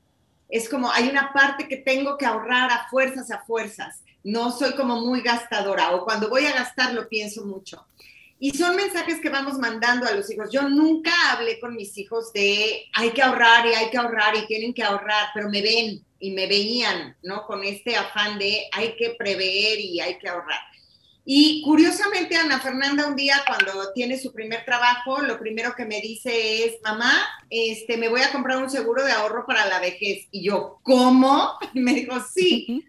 Es 0.50 0.68
como, 0.68 0.92
hay 0.92 1.08
una 1.08 1.32
parte 1.32 1.66
que 1.66 1.78
tengo 1.78 2.18
que 2.18 2.26
ahorrar 2.26 2.70
a 2.70 2.88
fuerzas, 2.90 3.30
a 3.30 3.42
fuerzas. 3.44 4.02
No 4.24 4.50
soy 4.50 4.72
como 4.74 5.00
muy 5.00 5.22
gastadora 5.22 5.94
o 5.94 6.04
cuando 6.04 6.28
voy 6.28 6.46
a 6.46 6.52
gastar 6.52 6.92
lo 6.94 7.08
pienso 7.08 7.44
mucho. 7.44 7.86
Y 8.40 8.56
son 8.56 8.76
mensajes 8.76 9.20
que 9.20 9.30
vamos 9.30 9.58
mandando 9.58 10.06
a 10.06 10.12
los 10.12 10.30
hijos. 10.30 10.50
Yo 10.52 10.68
nunca 10.68 11.12
hablé 11.32 11.58
con 11.58 11.74
mis 11.74 11.96
hijos 11.98 12.32
de 12.32 12.84
hay 12.94 13.10
que 13.10 13.22
ahorrar 13.22 13.66
y 13.66 13.74
hay 13.74 13.90
que 13.90 13.98
ahorrar 13.98 14.36
y 14.36 14.46
tienen 14.46 14.72
que 14.72 14.84
ahorrar, 14.84 15.28
pero 15.34 15.50
me 15.50 15.60
ven 15.60 16.04
y 16.20 16.30
me 16.30 16.46
veían, 16.46 17.16
¿no? 17.22 17.46
Con 17.46 17.64
este 17.64 17.96
afán 17.96 18.38
de 18.38 18.68
hay 18.72 18.94
que 18.96 19.16
prever 19.18 19.80
y 19.80 20.00
hay 20.00 20.18
que 20.18 20.28
ahorrar. 20.28 20.60
Y 21.30 21.60
curiosamente, 21.60 22.36
Ana 22.36 22.58
Fernanda, 22.58 23.06
un 23.06 23.14
día 23.14 23.44
cuando 23.46 23.92
tiene 23.92 24.18
su 24.18 24.32
primer 24.32 24.64
trabajo, 24.64 25.20
lo 25.20 25.38
primero 25.38 25.74
que 25.76 25.84
me 25.84 26.00
dice 26.00 26.64
es, 26.64 26.76
mamá, 26.82 27.12
este, 27.50 27.98
me 27.98 28.08
voy 28.08 28.22
a 28.22 28.32
comprar 28.32 28.56
un 28.56 28.70
seguro 28.70 29.04
de 29.04 29.12
ahorro 29.12 29.44
para 29.46 29.66
la 29.66 29.78
vejez. 29.78 30.26
Y 30.30 30.44
yo, 30.44 30.78
¿cómo? 30.82 31.58
Y 31.74 31.80
me 31.80 31.92
dijo, 31.92 32.14
sí. 32.34 32.82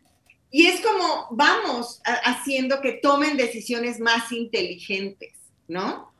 Y 0.51 0.67
es 0.67 0.81
como, 0.81 1.27
vamos 1.31 2.01
haciendo 2.23 2.81
que 2.81 2.93
tomen 2.93 3.37
decisiones 3.37 3.99
más 3.99 4.31
inteligentes, 4.31 5.33
¿no? 5.67 6.11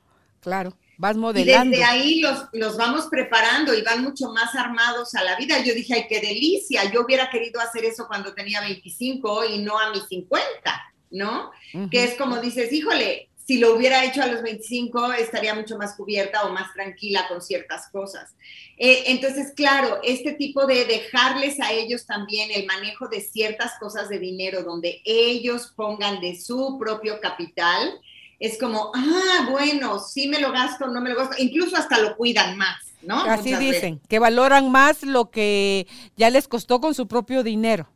Claro, 0.42 0.74
vas 0.98 1.18
modelando. 1.18 1.76
Y 1.76 1.80
desde 1.80 1.84
ahí 1.84 2.20
los, 2.20 2.46
los 2.54 2.78
vamos 2.78 3.08
preparando 3.08 3.74
y 3.74 3.82
van 3.82 4.04
mucho 4.04 4.32
más 4.32 4.54
armados 4.56 5.16
a 5.16 5.24
la 5.24 5.36
vida. 5.36 5.64
Yo 5.64 5.74
dije, 5.74 5.96
ay, 5.96 6.06
qué 6.08 6.20
delicia, 6.20 6.92
yo 6.92 7.02
hubiera 7.02 7.30
querido 7.30 7.60
hacer 7.60 7.86
eso 7.86 8.08
cuando 8.08 8.34
tenía 8.34 8.62
25 8.62 9.46
y 9.46 9.60
no 9.60 9.80
a 9.80 9.92
mis 9.92 10.08
50 10.08 10.90
¿no? 11.12 11.52
Que 11.90 12.04
es 12.04 12.16
como 12.16 12.38
dices, 12.38 12.72
híjole, 12.72 13.29
si 13.50 13.58
lo 13.58 13.76
hubiera 13.76 14.06
hecho 14.06 14.22
a 14.22 14.28
los 14.28 14.44
25 14.44 15.14
estaría 15.14 15.56
mucho 15.56 15.76
más 15.76 15.96
cubierta 15.96 16.44
o 16.44 16.54
más 16.54 16.72
tranquila 16.72 17.26
con 17.28 17.42
ciertas 17.42 17.88
cosas. 17.88 18.36
Eh, 18.78 19.06
entonces, 19.08 19.54
claro, 19.56 19.98
este 20.04 20.34
tipo 20.34 20.68
de 20.68 20.86
dejarles 20.86 21.60
a 21.60 21.72
ellos 21.72 22.06
también 22.06 22.52
el 22.54 22.68
manejo 22.68 23.08
de 23.08 23.22
ciertas 23.22 23.72
cosas 23.80 24.08
de 24.08 24.20
dinero 24.20 24.62
donde 24.62 25.02
ellos 25.04 25.74
pongan 25.76 26.22
de 26.22 26.40
su 26.40 26.78
propio 26.78 27.20
capital, 27.22 28.00
es 28.40 28.60
como, 28.60 28.92
ah, 28.94 29.48
bueno, 29.50 29.98
sí 29.98 30.28
me 30.28 30.40
lo 30.40 30.52
gasto, 30.52 30.86
no 30.86 31.02
me 31.02 31.10
lo 31.10 31.16
gasto, 31.16 31.38
incluso 31.40 31.76
hasta 31.76 31.98
lo 31.98 32.18
cuidan 32.18 32.56
más. 32.56 32.86
¿No? 33.02 33.20
Así 33.24 33.56
dicen, 33.56 34.00
que 34.08 34.20
valoran 34.20 34.70
más 34.70 35.02
lo 35.02 35.32
que 35.32 35.88
ya 36.18 36.30
les 36.30 36.48
costó 36.48 36.80
con 36.80 36.94
su 36.94 37.08
propio 37.08 37.42
dinero. 37.42 37.90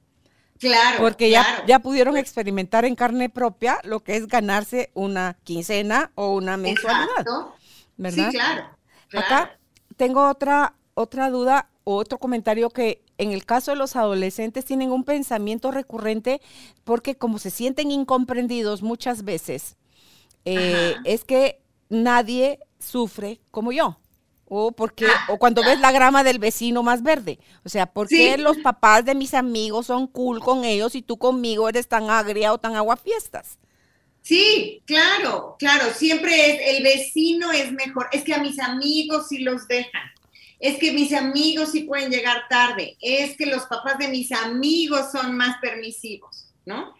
Claro. 0.63 0.97
Porque 0.99 1.29
Ya, 1.29 1.63
ya 1.67 1.79
pudieron 1.79 2.15
experimentar 2.15 2.85
en 2.85 2.95
carne 2.95 3.29
propia 3.29 3.79
lo 3.83 3.99
que 3.99 4.15
es 4.15 4.27
ganarse 4.27 4.91
una 4.93 5.37
quincena 5.43 6.11
o 6.15 6.33
una 6.33 6.55
mensualidad. 6.55 7.25
¿Verdad? 7.97 8.31
Sí, 8.31 8.37
claro, 8.37 8.65
Acá 9.13 9.59
tengo 9.97 10.27
otra, 10.29 10.73
otra 10.93 11.29
duda 11.29 11.69
o 11.83 11.95
otro 11.95 12.17
comentario 12.17 12.69
que 12.69 13.03
en 13.17 13.31
el 13.31 13.45
caso 13.45 13.71
de 13.71 13.77
los 13.77 13.95
adolescentes 13.95 14.63
tienen 14.65 14.91
un 14.91 15.03
pensamiento 15.03 15.69
recurrente 15.69 16.41
porque 16.83 17.15
como 17.15 17.39
se 17.39 17.49
sienten 17.49 17.91
incomprendidos 17.91 18.81
muchas 18.81 19.23
veces, 19.23 19.75
eh, 20.45 20.95
es 21.03 21.25
que 21.25 21.61
nadie 21.89 22.59
sufre 22.79 23.41
como 23.51 23.71
yo. 23.71 23.99
O 24.55 24.71
porque, 24.71 25.07
ah, 25.07 25.25
o 25.29 25.39
cuando 25.39 25.63
ves 25.63 25.79
la 25.79 25.91
grama 25.91 26.23
del 26.23 26.37
vecino 26.37 26.83
más 26.83 27.01
verde. 27.01 27.39
O 27.65 27.69
sea, 27.69 27.87
¿por 27.87 28.07
qué 28.07 28.37
los 28.37 28.55
papás 28.59 29.03
de 29.03 29.15
mis 29.15 29.33
amigos 29.33 29.87
son 29.87 30.05
cool 30.05 30.41
con 30.41 30.63
ellos 30.63 30.93
y 30.93 31.01
tú 31.01 31.17
conmigo 31.17 31.67
eres 31.67 31.87
tan 31.87 32.11
agria 32.11 32.53
o 32.53 32.59
tan 32.59 32.75
aguafiestas? 32.75 33.57
Sí, 34.21 34.83
claro, 34.85 35.55
claro. 35.57 35.91
Siempre 35.95 36.51
es, 36.51 36.75
el 36.77 36.83
vecino 36.83 37.51
es 37.51 37.71
mejor. 37.71 38.09
Es 38.11 38.23
que 38.23 38.35
a 38.35 38.43
mis 38.43 38.59
amigos 38.59 39.27
sí 39.29 39.39
los 39.39 39.67
dejan. 39.67 40.03
Es 40.59 40.77
que 40.77 40.93
mis 40.93 41.13
amigos 41.13 41.71
sí 41.71 41.85
pueden 41.85 42.11
llegar 42.11 42.43
tarde. 42.47 42.95
Es 43.01 43.35
que 43.35 43.47
los 43.47 43.63
papás 43.63 43.97
de 43.97 44.09
mis 44.09 44.31
amigos 44.31 45.11
son 45.11 45.35
más 45.35 45.57
permisivos, 45.61 46.45
¿no? 46.63 46.93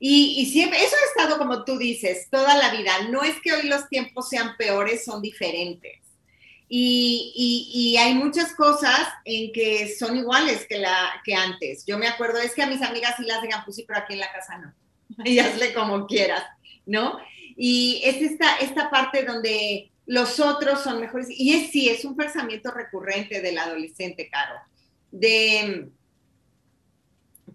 Y, 0.00 0.40
y, 0.40 0.46
siempre, 0.46 0.84
eso 0.84 0.96
ha 0.96 1.22
estado 1.22 1.38
como 1.38 1.64
tú 1.64 1.78
dices, 1.78 2.26
toda 2.32 2.56
la 2.58 2.74
vida. 2.74 3.08
No 3.10 3.22
es 3.22 3.40
que 3.40 3.52
hoy 3.52 3.68
los 3.68 3.88
tiempos 3.88 4.28
sean 4.28 4.56
peores, 4.56 5.04
son 5.04 5.22
diferentes. 5.22 6.05
Y, 6.68 7.96
hay 7.98 8.14
muchas 8.14 8.54
cosas 8.54 9.08
en 9.24 9.52
que 9.52 9.94
son 9.96 10.16
iguales 10.16 10.66
que, 10.66 10.78
la, 10.78 11.20
que 11.24 11.34
antes. 11.34 11.84
Yo 11.86 11.98
me 11.98 12.08
acuerdo, 12.08 12.38
es 12.38 12.54
que 12.54 12.62
a 12.62 12.66
mis 12.66 12.82
amigas 12.82 13.14
sí 13.16 13.24
las 13.24 13.42
digan, 13.42 13.64
pues 13.64 13.76
sí, 13.76 13.84
pero 13.86 14.00
aquí 14.00 14.14
en 14.14 14.20
la 14.20 14.32
casa 14.32 14.58
no. 14.58 14.74
Y 15.24 15.38
hazle 15.38 15.72
como 15.72 16.06
quieras, 16.06 16.44
¿no? 16.84 17.18
Y 17.56 18.02
es 18.04 18.16
esta, 18.16 18.56
esta 18.56 18.90
parte 18.90 19.24
donde 19.24 19.90
los 20.06 20.40
otros 20.40 20.82
son 20.82 21.00
mejores. 21.00 21.28
Y 21.30 21.54
es 21.54 21.70
sí, 21.70 21.88
es 21.88 22.04
un 22.04 22.16
pensamiento 22.16 22.70
recurrente 22.70 23.40
del 23.40 23.58
adolescente, 23.58 24.28
Caro, 24.28 24.56
de 25.10 25.88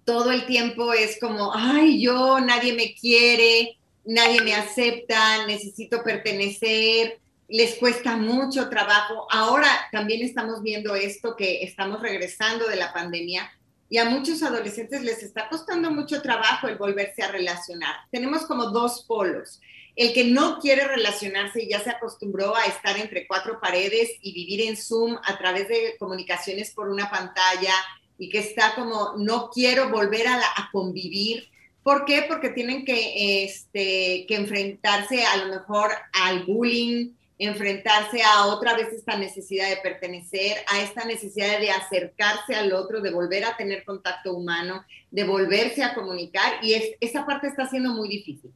todo 0.06 0.32
el 0.32 0.46
tiempo 0.46 0.94
es 0.94 1.20
como, 1.20 1.54
ay, 1.54 2.02
yo, 2.02 2.40
nadie 2.40 2.74
me 2.74 2.94
quiere, 2.94 3.78
nadie 4.04 4.42
me 4.42 4.54
acepta, 4.54 5.46
necesito 5.46 6.04
pertenecer, 6.04 7.21
les 7.52 7.76
cuesta 7.76 8.16
mucho 8.16 8.70
trabajo. 8.70 9.28
Ahora 9.30 9.68
también 9.92 10.22
estamos 10.22 10.64
viendo 10.64 10.96
esto 10.96 11.36
que 11.36 11.64
estamos 11.64 12.02
regresando 12.02 12.68
de 12.68 12.78
la 12.78 12.94
pandemia 12.94 13.52
y 13.90 13.98
a 13.98 14.06
muchos 14.06 14.42
adolescentes 14.42 15.04
les 15.04 15.22
está 15.22 15.50
costando 15.50 15.92
mucho 15.92 16.22
trabajo 16.22 16.70
el 16.70 16.78
volverse 16.78 17.24
a 17.24 17.32
relacionar. 17.32 17.94
Tenemos 18.10 18.44
como 18.44 18.68
dos 18.68 19.04
polos. 19.06 19.60
El 19.98 20.14
que 20.14 20.24
no 20.24 20.60
quiere 20.60 20.88
relacionarse 20.88 21.64
y 21.64 21.70
ya 21.70 21.82
se 21.82 21.90
acostumbró 21.90 22.56
a 22.56 22.66
estar 22.68 22.98
entre 22.98 23.28
cuatro 23.28 23.60
paredes 23.60 24.12
y 24.22 24.34
vivir 24.34 24.62
en 24.62 24.78
Zoom 24.78 25.18
a 25.22 25.38
través 25.38 25.68
de 25.68 25.98
comunicaciones 26.00 26.72
por 26.72 26.88
una 26.88 27.10
pantalla 27.12 27.74
y 28.18 28.30
que 28.30 28.40
está 28.40 28.76
como, 28.76 29.16
no 29.18 29.50
quiero 29.50 29.90
volver 29.90 30.26
a, 30.28 30.40
convivir. 30.72 31.50
¿Por 31.84 32.06
qué? 32.06 32.24
Porque 32.30 32.52
tienen 32.52 32.86
que, 32.86 33.44
este, 33.44 34.26
que 34.26 34.36
enfrentarse 34.36 35.26
a 35.26 35.36
lo 35.36 35.48
mejor 35.54 35.92
al 36.14 36.46
bullying, 36.46 37.12
enfrentarse 37.48 38.22
a 38.22 38.46
otra 38.46 38.76
vez 38.76 38.94
esta 38.94 39.18
necesidad 39.18 39.68
de 39.68 39.78
pertenecer, 39.78 40.58
a 40.68 40.82
esta 40.82 41.06
necesidad 41.06 41.60
de 41.60 41.72
acercarse 41.72 42.54
al 42.54 42.72
otro, 42.72 43.02
de 43.02 43.10
volver 43.10 43.46
a 43.46 43.58
tener 43.58 43.84
contacto 43.84 44.34
humano, 44.34 44.86
de 45.10 45.24
volverse 45.24 45.84
a 45.84 45.96
comunicar, 45.96 46.64
y 46.64 46.74
es, 46.74 46.84
esa 47.00 47.26
parte 47.26 47.48
está 47.48 47.68
siendo 47.68 47.94
muy 47.94 48.10
difícil. 48.10 48.52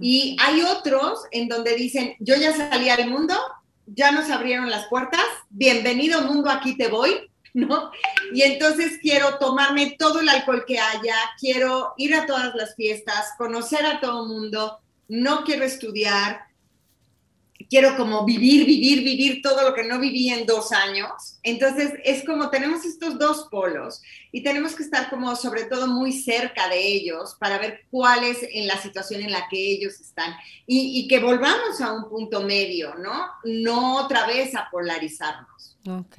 Y 0.00 0.36
hay 0.40 0.62
otros 0.62 1.20
en 1.30 1.48
donde 1.48 1.76
dicen, 1.76 2.16
yo 2.18 2.34
ya 2.34 2.52
salí 2.52 2.88
al 2.88 3.08
mundo, 3.08 3.34
ya 3.86 4.10
nos 4.10 4.28
abrieron 4.28 4.70
las 4.70 4.88
puertas, 4.88 5.24
bienvenido 5.48 6.22
mundo, 6.22 6.50
aquí 6.50 6.76
te 6.76 6.88
voy, 6.88 7.30
¿no? 7.54 7.92
Y 8.34 8.42
entonces 8.42 8.98
quiero 9.00 9.38
tomarme 9.38 9.94
todo 9.96 10.18
el 10.18 10.28
alcohol 10.28 10.64
que 10.66 10.80
haya, 10.80 11.14
quiero 11.38 11.94
ir 11.96 12.12
a 12.16 12.26
todas 12.26 12.56
las 12.56 12.74
fiestas, 12.74 13.34
conocer 13.38 13.86
a 13.86 14.00
todo 14.00 14.24
el 14.24 14.28
mundo, 14.30 14.80
no 15.06 15.44
quiero 15.44 15.64
estudiar, 15.64 16.45
quiero 17.68 17.96
como 17.96 18.24
vivir, 18.24 18.66
vivir, 18.66 19.02
vivir 19.04 19.42
todo 19.42 19.68
lo 19.68 19.74
que 19.74 19.84
no 19.84 19.98
viví 19.98 20.30
en 20.30 20.46
dos 20.46 20.72
años. 20.72 21.38
Entonces 21.42 21.92
es 22.04 22.24
como 22.24 22.50
tenemos 22.50 22.84
estos 22.84 23.18
dos 23.18 23.48
polos 23.50 24.02
y 24.32 24.42
tenemos 24.42 24.74
que 24.74 24.82
estar 24.82 25.10
como 25.10 25.34
sobre 25.36 25.64
todo 25.64 25.86
muy 25.86 26.12
cerca 26.12 26.68
de 26.68 26.86
ellos 26.86 27.36
para 27.38 27.58
ver 27.58 27.84
cuál 27.90 28.24
es 28.24 28.38
en 28.52 28.66
la 28.66 28.80
situación 28.80 29.22
en 29.22 29.32
la 29.32 29.48
que 29.48 29.58
ellos 29.58 30.00
están 30.00 30.34
y, 30.66 31.06
que 31.08 31.20
volvamos 31.20 31.80
a 31.80 31.92
un 31.92 32.08
punto 32.08 32.42
medio, 32.42 32.94
¿no? 32.96 33.26
No 33.44 33.96
otra 34.04 34.26
vez 34.26 34.54
a 34.54 34.68
polarizarnos. 34.70 35.76
Ok. 35.88 36.18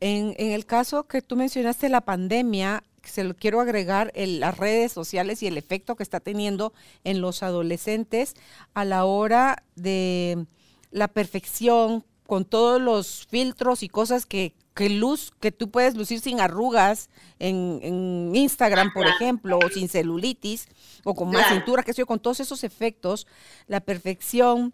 En, 0.00 0.34
en 0.38 0.52
el 0.52 0.66
caso 0.66 1.04
que 1.04 1.22
tú 1.22 1.36
mencionaste 1.36 1.88
la 1.88 2.02
pandemia, 2.02 2.84
se 3.02 3.24
lo 3.24 3.34
quiero 3.34 3.60
agregar 3.60 4.12
las 4.14 4.56
redes 4.56 4.92
sociales 4.92 5.42
y 5.42 5.48
el 5.48 5.58
efecto 5.58 5.96
que 5.96 6.02
está 6.04 6.20
teniendo 6.20 6.72
en 7.02 7.20
los 7.20 7.42
adolescentes 7.42 8.34
a 8.74 8.84
la 8.84 9.04
hora 9.04 9.64
de 9.74 10.46
la 10.92 11.08
perfección, 11.08 12.04
con 12.26 12.44
todos 12.44 12.80
los 12.80 13.26
filtros 13.26 13.82
y 13.82 13.88
cosas 13.88 14.24
que, 14.24 14.54
que 14.74 14.88
luz, 14.88 15.32
que 15.40 15.52
tú 15.52 15.70
puedes 15.70 15.96
lucir 15.96 16.20
sin 16.20 16.40
arrugas 16.40 17.10
en, 17.38 18.34
Instagram, 18.34 18.92
por 18.92 19.06
ejemplo, 19.06 19.58
o 19.58 19.68
sin 19.68 19.88
celulitis, 19.88 20.68
o 21.04 21.14
con 21.14 21.30
más 21.30 21.48
cintura, 21.48 21.82
que 21.82 21.92
sé 21.92 21.98
yo, 21.98 22.06
con 22.06 22.20
todos 22.20 22.40
esos 22.40 22.64
efectos, 22.64 23.26
la 23.66 23.80
perfección, 23.80 24.72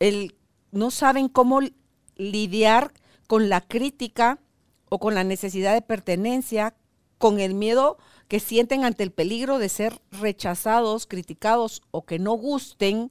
el 0.00 0.34
no 0.72 0.90
saben 0.90 1.28
cómo 1.28 1.60
lidiar 2.16 2.92
con 3.26 3.48
la 3.48 3.60
crítica 3.60 4.38
o 4.88 4.98
con 4.98 5.14
la 5.14 5.24
necesidad 5.24 5.72
de 5.72 5.82
pertenencia, 5.82 6.74
con 7.18 7.40
el 7.40 7.54
miedo 7.54 7.96
que 8.28 8.40
sienten 8.40 8.84
ante 8.84 9.02
el 9.02 9.12
peligro 9.12 9.58
de 9.58 9.68
ser 9.68 10.00
rechazados, 10.10 11.06
criticados 11.06 11.82
o 11.90 12.04
que 12.04 12.18
no 12.18 12.32
gusten, 12.32 13.10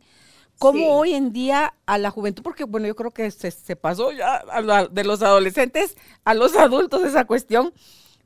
cómo 0.59 0.97
hoy 0.97 1.13
en 1.13 1.31
día 1.31 1.73
a 1.85 1.97
la 1.97 2.11
juventud, 2.11 2.43
porque 2.43 2.63
bueno, 2.63 2.87
yo 2.87 2.95
creo 2.95 3.11
que 3.11 3.29
se, 3.31 3.75
pasó 3.75 4.11
ya 4.11 4.43
de 4.91 5.03
los 5.03 5.21
adolescentes 5.21 5.95
a 6.23 6.33
los 6.33 6.55
adultos 6.55 7.03
esa 7.03 7.25
cuestión, 7.25 7.73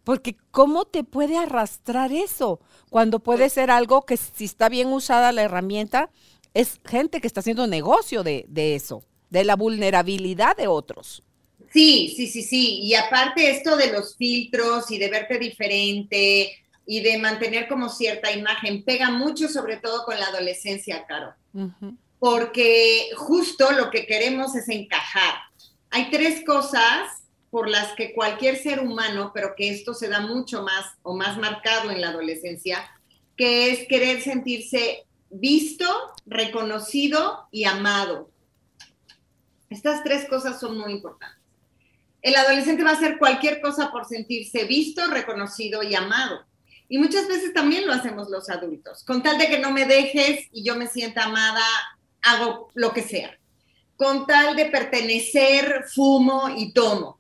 porque 0.04 0.36
cómo 0.52 0.86
te 0.86 1.04
puede 1.04 1.38
arrastrar 1.38 2.12
eso 2.12 2.60
cuando 2.90 3.20
puede 3.20 3.50
ser 3.50 3.72
algo 3.72 4.06
que 4.06 4.18
si 4.18 4.46
está 4.46 4.70
bien 4.70 4.88
usada 4.88 5.32
la 5.32 5.44
herramienta, 5.44 6.10
es 6.54 6.80
gente 6.86 7.22
que 7.22 7.28
está 7.28 7.42
haciendo 7.42 7.68
negocio 7.68 8.24
de, 8.24 8.46
de 8.48 8.76
eso, 8.76 9.04
de 9.30 9.44
la 9.44 9.56
vulnerabilidad 9.56 10.58
de 10.58 10.68
otros. 10.68 11.24
Sí, 11.72 12.14
sí, 12.18 12.28
sí, 12.28 12.42
sí. 12.42 12.80
Y 12.82 12.96
aparte 12.96 13.52
esto 13.52 13.78
de 13.78 13.92
los 13.92 14.16
filtros 14.16 14.90
y 14.90 14.98
de 14.98 15.10
verte 15.10 15.38
diferente 15.38 16.52
y 16.88 17.02
de 17.02 17.20
mantener 17.20 17.68
como 17.68 17.90
cierta 17.90 18.32
imagen, 18.32 18.84
pega 18.84 19.12
mucho 19.12 19.48
sobre 19.48 19.78
todo 19.78 20.04
con 20.06 20.20
la 20.20 20.26
adolescencia, 20.26 21.06
Caro 21.06 21.36
porque 22.20 23.10
justo 23.16 23.72
lo 23.72 23.90
que 23.90 24.06
queremos 24.06 24.56
es 24.56 24.68
encajar. 24.70 25.36
Hay 25.90 26.12
tres 26.12 26.44
cosas 26.46 27.24
por 27.50 27.68
las 27.68 27.94
que 27.94 28.14
cualquier 28.14 28.58
ser 28.58 28.80
humano, 28.80 29.32
pero 29.34 29.56
que 29.56 29.70
esto 29.70 29.94
se 29.94 30.08
da 30.08 30.20
mucho 30.20 30.62
más 30.62 30.86
o 31.02 31.16
más 31.16 31.38
marcado 31.38 31.90
en 31.90 32.02
la 32.02 32.10
adolescencia, 32.10 32.88
que 33.36 33.72
es 33.72 33.88
querer 33.88 34.22
sentirse 34.22 35.06
visto, 35.30 35.86
reconocido 36.26 37.48
y 37.52 37.64
amado. 37.64 38.30
Estas 39.70 40.04
tres 40.04 40.28
cosas 40.28 40.60
son 40.60 40.78
muy 40.78 40.92
importantes. 40.94 41.38
El 42.22 42.36
adolescente 42.36 42.84
va 42.84 42.92
a 42.92 42.94
hacer 42.94 43.18
cualquier 43.18 43.62
cosa 43.62 43.92
por 43.92 44.06
sentirse 44.06 44.66
visto, 44.66 45.08
reconocido 45.08 45.84
y 45.84 45.96
amado. 45.96 46.46
Y 46.90 46.98
muchas 46.98 47.28
veces 47.28 47.54
también 47.54 47.88
lo 47.88 47.94
hacemos 47.94 48.30
los 48.30 48.50
adultos. 48.50 49.04
Con 49.06 49.24
tal 49.24 49.38
de 49.38 49.48
que 49.48 49.60
no 49.60 49.72
me 49.72 49.86
dejes 49.86 50.48
y 50.52 50.64
yo 50.64 50.76
me 50.76 50.88
sienta 50.88 51.26
amada, 51.26 51.64
hago 52.22 52.70
lo 52.74 52.94
que 52.94 53.02
sea. 53.02 53.38
Con 53.96 54.26
tal 54.26 54.56
de 54.56 54.66
pertenecer, 54.66 55.86
fumo 55.94 56.50
y 56.56 56.72
tomo, 56.74 57.20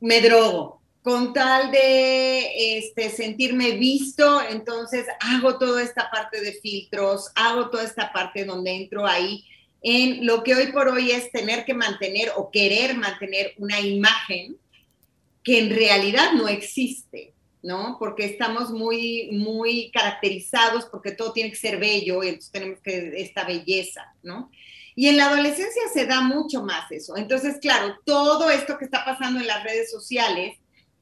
me 0.00 0.20
drogo. 0.20 0.78
Con 1.02 1.32
tal 1.32 1.70
de 1.70 2.78
este, 2.78 3.08
sentirme 3.08 3.72
visto, 3.72 4.42
entonces 4.42 5.06
hago 5.20 5.56
toda 5.56 5.82
esta 5.82 6.10
parte 6.10 6.40
de 6.40 6.52
filtros, 6.52 7.30
hago 7.34 7.70
toda 7.70 7.84
esta 7.84 8.12
parte 8.12 8.44
donde 8.44 8.72
entro 8.72 9.06
ahí 9.06 9.44
en 9.82 10.26
lo 10.26 10.42
que 10.42 10.54
hoy 10.54 10.72
por 10.72 10.88
hoy 10.88 11.12
es 11.12 11.30
tener 11.30 11.64
que 11.64 11.74
mantener 11.74 12.32
o 12.36 12.50
querer 12.50 12.96
mantener 12.96 13.54
una 13.58 13.80
imagen 13.80 14.56
que 15.42 15.60
en 15.60 15.70
realidad 15.70 16.32
no 16.32 16.48
existe. 16.48 17.32
¿No? 17.62 17.96
Porque 17.98 18.24
estamos 18.24 18.70
muy, 18.70 19.30
muy 19.32 19.90
caracterizados 19.90 20.86
porque 20.86 21.12
todo 21.12 21.32
tiene 21.32 21.50
que 21.50 21.56
ser 21.56 21.78
bello 21.78 22.22
y 22.22 22.38
tenemos 22.52 22.80
que 22.80 23.12
esta 23.16 23.44
belleza, 23.44 24.14
¿no? 24.22 24.50
Y 24.94 25.08
en 25.08 25.16
la 25.16 25.26
adolescencia 25.26 25.82
se 25.92 26.06
da 26.06 26.20
mucho 26.20 26.62
más 26.62 26.90
eso. 26.90 27.16
Entonces, 27.16 27.58
claro, 27.60 27.96
todo 28.04 28.50
esto 28.50 28.78
que 28.78 28.84
está 28.84 29.04
pasando 29.04 29.38
en 29.38 29.46
las 29.46 29.62
redes 29.62 29.90
sociales, 29.90 30.58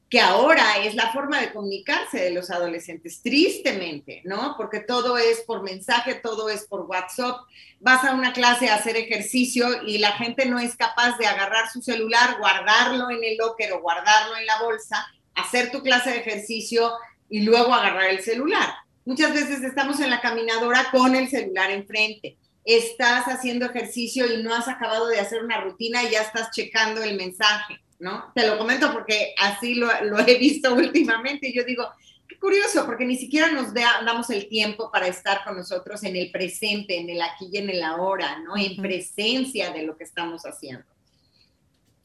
que 0.09 0.21
ahora 0.21 0.85
es 0.85 0.95
la 0.95 1.13
forma 1.13 1.41
de 1.41 1.53
comunicarse 1.53 2.21
de 2.21 2.31
los 2.31 2.51
adolescentes, 2.51 3.23
tristemente, 3.23 4.23
¿no? 4.25 4.55
Porque 4.57 4.81
todo 4.81 5.19
es 5.19 5.41
por 5.41 5.63
mensaje, 5.63 6.15
todo 6.15 6.49
es 6.49 6.65
por 6.67 6.83
WhatsApp. 6.83 7.41
Vas 7.81 8.05
a 8.05 8.15
una 8.15 8.33
clase 8.33 8.69
a 8.69 8.77
hacer 8.77 8.97
ejercicio 8.97 9.83
y 9.83 9.99
la 9.99 10.13
gente 10.13 10.47
no 10.47 10.59
es 10.59 10.77
capaz 10.77 11.17
de 11.19 11.27
agarrar 11.27 11.71
su 11.71 11.83
celular, 11.83 12.37
guardarlo 12.39 13.11
en 13.11 13.25
el 13.25 13.37
locker 13.37 13.73
o 13.73 13.81
guardarlo 13.81 14.37
en 14.37 14.47
la 14.47 14.63
bolsa 14.63 15.07
hacer 15.37 15.71
tu 15.71 15.83
clase 15.83 16.11
de 16.11 16.19
ejercicio 16.19 16.93
y 17.29 17.43
luego 17.43 17.73
agarrar 17.73 18.11
el 18.11 18.23
celular. 18.23 18.75
Muchas 19.05 19.33
veces 19.33 19.63
estamos 19.63 20.01
en 20.01 20.11
la 20.11 20.21
caminadora 20.21 20.89
con 20.91 21.15
el 21.15 21.29
celular 21.29 21.71
enfrente. 21.71 22.37
Estás 22.65 23.27
haciendo 23.27 23.67
ejercicio 23.67 24.27
y 24.27 24.43
no 24.43 24.53
has 24.53 24.67
acabado 24.67 25.07
de 25.07 25.21
hacer 25.21 25.45
una 25.45 25.61
rutina 25.61 26.03
y 26.03 26.11
ya 26.11 26.23
estás 26.23 26.51
checando 26.51 27.03
el 27.03 27.17
mensaje, 27.17 27.79
¿no? 28.01 28.33
Te 28.35 28.47
lo 28.47 28.59
comento 28.59 28.93
porque 28.93 29.35
así 29.39 29.77
lo, 29.77 29.89
he 30.27 30.39
visto 30.39 30.75
últimamente 30.75 31.49
y 31.49 31.55
yo 31.55 31.63
digo, 31.63 31.89
qué 32.29 32.37
curioso, 32.39 32.85
porque 32.85 33.05
ni 33.05 33.17
siquiera 33.17 33.53
nos 33.53 33.73
damos 33.73 34.31
el 34.31 34.49
tiempo 34.49 34.91
para 34.91 35.07
estar 35.07 35.45
con 35.45 35.57
nosotros 35.57 36.03
en 36.03 36.17
el 36.17 36.33
presente, 36.33 36.99
en 36.99 37.09
el 37.09 37.23
aquí 37.23 37.49
y 37.53 37.59
en 37.59 37.71
el 37.71 37.85
ahora, 37.85 38.41
¿no? 38.41 38.57
En 38.57 38.77
presencia 38.77 39.71
de 39.71 39.83
lo 39.85 39.97
que 39.97 40.05
estamos 40.05 40.43
haciendo. 40.43 40.85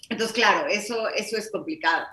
Entonces, 0.10 0.36
claro, 0.36 0.68
eso, 0.68 1.10
eso 1.10 1.38
es 1.38 1.50
complicado 1.50 2.06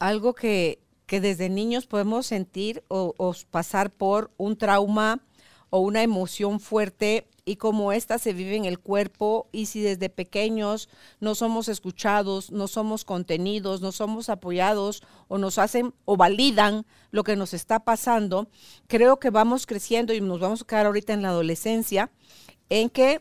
algo 0.00 0.34
que, 0.34 0.80
desde 1.08 1.48
niños 1.48 1.86
podemos 1.86 2.26
sentir 2.26 2.82
o, 2.88 3.34
pasar 3.50 3.90
por 3.90 4.32
un 4.36 4.56
trauma 4.56 5.20
o 5.68 5.80
una 5.80 6.02
emoción 6.02 6.58
fuerte 6.60 7.28
y 7.44 7.56
como 7.56 7.92
esta 7.92 8.18
se 8.18 8.32
vive 8.32 8.56
en 8.56 8.64
el 8.64 8.78
cuerpo 8.78 9.48
y 9.50 9.66
si 9.66 9.80
desde 9.80 10.08
pequeños 10.08 10.88
no 11.18 11.34
somos 11.34 11.68
escuchados, 11.68 12.52
no 12.52 12.68
somos 12.68 13.04
contenidos, 13.04 13.80
no 13.80 13.90
somos 13.90 14.28
apoyados 14.28 15.02
o 15.26 15.38
nos 15.38 15.58
hacen 15.58 15.94
o 16.04 16.16
validan 16.16 16.86
lo 17.10 17.24
que 17.24 17.34
nos 17.34 17.54
está 17.54 17.80
pasando, 17.80 18.48
creo 18.86 19.18
que 19.18 19.30
vamos 19.30 19.66
creciendo 19.66 20.12
y 20.12 20.20
nos 20.20 20.38
vamos 20.38 20.62
a 20.62 20.66
quedar 20.66 20.86
ahorita 20.86 21.12
en 21.12 21.22
la 21.22 21.30
adolescencia 21.30 22.10
en 22.68 22.88
que 22.88 23.20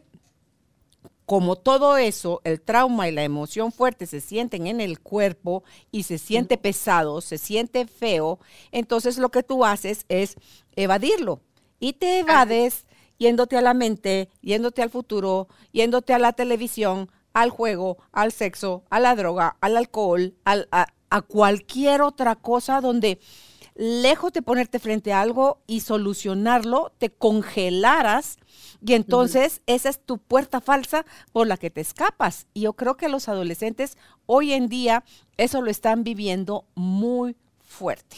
como 1.29 1.57
todo 1.57 1.97
eso, 1.97 2.41
el 2.43 2.59
trauma 2.59 3.07
y 3.07 3.11
la 3.11 3.23
emoción 3.23 3.71
fuerte 3.71 4.07
se 4.07 4.19
sienten 4.19 4.65
en 4.65 4.81
el 4.81 4.99
cuerpo 4.99 5.63
y 5.91 6.01
se 6.01 6.17
siente 6.17 6.57
pesado, 6.57 7.21
se 7.21 7.37
siente 7.37 7.85
feo, 7.85 8.39
entonces 8.71 9.19
lo 9.19 9.29
que 9.29 9.43
tú 9.43 9.63
haces 9.63 10.05
es 10.09 10.37
evadirlo. 10.75 11.39
Y 11.79 11.93
te 11.93 12.17
evades 12.17 12.87
yéndote 13.19 13.57
a 13.57 13.61
la 13.61 13.75
mente, 13.75 14.31
yéndote 14.41 14.81
al 14.81 14.89
futuro, 14.89 15.47
yéndote 15.71 16.15
a 16.15 16.17
la 16.17 16.33
televisión, 16.33 17.11
al 17.33 17.51
juego, 17.51 17.99
al 18.11 18.31
sexo, 18.31 18.81
a 18.89 18.99
la 18.99 19.15
droga, 19.15 19.55
al 19.61 19.77
alcohol, 19.77 20.33
a, 20.45 20.87
a 21.11 21.21
cualquier 21.21 22.01
otra 22.01 22.37
cosa 22.37 22.81
donde 22.81 23.19
lejos 23.75 24.33
de 24.33 24.41
ponerte 24.41 24.79
frente 24.79 25.13
a 25.13 25.21
algo 25.21 25.61
y 25.67 25.81
solucionarlo, 25.81 26.91
te 26.97 27.09
congelaras 27.09 28.37
y 28.85 28.93
entonces 28.93 29.61
esa 29.67 29.89
es 29.89 29.99
tu 29.99 30.17
puerta 30.17 30.61
falsa 30.61 31.05
por 31.31 31.47
la 31.47 31.57
que 31.57 31.69
te 31.69 31.81
escapas. 31.81 32.47
Y 32.53 32.61
yo 32.61 32.73
creo 32.73 32.97
que 32.97 33.09
los 33.09 33.27
adolescentes 33.27 33.97
hoy 34.25 34.53
en 34.53 34.69
día 34.69 35.03
eso 35.37 35.61
lo 35.61 35.69
están 35.69 36.03
viviendo 36.03 36.65
muy 36.75 37.35
fuerte. 37.61 38.17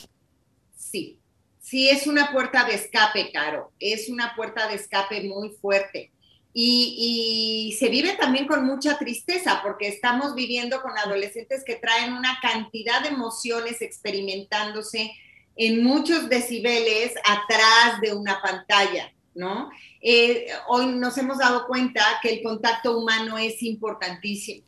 Sí, 0.76 1.20
sí 1.60 1.90
es 1.90 2.08
una 2.08 2.32
puerta 2.32 2.66
de 2.66 2.76
escape, 2.76 3.32
Caro, 3.32 3.72
es 3.80 4.10
una 4.10 4.36
puerta 4.36 4.68
de 4.68 4.76
escape 4.76 5.24
muy 5.24 5.50
fuerte. 5.50 6.12
Y, 6.54 7.70
y, 7.70 7.78
se 7.78 7.88
vive 7.88 8.18
también 8.20 8.46
con 8.46 8.66
mucha 8.66 8.98
tristeza 8.98 9.62
porque 9.64 9.88
estamos 9.88 10.36
viviendo 10.36 10.82
con 10.82 10.98
adolescentes 10.98 11.64
que 11.66 11.76
traen 11.76 12.12
una 12.12 12.40
cantidad 12.42 13.02
de 13.02 13.08
emociones 13.08 13.82
experimentándose 13.82 15.14
en 15.56 15.84
muchos 15.84 16.30
decibeles 16.30 17.14
atrás 17.24 18.02
de 18.02 18.14
una 18.14 18.42
pantalla. 18.42 19.12
¿no? 19.34 19.70
Eh, 20.02 20.48
hoy 20.68 20.88
nos 20.88 21.18
hemos 21.18 21.38
dado 21.38 21.68
cuenta 21.68 22.04
que 22.22 22.34
el 22.34 22.44
contacto 22.44 22.98
humano 22.98 23.38
es 23.38 23.62
importantísimo. 23.64 24.66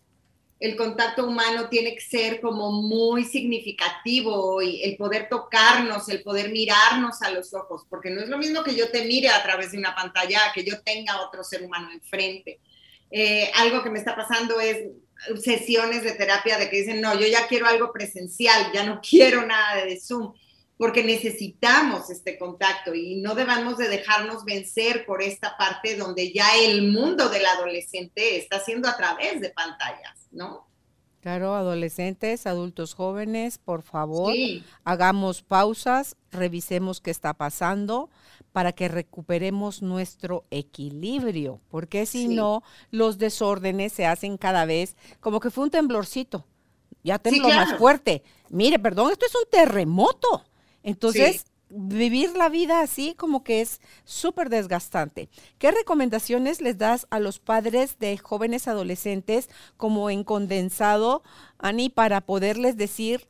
El 0.60 0.78
contacto 0.78 1.28
humano 1.28 1.68
tiene 1.68 1.94
que 1.94 2.02
ser 2.02 2.40
como 2.40 2.72
muy 2.72 3.26
significativo 3.26 4.62
y 4.62 4.82
el 4.84 4.96
poder 4.96 5.28
tocarnos, 5.28 6.08
el 6.08 6.24
poder 6.24 6.52
mirarnos 6.52 7.22
a 7.22 7.32
los 7.32 7.54
ojos, 7.54 7.86
porque 7.90 8.10
no 8.10 8.22
es 8.22 8.30
lo 8.30 8.38
mismo 8.38 8.64
que 8.64 8.74
yo 8.74 8.90
te 8.90 9.04
mire 9.04 9.28
a 9.28 9.44
través 9.44 9.74
de 9.74 9.78
una 9.78 9.94
pantalla, 9.94 10.40
que 10.56 10.64
yo 10.64 10.82
tenga 10.82 11.22
otro 11.22 11.44
ser 11.44 11.64
humano 11.64 11.92
enfrente. 11.92 12.62
Eh, 13.12 13.52
algo 13.56 13.84
que 13.84 13.90
me 13.90 14.00
está 14.00 14.16
pasando 14.16 14.62
es 14.62 14.88
sesiones 15.42 16.04
de 16.04 16.14
terapia 16.14 16.58
de 16.58 16.70
que 16.70 16.78
dicen, 16.78 17.02
no, 17.02 17.14
yo 17.20 17.28
ya 17.28 17.46
quiero 17.48 17.68
algo 17.68 17.92
presencial, 17.92 18.72
ya 18.74 18.86
no 18.86 19.02
quiero 19.10 19.46
nada 19.46 19.84
de 19.84 20.00
Zoom 20.00 20.34
porque 20.84 21.02
necesitamos 21.02 22.10
este 22.10 22.38
contacto 22.38 22.94
y 22.94 23.16
no 23.22 23.36
debemos 23.36 23.78
de 23.78 23.88
dejarnos 23.88 24.44
vencer 24.44 25.06
por 25.06 25.22
esta 25.22 25.56
parte 25.56 25.96
donde 25.96 26.34
ya 26.34 26.58
el 26.62 26.92
mundo 26.92 27.30
del 27.30 27.46
adolescente 27.46 28.36
está 28.36 28.60
siendo 28.60 28.90
a 28.90 28.98
través 28.98 29.40
de 29.40 29.52
pantallas, 29.52 30.28
¿no? 30.32 30.68
Claro, 31.22 31.56
adolescentes, 31.56 32.46
adultos 32.46 32.96
jóvenes, 32.96 33.60
por 33.60 33.82
favor, 33.82 34.34
hagamos 34.84 35.42
pausas, 35.42 36.18
revisemos 36.32 37.00
qué 37.00 37.12
está 37.12 37.34
pasando 37.34 38.10
para 38.52 38.74
que 38.74 38.90
recuperemos 38.90 39.82
nuestro 39.82 40.44
equilibrio, 40.52 41.62
porque 41.70 42.06
si 42.06 42.28
no, 42.28 42.62
los 42.92 43.18
desórdenes 43.18 43.94
se 43.94 44.06
hacen 44.06 44.38
cada 44.38 44.66
vez 44.66 44.98
como 45.22 45.40
que 45.40 45.50
fue 45.50 45.64
un 45.64 45.72
temblorcito, 45.72 46.46
ya 47.06 47.20
tembló 47.20 47.48
más 47.48 47.78
fuerte. 47.78 48.22
Mire, 48.50 48.80
perdón, 48.80 49.14
esto 49.14 49.26
es 49.26 49.34
un 49.34 49.50
terremoto. 49.50 50.44
Entonces, 50.84 51.46
vivir 51.70 52.36
la 52.38 52.50
vida 52.50 52.82
así 52.82 53.16
como 53.16 53.44
que 53.44 53.62
es 53.62 53.82
súper 54.06 54.50
desgastante. 54.50 55.30
¿Qué 55.58 55.72
recomendaciones 55.72 56.62
les 56.62 56.78
das 56.78 57.08
a 57.10 57.20
los 57.20 57.40
padres 57.40 57.98
de 58.00 58.18
jóvenes 58.18 58.68
adolescentes 58.68 59.50
como 59.78 60.10
en 60.10 60.24
condensado, 60.24 61.24
Ani, 61.58 61.90
para 61.90 62.22
poderles 62.22 62.78
decir, 62.78 63.28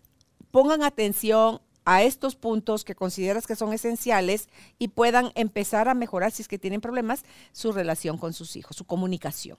pongan 0.52 0.84
atención 0.84 1.62
a 1.86 2.04
estos 2.04 2.36
puntos 2.36 2.84
que 2.84 2.96
consideras 2.96 3.48
que 3.48 3.56
son 3.56 3.74
esenciales 3.74 4.50
y 4.78 4.90
puedan 4.90 5.32
empezar 5.36 5.88
a 5.88 5.94
mejorar, 5.94 6.32
si 6.32 6.42
es 6.42 6.48
que 6.48 6.60
tienen 6.60 6.82
problemas, 6.82 7.24
su 7.52 7.72
relación 7.72 8.18
con 8.18 8.34
sus 8.34 8.56
hijos, 8.56 8.76
su 8.76 8.86
comunicación? 8.86 9.58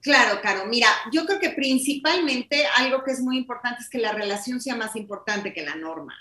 Claro, 0.00 0.40
Caro. 0.42 0.66
Mira, 0.66 0.88
yo 1.12 1.26
creo 1.26 1.38
que 1.38 1.50
principalmente 1.50 2.64
algo 2.78 3.04
que 3.04 3.12
es 3.12 3.20
muy 3.20 3.36
importante 3.36 3.82
es 3.82 3.90
que 3.90 3.98
la 3.98 4.12
relación 4.12 4.60
sea 4.60 4.74
más 4.74 4.96
importante 4.96 5.52
que 5.52 5.62
la 5.62 5.74
norma. 5.74 6.14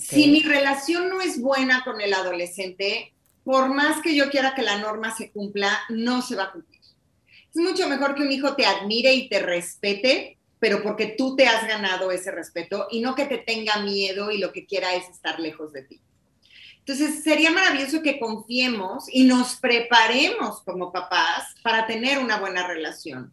Si 0.00 0.28
mi 0.28 0.42
relación 0.42 1.08
no 1.08 1.20
es 1.20 1.40
buena 1.40 1.82
con 1.84 2.00
el 2.00 2.12
adolescente, 2.14 3.12
por 3.44 3.68
más 3.72 4.02
que 4.02 4.14
yo 4.14 4.30
quiera 4.30 4.54
que 4.54 4.62
la 4.62 4.78
norma 4.78 5.14
se 5.16 5.30
cumpla, 5.30 5.78
no 5.88 6.22
se 6.22 6.34
va 6.34 6.44
a 6.44 6.52
cumplir. 6.52 6.80
Es 7.54 7.56
mucho 7.62 7.88
mejor 7.88 8.14
que 8.14 8.22
un 8.22 8.32
hijo 8.32 8.54
te 8.54 8.66
admire 8.66 9.14
y 9.14 9.28
te 9.28 9.38
respete, 9.38 10.36
pero 10.58 10.82
porque 10.82 11.14
tú 11.16 11.36
te 11.36 11.46
has 11.46 11.66
ganado 11.66 12.10
ese 12.10 12.30
respeto 12.30 12.88
y 12.90 13.00
no 13.00 13.14
que 13.14 13.26
te 13.26 13.38
tenga 13.38 13.78
miedo 13.78 14.30
y 14.30 14.38
lo 14.38 14.52
que 14.52 14.66
quiera 14.66 14.94
es 14.94 15.08
estar 15.08 15.38
lejos 15.38 15.72
de 15.72 15.82
ti. 15.82 16.00
Entonces, 16.78 17.24
sería 17.24 17.50
maravilloso 17.50 18.02
que 18.02 18.18
confiemos 18.18 19.06
y 19.10 19.24
nos 19.24 19.56
preparemos 19.56 20.60
como 20.62 20.92
papás 20.92 21.54
para 21.62 21.86
tener 21.86 22.18
una 22.18 22.38
buena 22.38 22.66
relación. 22.66 23.32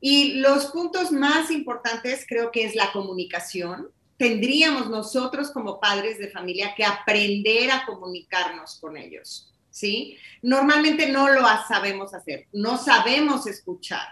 Y 0.00 0.34
los 0.34 0.66
puntos 0.66 1.10
más 1.10 1.50
importantes 1.50 2.24
creo 2.28 2.50
que 2.50 2.64
es 2.64 2.74
la 2.74 2.92
comunicación, 2.92 3.88
tendríamos 4.22 4.88
nosotros 4.88 5.50
como 5.50 5.80
padres 5.80 6.16
de 6.16 6.30
familia 6.30 6.76
que 6.76 6.84
aprender 6.84 7.72
a 7.72 7.84
comunicarnos 7.84 8.78
con 8.80 8.96
ellos, 8.96 9.52
¿sí? 9.68 10.16
Normalmente 10.42 11.08
no 11.08 11.28
lo 11.28 11.42
sabemos 11.66 12.14
hacer, 12.14 12.46
no 12.52 12.78
sabemos 12.78 13.48
escuchar. 13.48 14.06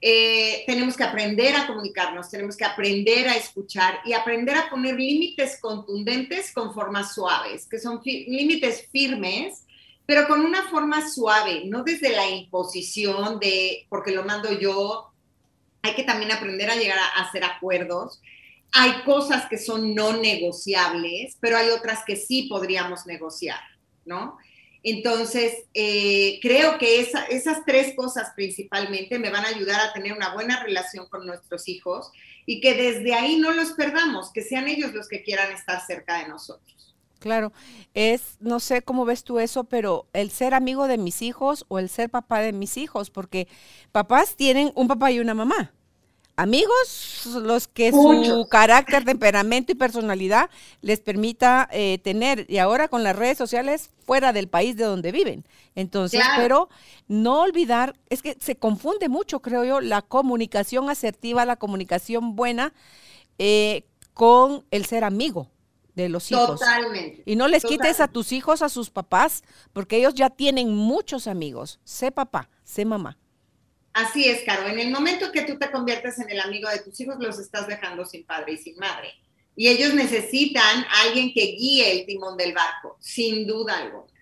Eh, 0.00 0.64
tenemos 0.66 0.96
que 0.96 1.04
aprender 1.04 1.54
a 1.54 1.68
comunicarnos, 1.68 2.28
tenemos 2.28 2.56
que 2.56 2.64
aprender 2.64 3.28
a 3.28 3.36
escuchar 3.36 4.00
y 4.04 4.12
aprender 4.12 4.56
a 4.56 4.68
poner 4.68 4.96
límites 4.96 5.60
contundentes 5.60 6.52
con 6.52 6.74
formas 6.74 7.14
suaves, 7.14 7.68
que 7.68 7.78
son 7.78 8.00
límites 8.04 8.88
firmes, 8.90 9.64
pero 10.04 10.26
con 10.26 10.40
una 10.40 10.64
forma 10.64 11.08
suave, 11.08 11.62
no 11.66 11.84
desde 11.84 12.08
la 12.08 12.28
imposición 12.28 13.38
de, 13.38 13.86
porque 13.88 14.10
lo 14.10 14.24
mando 14.24 14.50
yo, 14.58 15.12
hay 15.82 15.94
que 15.94 16.02
también 16.02 16.32
aprender 16.32 16.68
a 16.70 16.74
llegar 16.74 16.98
a 16.98 17.22
hacer 17.22 17.44
acuerdos 17.44 18.20
hay 18.72 19.02
cosas 19.04 19.48
que 19.48 19.58
son 19.58 19.94
no 19.94 20.16
negociables, 20.16 21.36
pero 21.40 21.56
hay 21.56 21.70
otras 21.70 22.00
que 22.06 22.16
sí 22.16 22.44
podríamos 22.48 23.06
negociar, 23.06 23.60
¿no? 24.04 24.38
Entonces, 24.82 25.64
eh, 25.74 26.38
creo 26.40 26.78
que 26.78 27.00
esas 27.00 27.64
tres 27.66 27.94
cosas 27.96 28.32
principalmente 28.36 29.18
me 29.18 29.30
van 29.30 29.44
a 29.44 29.48
ayudar 29.48 29.80
a 29.80 29.92
tener 29.92 30.12
una 30.12 30.32
buena 30.34 30.62
relación 30.62 31.08
con 31.08 31.26
nuestros 31.26 31.68
hijos 31.68 32.10
y 32.46 32.60
que 32.60 32.74
desde 32.74 33.14
ahí 33.14 33.38
no 33.38 33.52
los 33.52 33.72
perdamos, 33.72 34.32
que 34.32 34.42
sean 34.42 34.68
ellos 34.68 34.94
los 34.94 35.08
que 35.08 35.22
quieran 35.22 35.52
estar 35.52 35.84
cerca 35.84 36.20
de 36.22 36.28
nosotros. 36.28 36.94
Claro, 37.18 37.52
es, 37.94 38.36
no 38.38 38.60
sé 38.60 38.82
cómo 38.82 39.04
ves 39.04 39.24
tú 39.24 39.40
eso, 39.40 39.64
pero 39.64 40.06
el 40.12 40.30
ser 40.30 40.54
amigo 40.54 40.86
de 40.86 40.98
mis 40.98 41.20
hijos 41.20 41.64
o 41.66 41.80
el 41.80 41.88
ser 41.88 42.10
papá 42.10 42.38
de 42.38 42.52
mis 42.52 42.76
hijos, 42.76 43.10
porque 43.10 43.48
papás 43.90 44.36
tienen 44.36 44.70
un 44.76 44.86
papá 44.86 45.10
y 45.10 45.18
una 45.18 45.34
mamá 45.34 45.74
amigos, 46.38 47.26
los 47.42 47.66
que 47.66 47.90
su 47.90 48.46
carácter, 48.48 49.04
temperamento 49.04 49.72
y 49.72 49.74
personalidad 49.74 50.48
les 50.82 51.00
permita 51.00 51.68
eh, 51.72 51.98
tener, 51.98 52.46
y 52.48 52.58
ahora 52.58 52.86
con 52.86 53.02
las 53.02 53.16
redes 53.16 53.36
sociales 53.36 53.90
fuera 54.06 54.32
del 54.32 54.46
país 54.46 54.76
de 54.76 54.84
donde 54.84 55.10
viven. 55.10 55.44
Entonces, 55.74 56.22
pero 56.36 56.68
no 57.08 57.40
olvidar, 57.40 57.96
es 58.08 58.22
que 58.22 58.36
se 58.40 58.54
confunde 58.54 59.08
mucho, 59.08 59.40
creo 59.40 59.64
yo, 59.64 59.80
la 59.80 60.00
comunicación 60.00 60.88
asertiva, 60.90 61.44
la 61.44 61.56
comunicación 61.56 62.36
buena 62.36 62.72
eh, 63.38 63.84
con 64.14 64.64
el 64.70 64.86
ser 64.86 65.02
amigo 65.02 65.50
de 65.96 66.08
los 66.08 66.30
hijos. 66.30 66.60
Totalmente. 66.60 67.24
Y 67.26 67.34
no 67.34 67.48
les 67.48 67.64
quites 67.64 67.98
a 67.98 68.06
tus 68.06 68.30
hijos 68.30 68.62
a 68.62 68.68
sus 68.68 68.90
papás, 68.90 69.42
porque 69.72 69.96
ellos 69.96 70.14
ya 70.14 70.30
tienen 70.30 70.72
muchos 70.72 71.26
amigos. 71.26 71.80
Sé 71.82 72.12
papá, 72.12 72.48
sé 72.62 72.84
mamá. 72.84 73.18
Así 73.98 74.28
es, 74.28 74.44
Caro. 74.44 74.68
En 74.68 74.78
el 74.78 74.92
momento 74.92 75.32
que 75.32 75.42
tú 75.42 75.58
te 75.58 75.72
conviertes 75.72 76.20
en 76.20 76.30
el 76.30 76.38
amigo 76.38 76.70
de 76.70 76.78
tus 76.78 77.00
hijos, 77.00 77.16
los 77.18 77.36
estás 77.40 77.66
dejando 77.66 78.04
sin 78.04 78.24
padre 78.24 78.52
y 78.52 78.56
sin 78.56 78.76
madre. 78.76 79.08
Y 79.56 79.66
ellos 79.66 79.92
necesitan 79.92 80.84
a 80.84 81.02
alguien 81.08 81.32
que 81.34 81.56
guíe 81.58 81.90
el 81.90 82.06
timón 82.06 82.36
del 82.36 82.54
barco, 82.54 82.96
sin 83.00 83.44
duda 83.44 83.76
alguna. 83.76 84.12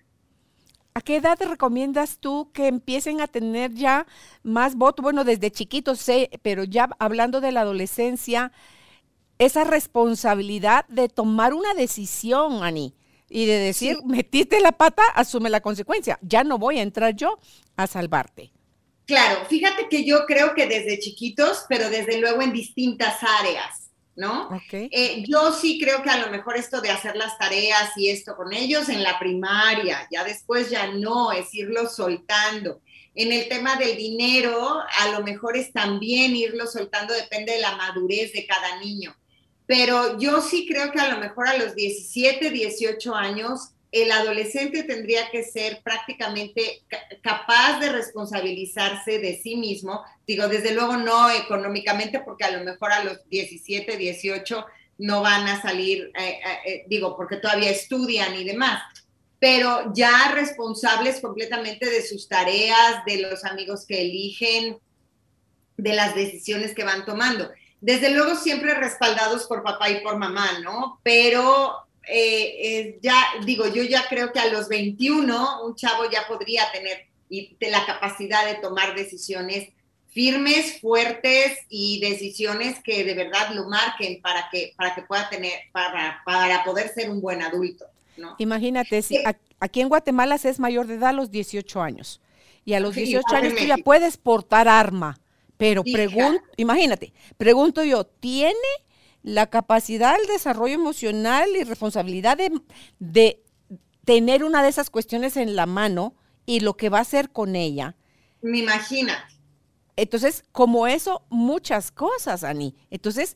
¿A 0.95 1.01
qué 1.01 1.17
edad 1.17 1.37
recomiendas 1.39 2.17
tú 2.17 2.49
que 2.53 2.65
empiecen 2.65 3.21
a 3.21 3.27
tener 3.27 3.71
ya 3.75 4.07
más 4.41 4.73
voto? 4.73 5.03
Bueno, 5.03 5.23
desde 5.23 5.51
chiquitos 5.51 5.99
sé, 5.99 6.31
pero 6.41 6.63
ya 6.63 6.89
hablando 6.97 7.39
de 7.39 7.51
la 7.51 7.61
adolescencia, 7.61 8.51
esa 9.37 9.63
responsabilidad 9.63 10.87
de 10.87 11.07
tomar 11.07 11.53
una 11.53 11.75
decisión, 11.75 12.63
Ani, 12.63 12.95
y 13.29 13.45
de 13.45 13.59
decir, 13.59 13.97
metiste 14.05 14.59
la 14.59 14.71
pata, 14.71 15.03
asume 15.13 15.51
la 15.51 15.61
consecuencia. 15.61 16.17
Ya 16.23 16.43
no 16.43 16.57
voy 16.57 16.79
a 16.79 16.81
entrar 16.81 17.15
yo 17.15 17.37
a 17.75 17.85
salvarte. 17.85 18.56
Claro, 19.07 19.45
fíjate 19.45 19.87
que 19.87 20.03
yo 20.03 20.25
creo 20.25 20.53
que 20.53 20.67
desde 20.67 20.99
chiquitos, 20.99 21.63
pero 21.69 21.89
desde 21.89 22.19
luego 22.19 22.41
en 22.41 22.51
distintas 22.51 23.23
áreas, 23.39 23.89
¿no? 24.17 24.49
Eh, 24.69 25.23
yo 25.25 25.53
sí 25.53 25.79
creo 25.79 26.03
que 26.03 26.09
a 26.09 26.17
lo 26.17 26.29
mejor 26.29 26.57
esto 26.57 26.81
de 26.81 26.89
hacer 26.89 27.15
las 27.15 27.37
tareas 27.37 27.91
y 27.95 28.09
esto 28.09 28.35
con 28.35 28.51
ellos 28.51 28.89
en 28.89 29.01
la 29.01 29.17
primaria, 29.17 30.05
ya 30.11 30.25
después 30.25 30.69
ya 30.69 30.87
no, 30.87 31.31
es 31.31 31.53
irlo 31.53 31.87
soltando. 31.87 32.81
En 33.15 33.31
el 33.31 33.47
tema 33.47 33.77
del 33.77 33.95
dinero, 33.95 34.81
a 34.99 35.09
lo 35.11 35.23
mejor 35.23 35.55
es 35.55 35.71
también 35.71 36.35
irlo 36.35 36.67
soltando, 36.67 37.13
depende 37.13 37.53
de 37.53 37.61
la 37.61 37.77
madurez 37.77 38.33
de 38.33 38.45
cada 38.45 38.77
niño. 38.81 39.15
Pero 39.65 40.19
yo 40.19 40.41
sí 40.41 40.67
creo 40.67 40.91
que 40.91 40.99
a 40.99 41.13
lo 41.13 41.19
mejor 41.21 41.47
a 41.47 41.57
los 41.57 41.75
17, 41.75 42.49
18 42.49 43.15
años, 43.15 43.69
el 43.91 44.11
adolescente 44.11 44.83
tendría 44.83 45.29
que 45.29 45.43
ser 45.43 45.81
prácticamente 45.83 46.83
capaz 47.21 47.79
de 47.79 47.89
responsabilizarse 47.89 49.19
de 49.19 49.37
sí 49.37 49.55
mismo. 49.55 50.03
Digo, 50.25 50.47
desde 50.47 50.73
luego 50.73 50.97
no 50.97 51.29
económicamente, 51.29 52.19
porque 52.19 52.43
a 52.43 52.51
lo 52.51 52.63
mejor 52.63 52.91
a 52.91 53.03
los 53.03 53.27
17, 53.29 53.95
18 53.97 54.65
no 54.99 55.21
van 55.21 55.47
a 55.47 55.61
salir, 55.61 56.11
eh, 56.19 56.29
eh, 56.29 56.59
eh, 56.65 56.85
digo, 56.87 57.15
porque 57.15 57.37
todavía 57.37 57.69
estudian 57.69 58.35
y 58.35 58.43
demás 58.43 58.81
pero 59.39 59.93
ya 59.93 60.31
responsables 60.33 61.21
completamente 61.21 61.87
de 61.87 62.01
sus 62.01 62.27
tareas, 62.27 63.05
de 63.05 63.21
los 63.21 63.45
amigos 63.45 63.85
que 63.85 64.01
eligen, 64.01 64.79
de 65.77 65.93
las 65.93 66.15
decisiones 66.15 66.73
que 66.73 66.83
van 66.83 67.05
tomando. 67.05 67.49
Desde 67.79 68.09
luego 68.09 68.35
siempre 68.35 68.73
respaldados 68.73 69.45
por 69.45 69.61
papá 69.61 69.91
y 69.91 70.01
por 70.01 70.17
mamá, 70.17 70.59
¿no? 70.63 70.99
Pero 71.03 71.86
eh, 72.09 72.99
ya, 73.01 73.15
digo, 73.45 73.67
yo 73.67 73.83
ya 73.83 74.07
creo 74.07 74.31
que 74.31 74.39
a 74.39 74.51
los 74.51 74.67
21 74.69 75.65
un 75.65 75.75
chavo 75.75 76.09
ya 76.09 76.27
podría 76.27 76.71
tener 76.71 77.05
la 77.59 77.85
capacidad 77.85 78.45
de 78.45 78.55
tomar 78.55 78.95
decisiones 78.95 79.69
firmes, 80.09 80.79
fuertes 80.79 81.59
y 81.69 81.99
decisiones 81.99 82.81
que 82.83 83.03
de 83.03 83.13
verdad 83.13 83.53
lo 83.53 83.67
marquen 83.67 84.21
para 84.21 84.49
que, 84.49 84.73
para 84.75 84.95
que 84.95 85.03
pueda 85.03 85.29
tener, 85.29 85.53
para, 85.71 86.21
para 86.25 86.63
poder 86.63 86.89
ser 86.89 87.09
un 87.09 87.21
buen 87.21 87.41
adulto. 87.41 87.85
Imagínate, 88.39 89.01
si 89.01 89.19
aquí 89.59 89.81
en 89.81 89.89
Guatemala 89.89 90.37
se 90.37 90.49
es 90.49 90.59
mayor 90.59 90.87
de 90.87 90.95
edad 90.95 91.09
a 91.09 91.13
los 91.13 91.29
18 91.29 91.81
años. 91.81 92.21
Y 92.65 92.73
a 92.73 92.79
los 92.79 92.95
18 92.95 93.23
años 93.35 93.55
tú 93.55 93.63
ya 93.63 93.77
puedes 93.77 94.17
portar 94.17 94.67
arma, 94.67 95.19
pero 95.55 95.83
pregunto, 95.83 96.41
imagínate, 96.57 97.13
pregunto 97.37 97.83
yo, 97.83 98.03
¿tiene 98.05 98.55
la 99.27 99.47
capacidad, 99.47 100.15
el 100.17 100.25
desarrollo 100.27 100.75
emocional 100.75 101.49
y 101.59 101.65
responsabilidad 101.65 102.37
de, 102.37 102.61
de 102.99 103.43
tener 104.05 104.45
una 104.45 104.63
de 104.63 104.69
esas 104.69 104.89
cuestiones 104.89 105.35
en 105.35 105.57
la 105.57 105.65
mano 105.65 106.15
y 106.45 106.61
lo 106.61 106.77
que 106.77 106.87
va 106.87 106.99
a 106.99 107.01
hacer 107.01 107.29
con 107.33 107.57
ella? 107.57 107.97
Me 108.41 108.59
imagínate. 108.59 109.35
Entonces, 109.97 110.45
como 110.53 110.87
eso, 110.87 111.25
muchas 111.29 111.91
cosas, 111.91 112.45
Ani. 112.45 112.73
Entonces, 112.89 113.35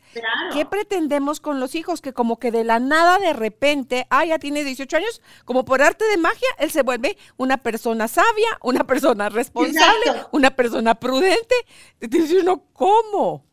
¿qué 0.53 0.65
pretendemos 0.65 1.41
con 1.41 1.59
los 1.59 1.75
hijos? 1.75 1.99
Que 1.99 2.13
como 2.13 2.39
que 2.39 2.51
de 2.51 2.63
la 2.63 2.79
nada, 2.79 3.19
de 3.19 3.33
repente, 3.33 4.07
ah, 4.09 4.23
ya 4.23 4.39
tiene 4.39 4.63
18 4.63 4.95
años, 4.95 5.21
como 5.43 5.65
por 5.65 5.81
arte 5.81 6.05
de 6.05 6.15
magia, 6.15 6.47
él 6.57 6.71
se 6.71 6.83
vuelve 6.83 7.17
una 7.35 7.57
persona 7.57 8.07
sabia, 8.07 8.47
una 8.63 8.87
persona 8.87 9.27
responsable, 9.27 10.23
una 10.31 10.55
persona 10.55 10.95
prudente. 10.95 11.55
Dice 11.99 12.39
uno, 12.39 12.63
¿cómo? 12.71 13.50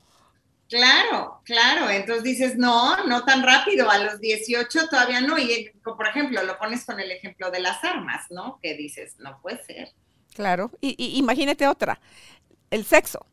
Claro, 0.69 1.41
claro. 1.45 1.89
Entonces 1.89 2.25
dices, 2.25 2.57
no, 2.57 3.05
no 3.07 3.25
tan 3.25 3.43
rápido, 3.43 3.91
a 3.91 3.99
los 3.99 4.21
18 4.21 4.89
todavía 4.89 5.21
no. 5.21 5.39
Y, 5.39 5.71
por 5.83 6.07
ejemplo, 6.07 6.43
lo 6.43 6.59
pones 6.59 6.85
con 6.85 7.01
el 7.01 7.11
ejemplo 7.11 7.51
de 7.51 7.61
las 7.61 7.83
armas, 7.83 8.27
¿no? 8.31 8.59
Que 8.63 8.75
dices, 8.75 9.15
no 9.19 9.41
puede 9.41 9.65
ser. 9.65 9.93
Claro, 10.35 10.71
y 10.81 11.19
imagínate 11.19 11.67
otra 11.67 12.01
el 12.71 12.85
sexo, 12.85 13.27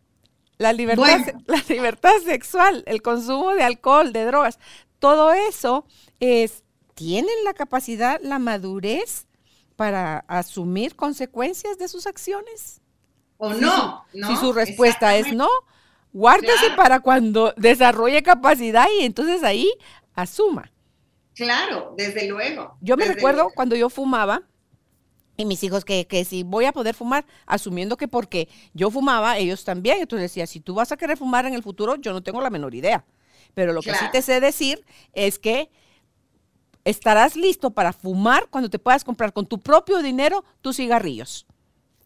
la 0.58 0.74
libertad, 0.74 1.20
la 1.48 1.64
libertad 1.68 2.14
sexual, 2.24 2.84
el 2.88 3.02
consumo 3.02 3.54
de 3.54 3.64
alcohol, 3.64 4.14
de 4.14 4.26
drogas, 4.26 4.60
todo 5.00 5.34
eso 5.34 5.86
es, 6.20 6.64
tienen 6.94 7.44
la 7.44 7.54
capacidad, 7.54 8.20
la 8.22 8.40
madurez 8.40 9.28
para 9.76 10.20
asumir 10.28 10.96
consecuencias 10.96 11.78
de 11.78 11.88
sus 11.88 12.08
acciones. 12.08 12.82
O 13.38 13.54
no, 13.54 14.06
Si 14.14 14.38
su 14.38 14.54
respuesta 14.54 15.18
es 15.18 15.34
no, 15.34 15.50
guárdese 16.16 16.72
para 16.78 17.02
cuando 17.02 17.54
desarrolle 17.58 18.24
capacidad 18.24 18.88
y 18.98 19.04
entonces 19.04 19.44
ahí 19.44 19.70
asuma. 20.14 20.72
Claro, 21.34 21.94
desde 21.98 22.26
luego. 22.30 22.78
Yo 22.80 22.96
me 22.96 23.06
recuerdo 23.06 23.50
cuando 23.54 23.76
yo 23.76 23.90
fumaba, 23.90 24.44
y 25.36 25.44
mis 25.44 25.62
hijos 25.64 25.84
que, 25.84 26.08
que, 26.08 26.24
si 26.24 26.44
voy 26.44 26.64
a 26.64 26.72
poder 26.72 26.96
fumar, 26.96 27.26
asumiendo 27.46 27.98
que 27.98 28.08
porque 28.08 28.48
yo 28.74 28.90
fumaba, 28.90 29.38
ellos 29.38 29.66
también. 29.66 30.00
Entonces 30.00 30.32
decía, 30.32 30.48
si 30.48 30.62
tú 30.62 30.74
vas 30.74 30.94
a 30.94 30.98
querer 30.98 31.18
fumar 31.18 31.46
en 31.46 31.54
el 31.54 31.62
futuro, 31.62 31.98
yo 31.98 32.14
no 32.14 32.24
tengo 32.24 32.40
la 32.40 32.50
menor 32.50 32.74
idea. 32.74 33.04
Pero 33.54 33.74
lo 33.74 33.82
que 33.82 33.94
sí 33.94 34.06
te 34.14 34.22
sé 34.22 34.40
decir 34.40 34.86
es 35.12 35.38
que 35.38 35.70
estarás 36.86 37.36
listo 37.36 37.72
para 37.72 37.92
fumar 37.92 38.48
cuando 38.50 38.70
te 38.70 38.80
puedas 38.80 39.04
comprar 39.04 39.34
con 39.34 39.46
tu 39.46 39.60
propio 39.60 40.02
dinero 40.02 40.46
tus 40.62 40.78
cigarrillos. 40.78 41.46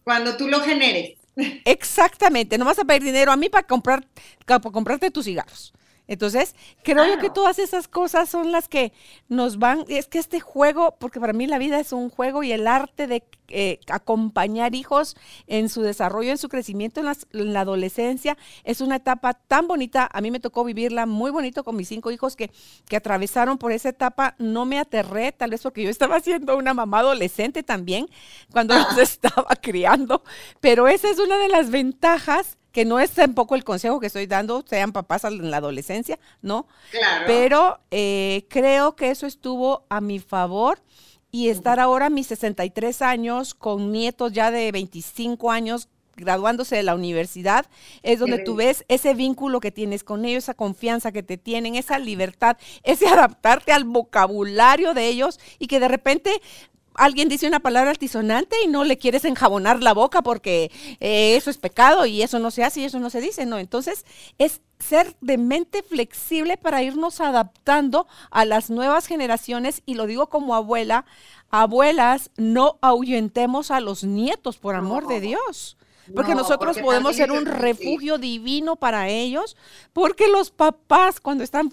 Cuando 0.02 0.36
tú 0.36 0.48
lo 0.48 0.58
generes. 0.58 1.19
Exactamente, 1.64 2.58
no 2.58 2.64
vas 2.64 2.78
a 2.78 2.84
pedir 2.84 3.02
dinero 3.04 3.32
a 3.32 3.36
mí 3.36 3.48
para, 3.48 3.66
comprar, 3.66 4.06
para 4.46 4.60
comprarte 4.60 5.10
tus 5.10 5.24
cigarros. 5.24 5.72
Entonces, 6.10 6.56
creo 6.82 7.06
yo 7.06 7.18
que 7.20 7.30
todas 7.30 7.60
esas 7.60 7.86
cosas 7.86 8.28
son 8.28 8.50
las 8.50 8.66
que 8.66 8.92
nos 9.28 9.60
van, 9.60 9.84
es 9.86 10.08
que 10.08 10.18
este 10.18 10.40
juego, 10.40 10.96
porque 10.98 11.20
para 11.20 11.32
mí 11.32 11.46
la 11.46 11.56
vida 11.56 11.78
es 11.78 11.92
un 11.92 12.10
juego 12.10 12.42
y 12.42 12.50
el 12.50 12.66
arte 12.66 13.06
de 13.06 13.22
eh, 13.46 13.78
acompañar 13.88 14.74
hijos 14.74 15.16
en 15.46 15.68
su 15.68 15.82
desarrollo, 15.82 16.32
en 16.32 16.38
su 16.38 16.48
crecimiento 16.48 17.00
en, 17.00 17.52
la 17.52 17.60
adolescencia, 17.60 18.36
es 18.64 18.80
una 18.80 18.96
etapa 18.96 19.34
tan 19.34 19.68
bonita. 19.68 20.10
A 20.12 20.20
mí 20.20 20.32
me 20.32 20.40
tocó 20.40 20.64
vivirla 20.64 21.06
muy 21.06 21.30
bonito 21.30 21.62
con 21.62 21.76
mis 21.76 21.86
cinco 21.86 22.10
hijos 22.10 22.34
que, 22.34 22.50
que 22.88 22.96
atravesaron 22.96 23.56
por 23.56 23.70
esa 23.70 23.90
etapa. 23.90 24.34
No 24.38 24.66
me 24.66 24.80
aterré, 24.80 25.30
tal 25.30 25.50
vez 25.50 25.62
porque 25.62 25.84
yo 25.84 25.90
estaba 25.90 26.18
siendo 26.18 26.56
una 26.56 26.74
mamá 26.74 26.98
adolescente 26.98 27.62
también 27.62 28.08
cuando 28.50 28.74
los 28.74 28.98
estaba 28.98 29.54
criando, 29.62 30.24
pero 30.60 30.88
esa 30.88 31.08
es 31.08 31.20
una 31.20 31.38
de 31.38 31.50
las 31.50 31.70
ventajas 31.70 32.58
que 32.72 32.84
no 32.84 33.00
es 33.00 33.10
tampoco 33.12 33.54
el 33.54 33.64
consejo 33.64 34.00
que 34.00 34.06
estoy 34.06 34.26
dando, 34.26 34.64
sean 34.68 34.92
papás 34.92 35.24
en 35.24 35.50
la 35.50 35.58
adolescencia, 35.58 36.18
¿no? 36.42 36.66
Claro. 36.90 37.24
Pero 37.26 37.80
eh, 37.90 38.46
creo 38.48 38.96
que 38.96 39.10
eso 39.10 39.26
estuvo 39.26 39.84
a 39.88 40.00
mi 40.00 40.18
favor 40.18 40.80
y 41.32 41.48
estar 41.48 41.78
ahora 41.78 42.06
a 42.06 42.10
mis 42.10 42.26
63 42.28 43.02
años 43.02 43.54
con 43.54 43.92
nietos 43.92 44.32
ya 44.32 44.50
de 44.50 44.72
25 44.72 45.50
años 45.50 45.88
graduándose 46.20 46.76
de 46.76 46.82
la 46.82 46.94
universidad, 46.94 47.66
es 48.02 48.18
donde 48.18 48.38
tú 48.38 48.54
ves 48.54 48.84
ese 48.88 49.14
vínculo 49.14 49.58
que 49.58 49.72
tienes 49.72 50.04
con 50.04 50.24
ellos, 50.24 50.44
esa 50.44 50.54
confianza 50.54 51.12
que 51.12 51.22
te 51.22 51.38
tienen, 51.38 51.74
esa 51.74 51.98
libertad, 51.98 52.56
ese 52.82 53.08
adaptarte 53.08 53.72
al 53.72 53.84
vocabulario 53.84 54.94
de 54.94 55.08
ellos 55.08 55.40
y 55.58 55.66
que 55.66 55.80
de 55.80 55.88
repente 55.88 56.40
alguien 56.94 57.28
dice 57.28 57.46
una 57.46 57.60
palabra 57.60 57.90
altisonante 57.90 58.56
y 58.64 58.68
no 58.68 58.84
le 58.84 58.98
quieres 58.98 59.24
enjabonar 59.24 59.82
la 59.82 59.94
boca 59.94 60.22
porque 60.22 60.70
eh, 61.00 61.36
eso 61.36 61.50
es 61.50 61.58
pecado 61.58 62.06
y 62.06 62.22
eso 62.22 62.38
no 62.38 62.50
se 62.50 62.64
hace 62.64 62.80
y 62.80 62.84
eso 62.84 63.00
no 63.00 63.10
se 63.10 63.20
dice, 63.20 63.46
no. 63.46 63.58
Entonces 63.58 64.04
es 64.38 64.60
ser 64.78 65.16
de 65.20 65.38
mente 65.38 65.82
flexible 65.82 66.56
para 66.56 66.82
irnos 66.82 67.20
adaptando 67.20 68.06
a 68.30 68.44
las 68.44 68.70
nuevas 68.70 69.06
generaciones 69.06 69.82
y 69.86 69.94
lo 69.94 70.06
digo 70.06 70.28
como 70.28 70.54
abuela, 70.54 71.04
abuelas, 71.50 72.30
no 72.36 72.78
ahuyentemos 72.80 73.70
a 73.70 73.80
los 73.80 74.04
nietos, 74.04 74.56
por 74.56 74.74
amor 74.74 75.06
de 75.06 75.20
Dios. 75.20 75.76
Porque 76.14 76.34
nosotros 76.34 76.78
podemos 76.78 77.16
ser 77.16 77.32
un 77.32 77.46
refugio 77.46 78.18
divino 78.18 78.76
para 78.76 79.08
ellos, 79.08 79.56
porque 79.92 80.28
los 80.28 80.50
papás 80.50 81.20
cuando 81.20 81.44
están 81.44 81.70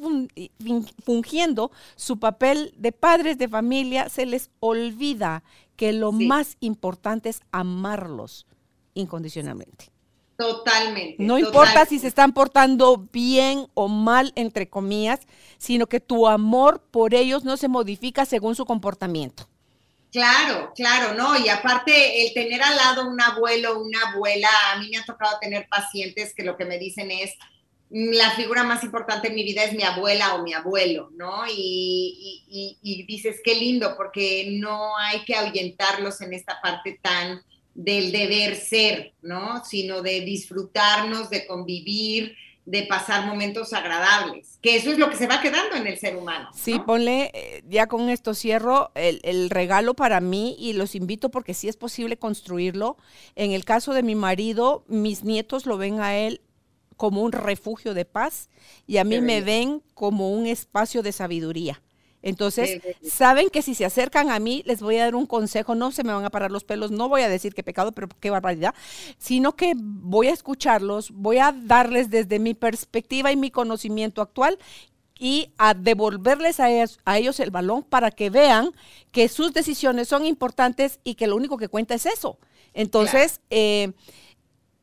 fungiendo 1.04 1.72
su 1.96 2.20
papel 2.20 2.74
de 2.78 2.92
padres 2.92 3.38
de 3.38 3.48
familia, 3.48 4.10
se 4.10 4.26
les 4.26 4.50
olvida 4.60 5.44
que 5.76 5.94
lo 5.94 6.12
más 6.12 6.58
importante 6.60 7.30
es 7.30 7.42
amarlos 7.52 8.48
incondicionalmente. 8.94 9.92
Totalmente. 10.38 11.16
No 11.24 11.40
importa 11.40 11.86
si 11.86 11.98
se 11.98 12.08
están 12.08 12.32
portando 12.32 13.08
bien 13.12 13.68
o 13.74 13.88
mal, 13.88 14.34
entre 14.36 14.70
comillas, 14.70 15.22
sino 15.58 15.88
que 15.88 16.00
tu 16.00 16.28
amor 16.28 16.82
por 16.92 17.16
ellos 17.16 17.44
no 17.44 17.58
se 17.58 17.68
modifica 17.68 18.26
según 18.26 18.56
su 18.56 18.66
comportamiento. 18.66 19.48
Claro, 20.12 20.72
claro, 20.74 21.16
no, 21.16 21.38
y 21.38 21.50
aparte 21.50 22.26
el 22.26 22.34
tener 22.34 22.62
al 22.64 22.76
lado 22.78 23.10
un 23.10 23.20
abuelo, 23.22 23.82
una 23.82 24.12
abuela, 24.12 24.50
a 24.72 24.80
mí 24.80 24.90
me 24.90 24.98
ha 24.98 25.06
tocado 25.06 25.38
tener 25.40 25.68
pacientes 25.68 26.34
que 26.34 26.44
lo 26.44 26.56
que 26.56 26.64
me 26.64 26.80
dicen 26.80 27.12
es, 27.12 27.34
mm, 27.90 28.12
la 28.14 28.32
figura 28.32 28.64
más 28.64 28.84
importante 28.84 29.28
en 29.28 29.36
mi 29.36 29.44
vida 29.44 29.66
es 29.66 29.74
mi 29.74 29.84
abuela 29.84 30.36
o 30.36 30.44
mi 30.44 30.54
abuelo, 30.54 31.10
¿no? 31.14 31.44
Y, 31.50 32.78
y, 32.82 33.04
dices, 33.04 33.42
qué 33.44 33.56
lindo, 33.56 33.96
porque 33.98 34.48
no 34.52 34.98
hay 34.98 35.26
que 35.26 35.36
ahuyentarlos 35.36 36.22
en 36.22 36.34
esta 36.34 36.62
parte 36.62 37.00
tan 37.02 37.42
del 37.74 38.12
deber 38.12 38.56
ser, 38.56 39.14
¿no? 39.22 39.64
Sino 39.66 40.02
de 40.02 40.22
disfrutarnos, 40.22 41.30
de 41.30 41.46
convivir, 41.46 42.36
de 42.68 42.84
pasar 42.84 43.26
momentos 43.26 43.72
agradables, 43.72 44.60
que 44.62 44.76
eso 44.76 44.92
es 44.92 44.98
lo 44.98 45.10
que 45.10 45.16
se 45.16 45.26
va 45.26 45.40
quedando 45.40 45.78
en 45.78 45.88
el 45.88 45.98
ser 45.98 46.18
humano. 46.18 46.50
Sí, 46.54 46.80
ponle, 46.80 47.32
eh, 47.34 47.64
ya 47.66 47.88
con 47.88 48.10
esto 48.10 48.34
cierro, 48.34 48.92
el, 48.94 49.50
regalo 49.50 49.94
para 49.94 50.20
mí 50.20 50.58
y 50.60 50.74
los 50.74 50.94
invito 50.94 51.32
porque 51.32 51.54
sí 51.54 51.70
es 51.70 51.78
posible 51.78 52.18
construirlo. 52.18 52.98
En 53.36 53.54
el 53.54 53.64
caso 53.64 53.94
de 53.94 54.04
mi 54.04 54.16
marido, 54.16 54.84
mis 54.90 55.24
nietos 55.24 55.66
lo 55.66 55.78
ven 55.78 56.02
a 56.02 56.18
él 56.18 56.42
como 56.98 57.22
un 57.22 57.32
refugio 57.32 57.94
de 57.94 58.04
paz 58.04 58.50
y 58.86 58.98
a 58.98 59.06
mí 59.06 59.22
me 59.22 59.40
ven 59.40 59.82
como 59.94 60.34
un 60.34 60.46
espacio 60.46 61.04
de 61.04 61.14
sabiduría. 61.14 61.82
Entonces, 62.22 62.82
saben 63.04 63.50
que 63.50 63.62
si 63.62 63.76
se 63.76 63.86
acercan 63.86 64.32
a 64.32 64.40
mí, 64.40 64.64
les 64.66 64.82
voy 64.82 64.98
a 64.98 65.06
dar 65.06 65.16
un 65.16 65.28
consejo, 65.28 65.76
no 65.76 65.92
se 65.92 66.04
me 66.04 66.14
van 66.14 66.26
a 66.26 66.30
parar 66.30 66.52
los 66.52 66.64
pelos, 66.64 66.92
no 66.92 67.10
voy 67.10 67.22
a 67.22 67.30
decir 67.30 67.54
qué 67.54 67.64
pecado, 67.64 67.92
pero 67.92 68.10
qué 68.20 68.30
barbaridad, 68.30 68.74
sino 69.18 69.56
que 69.56 69.74
voy 69.76 70.28
a 70.28 70.34
escucharlos, 70.34 71.12
voy 71.12 71.38
a 71.38 71.52
darles 71.52 72.10
desde 72.10 72.40
mi 72.40 72.54
perspectiva 72.54 73.32
y 73.32 73.36
mi 73.36 73.52
conocimiento 73.52 74.22
actual 74.22 74.58
y 75.20 75.52
a 75.58 75.74
devolverles 75.74 76.60
a 76.60 77.18
ellos, 77.18 77.40
el 77.40 77.52
balón 77.52 77.84
para 77.84 78.12
que 78.12 78.30
vean 78.30 78.72
que 79.12 79.30
sus 79.30 79.54
decisiones 79.54 80.08
son 80.08 80.26
importantes 80.26 81.00
y 81.04 81.16
que 81.16 81.28
lo 81.28 81.36
único 81.36 81.58
que 81.58 81.70
cuenta 81.70 81.96
es 81.96 82.06
eso. 82.06 82.38
Entonces, 82.74 83.42
eh, 83.50 83.94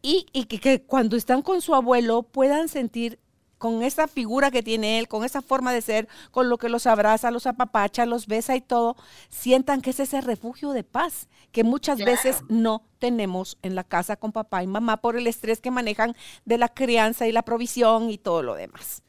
y, 0.02 0.44
que, 0.44 0.82
cuando 0.82 1.16
están 1.16 1.42
con 1.42 1.62
su 1.62 1.74
abuelo 1.74 2.24
puedan 2.24 2.68
sentir 2.68 3.18
con 3.58 3.82
esa 3.82 4.08
figura 4.08 4.50
que 4.50 4.62
tiene 4.62 4.98
él, 4.98 5.08
con 5.08 5.24
esa 5.24 5.42
forma 5.42 5.72
de 5.72 5.80
ser, 5.80 6.08
con 6.30 6.48
lo 6.48 6.58
que 6.58 6.68
los 6.68 6.86
abraza, 6.86 7.30
los 7.30 7.46
apapacha, 7.46 8.06
los 8.06 8.26
besa 8.26 8.56
y 8.56 8.60
todo, 8.60 8.96
sientan 9.28 9.80
que 9.80 9.90
es 9.90 10.00
ese 10.00 10.20
refugio 10.20 10.70
de 10.70 10.84
paz 10.84 11.28
que 11.52 11.64
muchas 11.64 11.98
veces 11.98 12.42
no 12.48 12.82
tenemos 12.98 13.58
en 13.62 13.74
la 13.74 13.84
casa 13.84 14.16
con 14.16 14.32
papá 14.32 14.62
y 14.62 14.66
mamá 14.66 14.98
por 14.98 15.16
el 15.16 15.26
estrés 15.26 15.60
que 15.60 15.70
manejan 15.70 16.16
de 16.44 16.58
la 16.58 16.68
crianza 16.68 17.26
y 17.26 17.32
la 17.32 17.42
provisión 17.42 18.10
y 18.10 18.18
todo 18.18 18.42
lo 18.42 18.54
demás. 18.54 19.02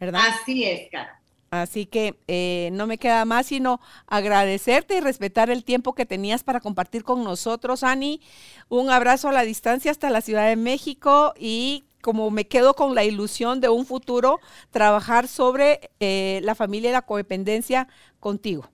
¿Verdad? 0.00 0.22
Así 0.42 0.64
es, 0.64 0.90
cara. 0.90 1.22
Así 1.52 1.84
que 1.84 2.18
eh, 2.28 2.70
no 2.72 2.86
me 2.86 2.96
queda 2.96 3.26
más 3.26 3.46
sino 3.46 3.78
agradecerte 4.06 4.96
y 4.96 5.00
respetar 5.00 5.50
el 5.50 5.64
tiempo 5.64 5.94
que 5.94 6.06
tenías 6.06 6.42
para 6.42 6.60
compartir 6.60 7.04
con 7.04 7.22
nosotros, 7.22 7.82
Ani. 7.82 8.22
Un 8.70 8.88
abrazo 8.88 9.28
a 9.28 9.32
la 9.32 9.42
distancia 9.42 9.90
hasta 9.90 10.08
la 10.08 10.22
Ciudad 10.22 10.48
de 10.48 10.56
México 10.56 11.34
y 11.38 11.84
como 12.02 12.30
me 12.30 12.46
quedo 12.46 12.74
con 12.74 12.94
la 12.94 13.04
ilusión 13.04 13.62
de 13.62 13.70
un 13.70 13.86
futuro, 13.86 14.40
trabajar 14.70 15.28
sobre 15.28 15.90
eh, 16.00 16.40
la 16.42 16.54
familia 16.54 16.90
y 16.90 16.92
la 16.92 17.02
codependencia 17.02 17.88
contigo. 18.20 18.68